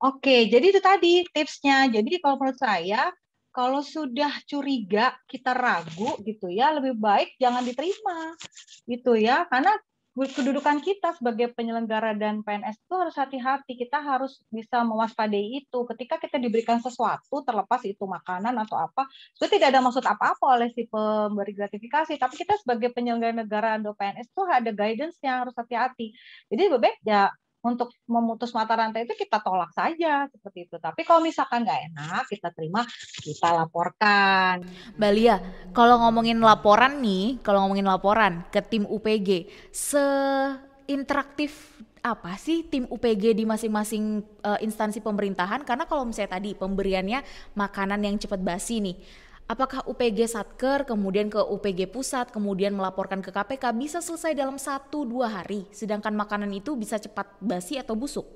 Oke, 0.00 0.48
jadi 0.48 0.72
itu 0.72 0.80
tadi 0.80 1.24
tipsnya. 1.32 1.88
Jadi 1.88 2.20
kalau 2.20 2.40
menurut 2.40 2.60
saya 2.60 3.12
kalau 3.56 3.80
sudah 3.80 4.28
curiga 4.44 5.16
kita 5.24 5.56
ragu 5.56 6.20
gitu 6.28 6.52
ya 6.52 6.76
lebih 6.76 6.92
baik 7.00 7.40
jangan 7.40 7.64
diterima 7.64 8.36
gitu 8.84 9.16
ya 9.16 9.48
karena 9.48 9.72
kedudukan 10.16 10.80
kita 10.80 11.12
sebagai 11.20 11.52
penyelenggara 11.52 12.16
dan 12.16 12.40
PNS 12.40 12.80
itu 12.80 12.94
harus 12.96 13.12
hati-hati. 13.20 13.76
Kita 13.76 14.00
harus 14.00 14.40
bisa 14.48 14.80
mewaspadai 14.80 15.60
itu. 15.60 15.84
Ketika 15.92 16.16
kita 16.16 16.40
diberikan 16.40 16.80
sesuatu, 16.80 17.44
terlepas 17.44 17.84
itu 17.84 18.00
makanan 18.08 18.56
atau 18.64 18.80
apa, 18.80 19.04
itu 19.36 19.44
tidak 19.52 19.76
ada 19.76 19.84
maksud 19.84 20.00
apa-apa 20.08 20.56
oleh 20.56 20.72
si 20.72 20.88
pemberi 20.88 21.52
gratifikasi. 21.52 22.16
Tapi 22.16 22.32
kita 22.32 22.56
sebagai 22.56 22.96
penyelenggara 22.96 23.44
negara 23.44 23.68
atau 23.76 23.92
PNS 23.92 24.32
itu 24.32 24.42
ada 24.48 24.70
guidance 24.72 25.20
yang 25.20 25.44
harus 25.44 25.52
hati-hati. 25.52 26.16
Jadi 26.48 26.62
baik 26.72 26.96
ya 27.04 27.28
untuk 27.66 27.90
memutus 28.06 28.54
mata 28.54 28.78
rantai 28.78 29.02
itu 29.02 29.18
kita 29.18 29.42
tolak 29.42 29.74
saja 29.74 30.30
seperti 30.30 30.70
itu. 30.70 30.78
Tapi 30.78 31.02
kalau 31.02 31.18
misalkan 31.18 31.66
nggak 31.66 31.90
enak, 31.90 32.22
kita 32.30 32.54
terima, 32.54 32.86
kita 33.18 33.58
laporkan. 33.58 34.62
Balia, 34.94 35.42
kalau 35.74 35.98
ngomongin 36.06 36.38
laporan 36.38 37.02
nih, 37.02 37.42
kalau 37.42 37.66
ngomongin 37.66 37.90
laporan 37.90 38.46
ke 38.54 38.62
tim 38.62 38.86
UPG, 38.86 39.50
seinteraktif 39.74 41.74
apa 42.06 42.38
sih 42.38 42.62
tim 42.70 42.86
UPG 42.86 43.34
di 43.34 43.42
masing-masing 43.42 44.22
uh, 44.46 44.62
instansi 44.62 45.02
pemerintahan? 45.02 45.66
Karena 45.66 45.90
kalau 45.90 46.06
misalnya 46.06 46.38
tadi 46.38 46.54
pemberiannya 46.54 47.18
makanan 47.58 47.98
yang 48.06 48.14
cepat 48.14 48.46
basi 48.46 48.78
nih, 48.78 48.94
Apakah 49.46 49.86
UPG 49.86 50.26
Satker, 50.26 50.82
kemudian 50.82 51.30
ke 51.30 51.38
UPG 51.38 51.94
Pusat, 51.94 52.34
kemudian 52.34 52.74
melaporkan 52.74 53.22
ke 53.22 53.30
KPK 53.30 53.70
bisa 53.78 54.02
selesai 54.02 54.34
dalam 54.34 54.58
satu 54.58 55.06
dua 55.06 55.30
hari, 55.30 55.70
sedangkan 55.70 56.10
makanan 56.18 56.50
itu 56.50 56.74
bisa 56.74 56.98
cepat 56.98 57.30
basi 57.38 57.78
atau 57.78 57.94
busuk? 57.94 58.26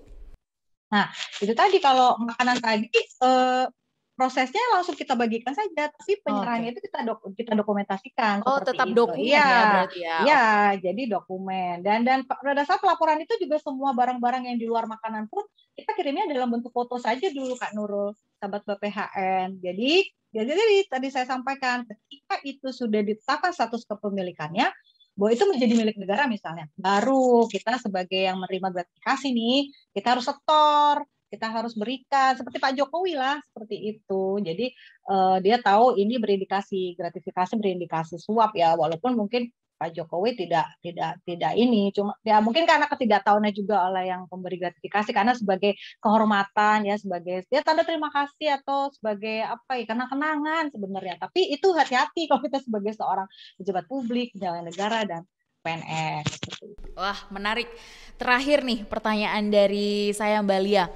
Nah, 0.95 1.11
itu 1.43 1.51
tadi 1.51 1.83
kalau 1.83 2.15
makanan 2.15 2.63
tadi 2.63 2.87
eh, 2.95 3.67
prosesnya 4.15 4.63
langsung 4.71 4.95
kita 4.95 5.19
bagikan 5.19 5.51
saja, 5.51 5.91
tapi 5.91 6.23
penyerahannya 6.23 6.71
okay. 6.71 6.75
itu 6.79 6.81
kita 6.87 6.99
dok 7.03 7.19
kita 7.35 7.53
dokumentasikan. 7.59 8.47
Oh, 8.47 8.63
tetap 8.63 8.87
itu. 8.87 8.95
dokumen 8.95 9.35
ya, 9.35 9.43
ya 9.43 9.63
berarti 9.67 9.99
ya. 9.99 10.17
Iya, 10.23 10.47
jadi 10.79 11.03
dokumen. 11.11 11.75
Dan 11.83 12.07
dan 12.07 12.23
pada 12.23 12.63
saat 12.63 12.79
pelaporan 12.79 13.19
itu 13.19 13.35
juga 13.35 13.59
semua 13.59 13.91
barang-barang 13.99 14.47
yang 14.47 14.63
di 14.63 14.67
luar 14.71 14.87
makanan 14.87 15.27
pun 15.27 15.43
kita 15.75 15.91
kirimnya 15.99 16.31
dalam 16.31 16.55
bentuk 16.55 16.71
foto 16.71 17.03
saja 17.03 17.35
dulu 17.35 17.59
Kak 17.59 17.75
Nurul, 17.75 18.15
sahabat 18.41 18.64
BPHN. 18.64 19.61
Jadi 19.61 20.09
jadi 20.30 20.86
tadi 20.86 21.09
saya 21.12 21.26
sampaikan 21.26 21.84
ketika 21.84 22.38
itu 22.47 22.70
sudah 22.70 23.03
ditetapkan 23.03 23.51
status 23.51 23.82
kepemilikannya, 23.84 24.70
bahwa 25.18 25.30
itu 25.34 25.45
menjadi 25.45 25.74
milik 25.74 25.97
negara 25.99 26.30
misalnya, 26.30 26.70
baru 26.78 27.51
kita 27.51 27.82
sebagai 27.82 28.30
yang 28.30 28.38
menerima 28.38 28.72
gratifikasi 28.72 29.26
nih, 29.26 29.68
kita 29.91 30.16
harus 30.16 30.24
setor, 30.30 31.03
kita 31.30 31.47
harus 31.47 31.74
berikan 31.74 32.38
seperti 32.38 32.57
Pak 32.62 32.72
Jokowi 32.78 33.14
lah 33.18 33.43
seperti 33.51 33.76
itu. 33.99 34.38
Jadi 34.38 34.70
uh, 35.11 35.38
dia 35.43 35.59
tahu 35.59 35.99
ini 35.99 36.16
berindikasi 36.16 36.95
gratifikasi 36.95 37.55
berindikasi 37.59 38.16
suap 38.22 38.55
ya, 38.55 38.78
walaupun 38.78 39.18
mungkin 39.18 39.51
Pak 39.81 39.97
Jokowi 39.97 40.37
tidak 40.37 40.68
tidak 40.85 41.16
tidak 41.24 41.57
ini 41.57 41.89
cuma 41.97 42.12
ya 42.20 42.45
mungkin 42.45 42.68
karena 42.68 42.85
ketidaktahuannya 42.85 43.57
juga 43.57 43.89
oleh 43.89 44.12
yang 44.12 44.28
pemberi 44.28 44.61
gratifikasi 44.61 45.09
karena 45.09 45.33
sebagai 45.33 45.72
kehormatan 46.05 46.85
ya 46.85 47.01
sebagai 47.01 47.49
ya 47.49 47.64
tanda 47.64 47.81
terima 47.89 48.12
kasih 48.12 48.61
atau 48.61 48.93
sebagai 48.93 49.41
apa 49.41 49.81
ya 49.81 49.89
karena 49.89 50.05
kenangan 50.05 50.68
sebenarnya 50.68 51.16
tapi 51.16 51.49
itu 51.49 51.72
hati-hati 51.72 52.28
kalau 52.28 52.45
kita 52.45 52.61
sebagai 52.61 52.93
seorang 52.93 53.24
pejabat 53.57 53.89
publik 53.89 54.37
penyelenggara 54.37 54.68
negara 54.68 55.01
dan 55.09 55.22
PNS. 55.61 56.28
Wah 56.97 57.18
menarik. 57.33 57.68
Terakhir 58.16 58.64
nih 58.64 58.85
pertanyaan 58.85 59.49
dari 59.49 60.12
saya 60.12 60.45
Mbak 60.45 60.61
Lia. 60.64 60.89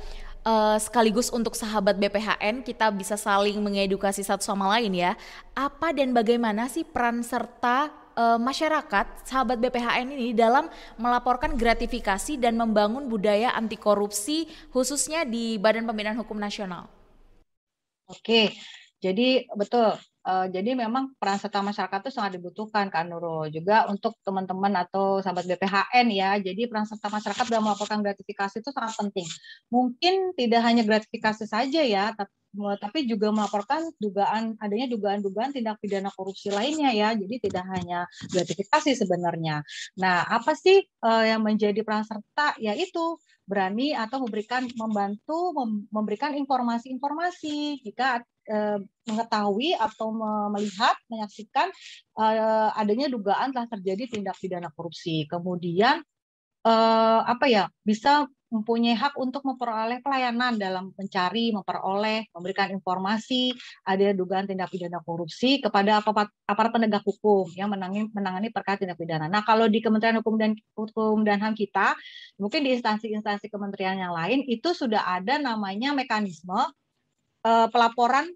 Uh, 0.44 0.76
sekaligus 0.76 1.32
untuk 1.32 1.56
sahabat 1.56 1.96
BPHN 1.96 2.60
kita 2.68 2.92
bisa 2.92 3.16
saling 3.16 3.56
mengedukasi 3.64 4.20
satu 4.20 4.44
sama 4.44 4.68
lain 4.76 4.92
ya. 4.92 5.16
Apa 5.56 5.96
dan 5.96 6.12
bagaimana 6.12 6.68
sih 6.68 6.84
peran 6.84 7.24
serta 7.24 8.03
uh, 8.14 8.38
masyarakat 8.40 9.26
sahabat 9.26 9.58
BPHN 9.58 10.14
ini 10.14 10.32
dalam 10.32 10.70
melaporkan 10.96 11.54
gratifikasi 11.54 12.38
dan 12.38 12.58
membangun 12.58 13.06
budaya 13.10 13.52
anti 13.54 13.76
korupsi 13.76 14.48
khususnya 14.70 15.26
di 15.26 15.58
Badan 15.58 15.86
Pembinaan 15.86 16.18
Hukum 16.18 16.38
Nasional. 16.38 16.88
Oke, 18.08 18.54
jadi 19.02 19.48
betul. 19.56 19.96
Uh, 20.24 20.48
jadi 20.48 20.72
memang 20.72 21.12
peran 21.20 21.36
serta 21.36 21.60
masyarakat 21.60 22.08
itu 22.08 22.16
sangat 22.16 22.40
dibutuhkan 22.40 22.88
kan 22.88 23.04
Nurul 23.12 23.52
juga 23.52 23.84
untuk 23.92 24.16
teman-teman 24.24 24.72
atau 24.72 25.20
sahabat 25.20 25.44
BPHN 25.44 26.06
ya. 26.16 26.40
Jadi 26.40 26.64
peran 26.64 26.88
serta 26.88 27.12
masyarakat 27.12 27.44
dalam 27.52 27.68
melaporkan 27.68 28.00
gratifikasi 28.00 28.64
itu 28.64 28.70
sangat 28.72 28.96
penting. 28.96 29.28
Mungkin 29.68 30.32
tidak 30.32 30.64
hanya 30.64 30.80
gratifikasi 30.80 31.44
saja 31.44 31.84
ya, 31.84 32.16
tapi 32.16 32.32
tapi 32.78 33.04
juga 33.10 33.34
melaporkan 33.34 33.90
dugaan 33.98 34.54
adanya 34.62 34.86
dugaan-dugaan 34.90 35.50
tindak 35.50 35.78
pidana 35.82 36.10
korupsi 36.14 36.54
lainnya 36.54 36.94
ya. 36.94 37.12
Jadi 37.12 37.50
tidak 37.50 37.64
hanya 37.74 38.06
gratifikasi 38.30 38.94
sebenarnya. 38.94 39.60
Nah, 39.98 40.24
apa 40.24 40.54
sih 40.54 40.82
uh, 41.02 41.24
yang 41.26 41.42
menjadi 41.42 41.82
peran 41.82 42.06
serta 42.06 42.54
yaitu 42.62 43.18
berani 43.44 43.92
atau 43.92 44.24
memberikan 44.24 44.64
membantu 44.72 45.52
memberikan 45.92 46.32
informasi-informasi 46.32 47.84
jika 47.84 48.24
uh, 48.48 48.80
mengetahui 49.04 49.76
atau 49.76 50.16
melihat 50.48 50.96
menyaksikan 51.12 51.68
uh, 52.16 52.72
adanya 52.72 53.12
dugaan 53.12 53.52
telah 53.52 53.68
terjadi 53.68 54.16
tindak 54.16 54.40
pidana 54.40 54.72
korupsi. 54.72 55.28
Kemudian 55.28 56.00
uh, 56.64 57.20
apa 57.28 57.46
ya 57.46 57.64
bisa 57.84 58.26
mempunyai 58.54 58.94
hak 58.94 59.18
untuk 59.18 59.42
memperoleh 59.42 59.98
pelayanan 59.98 60.54
dalam 60.54 60.94
mencari, 60.94 61.50
memperoleh, 61.50 62.30
memberikan 62.30 62.70
informasi 62.70 63.50
ada 63.82 64.14
dugaan 64.14 64.46
tindak 64.46 64.70
pidana 64.70 65.02
korupsi 65.02 65.58
kepada 65.58 65.98
aparat, 65.98 66.70
penegak 66.70 67.02
hukum 67.02 67.50
yang 67.58 67.66
menangani, 67.74 68.06
menangani 68.14 68.54
perkara 68.54 68.78
tindak 68.78 68.94
pidana. 68.94 69.26
Nah, 69.26 69.42
kalau 69.42 69.66
di 69.66 69.82
Kementerian 69.82 70.22
Hukum 70.22 70.38
dan 70.38 70.54
Hukum 70.78 71.26
dan 71.26 71.42
HAM 71.42 71.58
kita, 71.58 71.98
mungkin 72.38 72.62
di 72.62 72.78
instansi-instansi 72.78 73.50
kementerian 73.50 73.98
yang 73.98 74.14
lain 74.14 74.46
itu 74.46 74.70
sudah 74.70 75.02
ada 75.02 75.42
namanya 75.42 75.90
mekanisme 75.90 76.54
uh, 76.54 77.66
pelaporan 77.74 78.30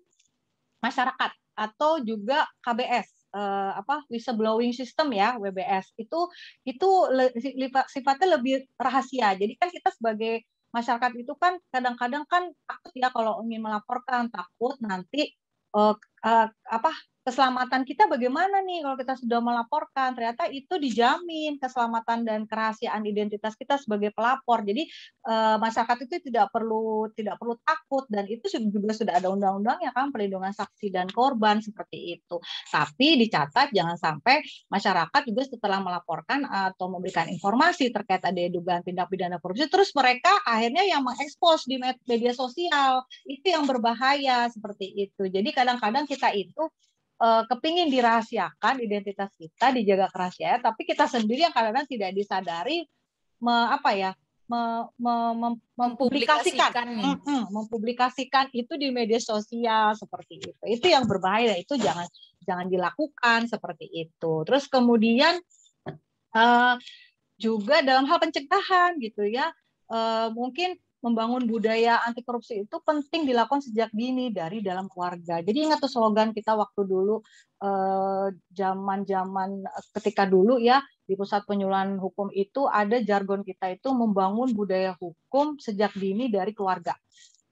masyarakat 0.83 1.31
atau 1.55 2.03
juga 2.03 2.43
KBS 2.62 3.17
uh, 3.35 3.72
apa 3.76 4.05
whistleblowing 4.09 4.72
system 4.72 5.12
ya 5.12 5.37
WBS 5.37 5.93
itu 6.01 6.20
itu 6.64 6.91
le, 7.12 7.33
sifatnya 7.89 8.39
lebih 8.39 8.64
rahasia. 8.79 9.37
Jadi 9.37 9.53
kan 9.59 9.68
kita 9.72 9.91
sebagai 9.93 10.45
masyarakat 10.72 11.12
itu 11.16 11.33
kan 11.41 11.57
kadang-kadang 11.72 12.24
kan 12.29 12.53
takut 12.68 12.93
ya 12.93 13.09
kalau 13.09 13.41
ingin 13.45 13.64
melaporkan 13.64 14.29
takut 14.29 14.76
nanti 14.85 15.33
uh, 15.72 15.97
uh, 16.24 16.47
apa 16.68 16.93
keselamatan 17.29 17.85
kita 17.85 18.09
bagaimana 18.09 18.64
nih 18.64 18.81
kalau 18.81 18.97
kita 18.97 19.14
sudah 19.20 19.45
melaporkan? 19.45 20.16
Ternyata 20.16 20.49
itu 20.49 20.81
dijamin 20.81 21.61
keselamatan 21.61 22.24
dan 22.24 22.49
kerahasiaan 22.49 23.05
identitas 23.05 23.53
kita 23.53 23.76
sebagai 23.76 24.16
pelapor. 24.16 24.64
Jadi 24.64 24.89
eh, 25.29 25.57
masyarakat 25.61 26.09
itu 26.09 26.33
tidak 26.33 26.49
perlu 26.49 27.12
tidak 27.12 27.37
perlu 27.37 27.61
takut 27.61 28.09
dan 28.09 28.24
itu 28.24 28.49
juga 28.72 28.97
sudah 28.97 29.20
ada 29.20 29.29
undang-undang 29.29 29.76
ya 29.85 29.93
kan 29.93 30.09
perlindungan 30.09 30.57
saksi 30.57 30.89
dan 30.89 31.12
korban 31.12 31.61
seperti 31.61 32.16
itu. 32.16 32.41
Tapi 32.72 33.20
dicatat 33.20 33.76
jangan 33.76 34.01
sampai 34.01 34.41
masyarakat 34.72 35.20
juga 35.29 35.45
setelah 35.45 35.85
melaporkan 35.85 36.49
atau 36.49 36.89
memberikan 36.89 37.29
informasi 37.29 37.93
terkait 37.93 38.24
ada 38.24 38.41
dugaan 38.49 38.81
tindak 38.81 39.12
pidana 39.12 39.37
korupsi 39.37 39.68
terus 39.68 39.93
mereka 39.93 40.33
akhirnya 40.49 40.81
yang 40.89 41.05
mengekspos 41.05 41.68
di 41.68 41.76
media 42.09 42.33
sosial. 42.33 43.05
Itu 43.29 43.53
yang 43.53 43.68
berbahaya 43.68 44.49
seperti 44.49 44.97
itu. 44.97 45.29
Jadi 45.29 45.53
kadang-kadang 45.53 46.09
kita 46.09 46.33
itu 46.33 46.72
uh, 47.20 47.42
kepingin 47.46 47.90
dirahasiakan 47.90 48.82
identitas 48.82 49.30
kita 49.36 49.74
dijaga 49.74 50.08
kerahasiaan 50.10 50.62
tapi 50.62 50.86
kita 50.86 51.06
sendiri 51.06 51.46
yang 51.46 51.54
kadang-kadang 51.54 51.90
tidak 51.90 52.10
disadari 52.14 52.86
me, 53.42 53.54
apa 53.70 53.90
ya 53.94 54.10
me, 54.48 54.88
me, 54.96 55.14
mem, 55.36 55.54
mempublikasikan. 55.76 56.72
Mm, 56.88 57.16
mm, 57.20 57.42
mempublikasikan 57.52 58.48
itu 58.56 58.80
di 58.80 58.88
media 58.88 59.20
sosial 59.20 59.92
seperti 59.92 60.40
itu. 60.40 60.64
Itu 60.64 60.88
yang 60.88 61.04
berbahaya 61.04 61.52
itu 61.60 61.76
jangan 61.76 62.08
jangan 62.48 62.66
dilakukan 62.72 63.44
seperti 63.44 64.08
itu. 64.08 64.32
Terus 64.48 64.64
kemudian 64.72 65.36
uh, 66.32 66.80
juga 67.38 67.84
dalam 67.84 68.08
hal 68.08 68.18
pencegahan 68.18 68.98
gitu 68.98 69.22
ya 69.28 69.52
uh, 69.92 70.32
mungkin 70.34 70.74
membangun 70.99 71.46
budaya 71.46 72.03
anti 72.03 72.26
korupsi 72.26 72.66
itu 72.66 72.76
penting 72.82 73.22
dilakukan 73.22 73.62
sejak 73.62 73.90
dini 73.94 74.34
dari 74.34 74.59
dalam 74.59 74.90
keluarga. 74.90 75.38
Jadi 75.38 75.59
ingat 75.70 75.78
tuh 75.78 75.90
slogan 75.90 76.34
kita 76.34 76.59
waktu 76.59 76.80
dulu 76.82 77.22
eh, 77.62 78.26
zaman-zaman 78.51 79.51
eh, 79.62 79.84
ketika 79.94 80.26
dulu 80.26 80.59
ya 80.59 80.82
di 81.09 81.14
pusat 81.14 81.46
penyuluhan 81.49 81.96
hukum 81.96 82.28
itu 82.34 82.66
ada 82.68 83.01
jargon 83.01 83.46
kita 83.46 83.72
itu 83.72 83.88
membangun 83.94 84.53
budaya 84.53 84.92
hukum 84.99 85.57
sejak 85.57 85.94
dini 85.96 86.28
dari 86.28 86.53
keluarga 86.53 86.92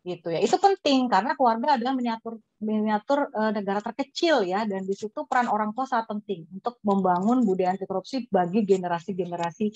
gitu 0.06 0.30
ya 0.30 0.38
itu 0.38 0.54
penting 0.62 1.10
karena 1.10 1.34
keluarga 1.34 1.74
adalah 1.74 1.90
miniatur 1.98 2.38
miniatur 2.62 3.26
e, 3.34 3.40
negara 3.58 3.82
terkecil 3.82 4.46
ya 4.46 4.62
dan 4.62 4.86
di 4.86 4.94
situ 4.94 5.26
peran 5.26 5.50
orang 5.50 5.74
tua 5.74 5.82
sangat 5.82 6.14
penting 6.14 6.46
untuk 6.54 6.78
membangun 6.86 7.42
budaya 7.42 7.74
anti 7.74 7.90
korupsi 7.90 8.30
bagi 8.30 8.62
generasi 8.62 9.18
generasi 9.18 9.66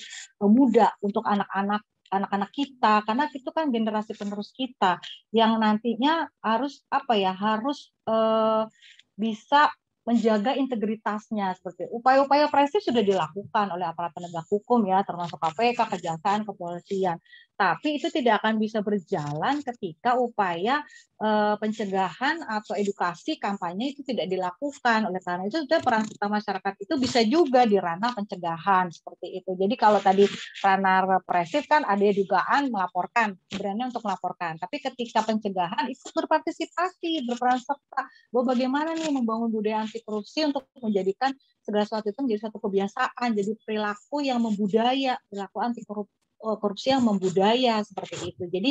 muda 0.46 0.94
untuk 1.02 1.26
anak-anak 1.26 1.82
anak-anak 2.10 2.50
kita 2.50 3.06
karena 3.06 3.30
itu 3.30 3.50
kan 3.54 3.70
generasi 3.70 4.12
penerus 4.18 4.50
kita 4.50 4.98
yang 5.30 5.56
nantinya 5.62 6.26
harus 6.42 6.82
apa 6.90 7.14
ya 7.14 7.32
harus 7.32 7.94
uh, 8.10 8.66
bisa 9.14 9.70
menjaga 10.08 10.56
integritasnya 10.56 11.54
seperti 11.54 11.86
upaya-upaya 11.92 12.48
prestis 12.48 12.82
sudah 12.88 13.04
dilakukan 13.04 13.70
oleh 13.70 13.84
aparat 13.84 14.10
penegak 14.16 14.48
hukum 14.48 14.82
ya 14.88 15.04
termasuk 15.04 15.36
KPK, 15.36 15.76
kejaksaan, 15.76 16.42
kepolisian. 16.48 17.20
Tapi 17.60 18.00
itu 18.00 18.08
tidak 18.08 18.40
akan 18.40 18.56
bisa 18.56 18.80
berjalan 18.80 19.60
ketika 19.60 20.16
upaya 20.16 20.80
eh, 21.20 21.54
pencegahan 21.60 22.40
atau 22.40 22.72
edukasi 22.72 23.36
kampanye 23.36 23.92
itu 23.92 24.00
tidak 24.00 24.32
dilakukan. 24.32 25.04
Oleh 25.04 25.20
karena 25.20 25.44
itu 25.44 25.68
sudah 25.68 25.84
peran 25.84 26.08
serta 26.08 26.32
masyarakat 26.32 26.72
itu 26.80 26.94
bisa 26.96 27.20
juga 27.28 27.68
di 27.68 27.76
ranah 27.76 28.16
pencegahan 28.16 28.88
seperti 28.88 29.44
itu. 29.44 29.52
Jadi 29.60 29.76
kalau 29.76 30.00
tadi 30.00 30.24
ranah 30.64 31.20
represif 31.20 31.68
kan 31.68 31.84
ada 31.84 32.00
dugaan 32.00 32.72
melaporkan, 32.72 33.36
berani 33.52 33.92
untuk 33.92 34.08
melaporkan. 34.08 34.56
Tapi 34.56 34.80
ketika 34.80 35.20
pencegahan 35.20 35.84
itu 35.92 36.08
berpartisipasi, 36.16 37.28
berperan 37.28 37.60
serta 37.60 38.08
bahwa 38.32 38.56
bagaimana 38.56 38.96
nih 38.96 39.12
membangun 39.12 39.52
budaya 39.52 39.84
anti 39.84 40.00
korupsi 40.00 40.48
untuk 40.48 40.64
menjadikan 40.80 41.36
segala 41.60 41.84
sesuatu 41.84 42.08
itu 42.08 42.20
menjadi 42.24 42.40
satu 42.48 42.56
kebiasaan, 42.56 43.28
jadi 43.36 43.52
perilaku 43.68 44.24
yang 44.24 44.40
membudaya, 44.40 45.20
perilaku 45.28 45.60
anti 45.60 45.84
korupsi 45.84 46.19
korupsi 46.40 46.92
yang 46.92 47.04
membudaya 47.04 47.84
seperti 47.84 48.32
itu. 48.32 48.44
Jadi 48.48 48.70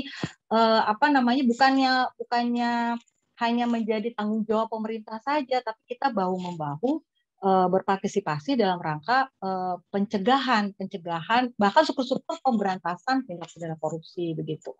eh, 0.53 0.82
apa 0.84 1.07
namanya 1.13 1.45
bukannya 1.45 1.91
bukannya 2.17 2.97
hanya 3.39 3.65
menjadi 3.72 4.11
tanggung 4.17 4.43
jawab 4.43 4.67
pemerintah 4.67 5.22
saja, 5.24 5.63
tapi 5.63 5.82
kita 5.95 6.11
bahu 6.11 6.36
membahu 6.36 6.99
eh, 7.45 7.67
berpartisipasi 7.70 8.57
dalam 8.57 8.82
rangka 8.82 9.30
eh, 9.41 9.76
pencegahan, 9.93 10.74
pencegahan 10.76 11.53
bahkan 11.55 11.86
syukur-syukur 11.86 12.41
pemberantasan 12.41 13.24
tindak 13.30 13.49
pidana 13.53 13.78
korupsi 13.78 14.34
begitu. 14.34 14.74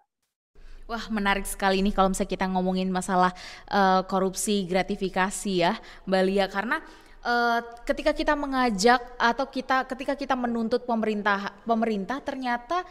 Wah 0.90 1.06
menarik 1.14 1.46
sekali 1.46 1.86
nih 1.86 1.94
kalau 1.94 2.10
misalnya 2.10 2.34
kita 2.34 2.50
ngomongin 2.50 2.90
masalah 2.90 3.30
uh, 3.70 4.02
korupsi 4.10 4.66
gratifikasi 4.66 5.62
ya 5.62 5.78
Mbak 6.10 6.24
Lia 6.26 6.46
karena 6.50 6.82
uh, 7.30 7.60
ketika 7.86 8.12
kita 8.12 8.34
mengajak 8.34 8.98
atau 9.22 9.46
kita 9.46 9.86
ketika 9.86 10.18
kita 10.18 10.34
menuntut 10.34 10.84
pemerintah 10.90 11.54
pemerintah 11.64 12.18
ternyata 12.26 12.82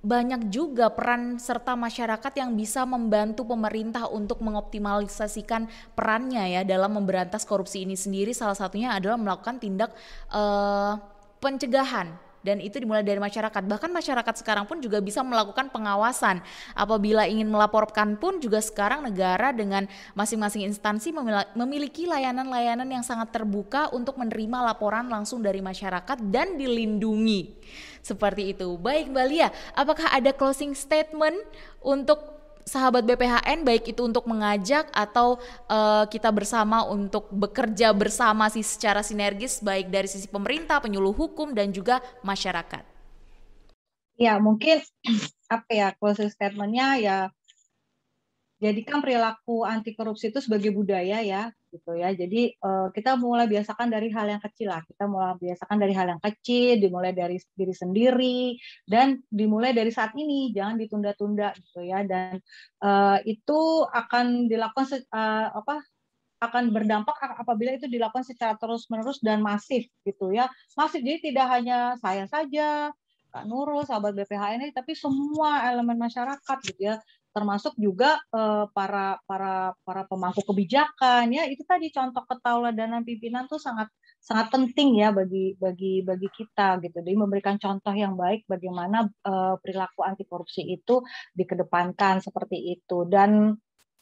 banyak 0.00 0.48
juga 0.48 0.88
peran 0.88 1.36
serta 1.36 1.76
masyarakat 1.76 2.32
yang 2.32 2.56
bisa 2.56 2.88
membantu 2.88 3.44
pemerintah 3.44 4.08
untuk 4.08 4.40
mengoptimalisasikan 4.40 5.68
perannya 5.92 6.56
ya 6.56 6.62
dalam 6.64 6.96
memberantas 6.96 7.44
korupsi 7.44 7.84
ini 7.84 8.00
sendiri. 8.00 8.32
Salah 8.32 8.56
satunya 8.56 8.96
adalah 8.96 9.20
melakukan 9.20 9.60
tindak 9.60 9.92
uh, 10.32 10.96
pencegahan 11.44 12.16
dan 12.40 12.58
itu 12.58 12.80
dimulai 12.80 13.04
dari 13.04 13.20
masyarakat. 13.20 13.62
Bahkan 13.68 13.90
masyarakat 13.92 14.34
sekarang 14.40 14.64
pun 14.64 14.80
juga 14.80 14.98
bisa 15.04 15.20
melakukan 15.20 15.68
pengawasan. 15.68 16.40
Apabila 16.72 17.28
ingin 17.28 17.48
melaporkan 17.52 18.16
pun 18.16 18.40
juga 18.40 18.64
sekarang 18.64 19.04
negara 19.04 19.52
dengan 19.52 19.84
masing-masing 20.16 20.64
instansi 20.64 21.12
memiliki 21.54 22.08
layanan-layanan 22.08 22.88
yang 22.88 23.04
sangat 23.04 23.30
terbuka 23.34 23.92
untuk 23.92 24.16
menerima 24.16 24.72
laporan 24.72 25.06
langsung 25.12 25.44
dari 25.44 25.60
masyarakat 25.60 26.18
dan 26.32 26.56
dilindungi. 26.56 27.60
Seperti 28.00 28.56
itu. 28.56 28.80
Baik 28.80 29.12
Mbak 29.12 29.26
Lia, 29.28 29.48
apakah 29.76 30.08
ada 30.08 30.32
closing 30.32 30.72
statement 30.72 31.36
untuk 31.84 32.39
sahabat 32.64 33.04
BPHN 33.06 33.62
baik 33.66 33.92
itu 33.92 34.06
untuk 34.06 34.24
mengajak 34.26 34.88
atau 34.94 35.40
uh, 35.66 36.04
kita 36.06 36.30
bersama 36.30 36.86
untuk 36.86 37.28
bekerja 37.30 37.92
bersama 37.92 38.48
sih 38.48 38.64
secara 38.64 39.04
sinergis 39.04 39.60
baik 39.60 39.92
dari 39.92 40.08
sisi 40.08 40.26
pemerintah, 40.26 40.80
penyuluh 40.80 41.12
hukum 41.12 41.52
dan 41.52 41.70
juga 41.70 42.00
masyarakat. 42.24 42.82
Ya 44.20 44.36
mungkin 44.36 44.84
apa 45.54 45.70
ya 45.70 45.88
closing 45.96 46.30
statementnya 46.30 46.88
ya 47.00 47.18
jadikan 48.60 49.00
perilaku 49.00 49.64
anti 49.64 49.96
korupsi 49.96 50.28
itu 50.28 50.38
sebagai 50.44 50.70
budaya 50.70 51.24
ya 51.24 51.50
gitu 51.70 51.94
ya. 51.96 52.10
Jadi 52.12 52.54
uh, 52.60 52.90
kita 52.90 53.14
mulai 53.14 53.46
biasakan 53.46 53.88
dari 53.88 54.10
hal 54.10 54.26
yang 54.26 54.42
kecil 54.42 54.74
lah. 54.74 54.82
Kita 54.84 55.06
mulai 55.06 55.38
biasakan 55.38 55.78
dari 55.78 55.94
hal 55.94 56.06
yang 56.12 56.22
kecil, 56.22 56.82
dimulai 56.82 57.14
dari 57.14 57.38
diri 57.54 57.74
sendiri 57.74 58.58
dan 58.84 59.22
dimulai 59.30 59.70
dari 59.70 59.94
saat 59.94 60.12
ini, 60.18 60.50
jangan 60.50 60.76
ditunda-tunda 60.76 61.54
gitu 61.56 61.86
ya. 61.86 62.02
Dan 62.02 62.42
uh, 62.82 63.18
itu 63.22 63.86
akan 63.86 64.50
dilakukan 64.50 64.86
uh, 65.14 65.54
apa 65.54 65.80
akan 66.40 66.72
berdampak 66.72 67.14
apabila 67.36 67.76
itu 67.76 67.84
dilakukan 67.84 68.24
secara 68.24 68.56
terus-menerus 68.56 69.20
dan 69.20 69.44
masif 69.44 69.86
gitu 70.02 70.32
ya. 70.32 70.48
Masif 70.74 71.04
jadi 71.04 71.20
tidak 71.20 71.46
hanya 71.52 71.78
saya 72.00 72.24
saja, 72.24 72.90
Kak 73.30 73.44
Nurul, 73.46 73.84
sahabat 73.84 74.16
BPH 74.16 74.58
ini, 74.58 74.72
tapi 74.72 74.96
semua 74.96 75.68
elemen 75.68 76.00
masyarakat 76.00 76.58
gitu 76.66 76.80
ya 76.80 76.96
termasuk 77.30 77.74
juga 77.78 78.18
uh, 78.34 78.66
para 78.74 79.18
para 79.24 79.74
para 79.86 80.02
pemangku 80.06 80.42
kebijakan. 80.42 81.30
Ya 81.30 81.46
itu 81.46 81.62
tadi 81.66 81.90
contoh 81.94 82.22
ketauladanan 82.26 83.06
pimpinan 83.06 83.46
tuh 83.46 83.62
sangat 83.62 83.88
sangat 84.20 84.52
penting 84.52 85.00
ya 85.00 85.14
bagi 85.14 85.56
bagi 85.56 86.04
bagi 86.04 86.28
kita 86.28 86.82
gitu. 86.84 86.98
Jadi 87.00 87.16
memberikan 87.16 87.56
contoh 87.56 87.94
yang 87.94 88.14
baik 88.18 88.44
bagaimana 88.50 89.08
uh, 89.24 89.56
perilaku 89.62 90.04
anti 90.04 90.28
korupsi 90.28 90.66
itu 90.66 91.00
dikedepankan 91.32 92.20
seperti 92.20 92.76
itu. 92.76 93.06
Dan 93.08 93.56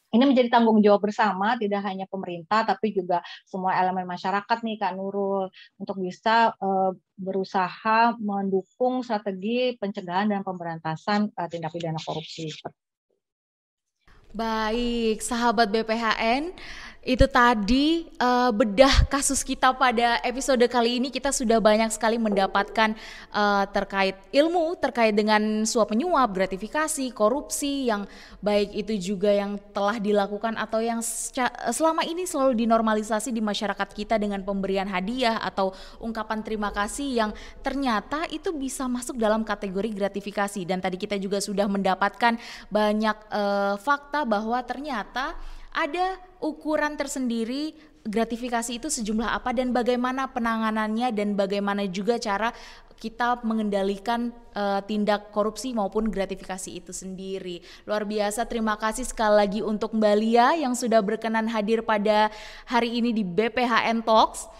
ini 0.08 0.24
menjadi 0.24 0.48
tanggung 0.48 0.80
jawab 0.80 1.04
bersama 1.04 1.60
tidak 1.60 1.84
hanya 1.84 2.08
pemerintah 2.08 2.64
tapi 2.64 2.96
juga 2.96 3.20
semua 3.44 3.76
elemen 3.76 4.08
masyarakat 4.08 4.58
nih 4.64 4.80
Kak 4.80 4.96
Nurul 4.96 5.52
untuk 5.76 6.00
bisa 6.00 6.56
uh, 6.56 6.96
berusaha 7.20 8.16
mendukung 8.16 9.04
strategi 9.04 9.76
pencegahan 9.76 10.32
dan 10.32 10.40
pemberantasan 10.40 11.28
uh, 11.36 11.48
tindak 11.52 11.76
pidana 11.76 12.00
korupsi. 12.00 12.48
Baik, 14.28 15.24
sahabat 15.24 15.72
BPHN, 15.72 16.52
itu 17.08 17.24
tadi 17.24 18.04
uh, 18.20 18.52
bedah 18.52 19.08
kasus 19.08 19.40
kita 19.40 19.72
pada 19.72 20.20
episode 20.20 20.60
kali 20.68 21.00
ini 21.00 21.08
kita 21.08 21.32
sudah 21.32 21.56
banyak 21.56 21.88
sekali 21.88 22.20
mendapatkan 22.20 22.92
uh, 23.32 23.64
terkait 23.72 24.12
ilmu 24.28 24.76
terkait 24.76 25.16
dengan 25.16 25.64
suap 25.64 25.96
menyuap, 25.96 26.36
gratifikasi, 26.36 27.08
korupsi 27.16 27.88
yang 27.88 28.04
baik 28.44 28.76
itu 28.76 29.16
juga 29.16 29.32
yang 29.32 29.56
telah 29.72 29.96
dilakukan 29.96 30.60
atau 30.60 30.84
yang 30.84 31.00
selama 31.72 32.04
ini 32.04 32.28
selalu 32.28 32.60
dinormalisasi 32.60 33.32
di 33.32 33.40
masyarakat 33.40 33.88
kita 33.96 34.20
dengan 34.20 34.44
pemberian 34.44 34.84
hadiah 34.84 35.40
atau 35.40 35.72
ungkapan 36.04 36.44
terima 36.44 36.68
kasih 36.76 37.08
yang 37.24 37.30
ternyata 37.64 38.28
itu 38.28 38.52
bisa 38.52 38.84
masuk 38.84 39.16
dalam 39.16 39.48
kategori 39.48 39.96
gratifikasi. 39.96 40.60
Dan 40.68 40.84
tadi 40.84 41.00
kita 41.00 41.16
juga 41.16 41.40
sudah 41.40 41.64
mendapatkan 41.72 42.36
banyak 42.68 43.16
uh, 43.32 43.80
fakta 43.80 44.28
bahwa 44.28 44.60
ternyata 44.60 45.40
ada 45.72 46.18
ukuran 46.38 46.94
tersendiri 46.94 47.76
gratifikasi 48.08 48.80
itu 48.80 48.88
sejumlah 48.88 49.36
apa 49.36 49.52
dan 49.52 49.74
bagaimana 49.74 50.32
penanganannya 50.32 51.12
dan 51.12 51.36
bagaimana 51.36 51.84
juga 51.90 52.16
cara 52.16 52.54
kita 52.98 53.46
mengendalikan 53.46 54.34
uh, 54.58 54.82
tindak 54.82 55.30
korupsi 55.30 55.70
maupun 55.70 56.10
gratifikasi 56.10 56.82
itu 56.82 56.90
sendiri. 56.90 57.62
Luar 57.86 58.02
biasa, 58.02 58.42
terima 58.50 58.74
kasih 58.74 59.06
sekali 59.06 59.34
lagi 59.38 59.60
untuk 59.62 59.94
Mbak 59.94 60.16
Lia 60.18 60.58
yang 60.58 60.74
sudah 60.74 60.98
berkenan 60.98 61.46
hadir 61.46 61.86
pada 61.86 62.28
hari 62.66 62.98
ini 62.98 63.14
di 63.14 63.22
BPHN 63.22 64.02
Talks. 64.02 64.50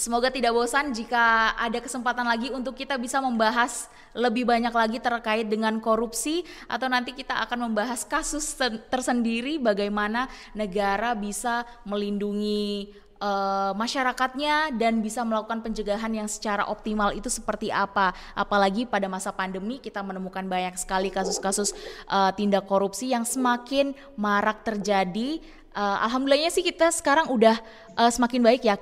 Semoga 0.00 0.32
tidak 0.32 0.56
bosan 0.56 0.96
jika 0.96 1.52
ada 1.60 1.76
kesempatan 1.76 2.24
lagi 2.24 2.48
untuk 2.48 2.72
kita 2.72 2.96
bisa 2.96 3.20
membahas 3.20 3.92
lebih 4.16 4.48
banyak 4.48 4.72
lagi 4.72 4.96
terkait 4.96 5.44
dengan 5.44 5.76
korupsi 5.76 6.40
atau 6.72 6.88
nanti 6.88 7.12
kita 7.12 7.36
akan 7.44 7.68
membahas 7.68 8.08
kasus 8.08 8.56
tersendiri 8.88 9.60
bagaimana 9.60 10.24
negara 10.56 11.12
bisa 11.12 11.68
melindungi 11.84 12.96
uh, 13.20 13.76
masyarakatnya 13.76 14.74
dan 14.74 15.04
bisa 15.04 15.20
melakukan 15.22 15.60
pencegahan 15.60 16.10
yang 16.16 16.28
secara 16.32 16.66
optimal 16.66 17.12
itu 17.12 17.28
seperti 17.28 17.68
apa. 17.68 18.16
Apalagi 18.32 18.88
pada 18.88 19.06
masa 19.06 19.30
pandemi 19.30 19.78
kita 19.78 20.00
menemukan 20.00 20.48
banyak 20.48 20.80
sekali 20.80 21.12
kasus-kasus 21.12 21.76
uh, 22.08 22.32
tindak 22.32 22.64
korupsi 22.64 23.12
yang 23.12 23.28
semakin 23.28 23.92
marak 24.16 24.64
terjadi 24.64 25.44
uh, 25.74 25.98
alhamdulillahnya 26.06 26.50
sih 26.50 26.64
kita 26.64 26.90
sekarang 26.90 27.30
udah 27.30 27.58
uh, 27.98 28.10
semakin 28.10 28.40
baik 28.42 28.62
ya. 28.66 28.76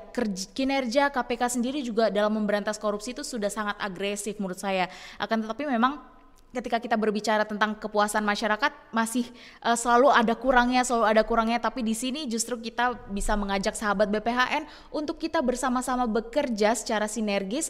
Kinerja 0.52 1.12
KPK 1.12 1.58
sendiri 1.58 1.80
juga 1.84 2.08
dalam 2.08 2.34
memberantas 2.34 2.76
korupsi 2.80 3.12
itu 3.12 3.24
sudah 3.24 3.52
sangat 3.52 3.76
agresif 3.80 4.36
menurut 4.40 4.60
saya. 4.60 4.88
Akan 5.20 5.44
tetapi 5.44 5.68
memang 5.68 6.00
ketika 6.48 6.80
kita 6.80 6.96
berbicara 6.96 7.44
tentang 7.44 7.76
kepuasan 7.76 8.24
masyarakat 8.24 8.72
masih 8.88 9.28
uh, 9.60 9.76
selalu 9.76 10.08
ada 10.08 10.32
kurangnya, 10.32 10.80
selalu 10.84 11.06
ada 11.12 11.22
kurangnya. 11.24 11.58
Tapi 11.60 11.84
di 11.84 11.92
sini 11.92 12.24
justru 12.24 12.56
kita 12.56 12.96
bisa 13.12 13.36
mengajak 13.36 13.76
sahabat 13.76 14.08
BPHN 14.08 14.64
untuk 14.88 15.20
kita 15.20 15.44
bersama-sama 15.44 16.08
bekerja 16.08 16.72
secara 16.72 17.04
sinergis 17.04 17.68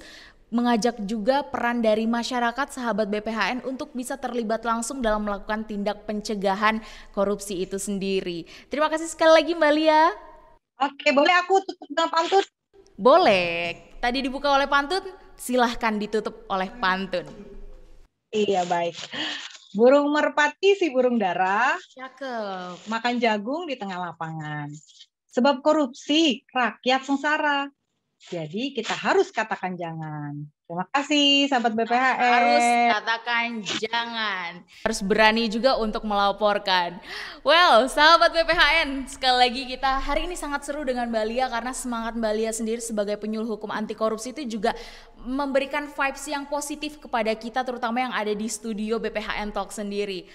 mengajak 0.49 0.97
juga 1.05 1.45
peran 1.45 1.85
dari 1.85 2.09
masyarakat 2.09 2.73
sahabat 2.73 3.13
BPHN 3.13 3.69
untuk 3.69 3.93
bisa 3.93 4.17
terlibat 4.17 4.65
langsung 4.65 5.05
dalam 5.05 5.29
melakukan 5.29 5.69
tindak 5.69 6.09
pencegahan 6.09 6.81
korupsi 7.13 7.65
itu 7.65 7.77
sendiri. 7.77 8.49
Terima 8.73 8.89
kasih 8.89 9.09
sekali 9.09 9.33
lagi 9.37 9.53
Mbak 9.53 9.73
Lia. 9.77 10.03
Oke, 10.79 11.11
boleh 11.11 11.35
aku 11.43 11.61
tutup 11.67 11.89
dengan 11.91 12.09
pantun? 12.09 12.45
Boleh. 12.95 13.77
Tadi 13.99 14.19
dibuka 14.23 14.55
oleh 14.55 14.71
pantun, 14.71 15.03
silahkan 15.35 15.95
ditutup 15.99 16.47
oleh 16.49 16.71
pantun. 16.79 17.27
Iya 18.31 18.65
baik. 18.69 18.95
Burung 19.77 20.09
merpati 20.13 20.79
si 20.81 20.89
burung 20.89 21.21
dara. 21.21 21.77
Cakep. 21.93 22.89
Makan 22.89 23.15
jagung 23.21 23.69
di 23.69 23.77
tengah 23.77 24.01
lapangan. 24.01 24.73
Sebab 25.29 25.61
korupsi 25.61 26.43
rakyat 26.51 27.05
sengsara. 27.05 27.69
Jadi 28.19 28.75
kita 28.75 28.99
harus 28.99 29.31
katakan 29.31 29.79
jangan. 29.79 30.35
Terima 30.67 30.85
kasih 30.91 31.47
sahabat 31.49 31.73
BPHN. 31.73 32.19
Harus 32.19 32.67
katakan 32.91 33.47
jangan. 33.79 34.51
Harus 34.85 35.01
berani 35.07 35.47
juga 35.47 35.79
untuk 35.79 36.03
melaporkan. 36.03 36.99
Well, 37.47 37.87
sahabat 37.87 38.35
BPHN, 38.35 39.07
sekali 39.07 39.39
lagi 39.39 39.63
kita 39.71 40.03
hari 40.03 40.27
ini 40.27 40.35
sangat 40.35 40.67
seru 40.67 40.83
dengan 40.83 41.07
Mbak 41.09 41.25
Lia 41.31 41.47
karena 41.47 41.71
semangat 41.71 42.19
Mbak 42.19 42.35
Lia 42.35 42.51
sendiri 42.53 42.83
sebagai 42.83 43.17
penyuluh 43.23 43.55
hukum 43.55 43.71
anti 43.71 43.95
korupsi 43.95 44.35
itu 44.35 44.59
juga 44.59 44.75
memberikan 45.23 45.87
vibes 45.87 46.27
yang 46.27 46.45
positif 46.51 46.99
kepada 46.99 47.31
kita 47.39 47.63
terutama 47.63 48.03
yang 48.03 48.13
ada 48.13 48.35
di 48.35 48.51
studio 48.51 48.99
BPHN 48.99 49.55
Talk 49.55 49.71
sendiri. 49.71 50.27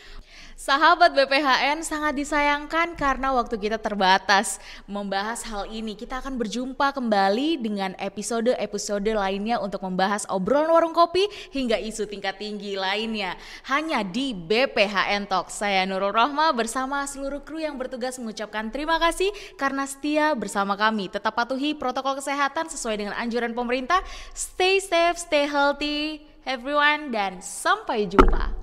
Sahabat 0.54 1.18
BPHN 1.18 1.82
sangat 1.82 2.14
disayangkan 2.14 2.94
karena 2.94 3.34
waktu 3.34 3.58
kita 3.58 3.82
terbatas 3.82 4.62
membahas 4.86 5.42
hal 5.50 5.66
ini. 5.66 5.98
Kita 5.98 6.22
akan 6.22 6.38
berjumpa 6.38 6.94
kembali 6.94 7.58
dengan 7.58 7.98
episode-episode 7.98 9.18
lainnya 9.18 9.58
untuk 9.58 9.82
membahas 9.82 10.30
obrolan 10.30 10.70
warung 10.70 10.94
kopi 10.94 11.26
hingga 11.50 11.82
isu 11.82 12.06
tingkat 12.06 12.38
tinggi 12.38 12.78
lainnya. 12.78 13.34
Hanya 13.66 14.06
di 14.06 14.38
BPHN 14.38 15.26
Talk. 15.26 15.50
Saya 15.50 15.90
Nurul 15.90 16.14
Rohma 16.14 16.54
bersama 16.54 17.02
seluruh 17.10 17.42
kru 17.42 17.58
yang 17.58 17.74
bertugas 17.74 18.22
mengucapkan 18.22 18.70
terima 18.70 19.02
kasih 19.02 19.34
karena 19.58 19.90
setia 19.90 20.38
bersama 20.38 20.78
kami. 20.78 21.10
Tetap 21.10 21.34
patuhi 21.34 21.74
protokol 21.74 22.22
kesehatan 22.22 22.70
sesuai 22.70 23.02
dengan 23.02 23.18
anjuran 23.18 23.58
pemerintah. 23.58 24.06
Stay 24.38 24.78
safe, 24.78 25.18
stay 25.18 25.50
healthy 25.50 26.22
everyone 26.46 27.12
dan 27.12 27.40
sampai 27.40 28.08
jumpa. 28.08 28.63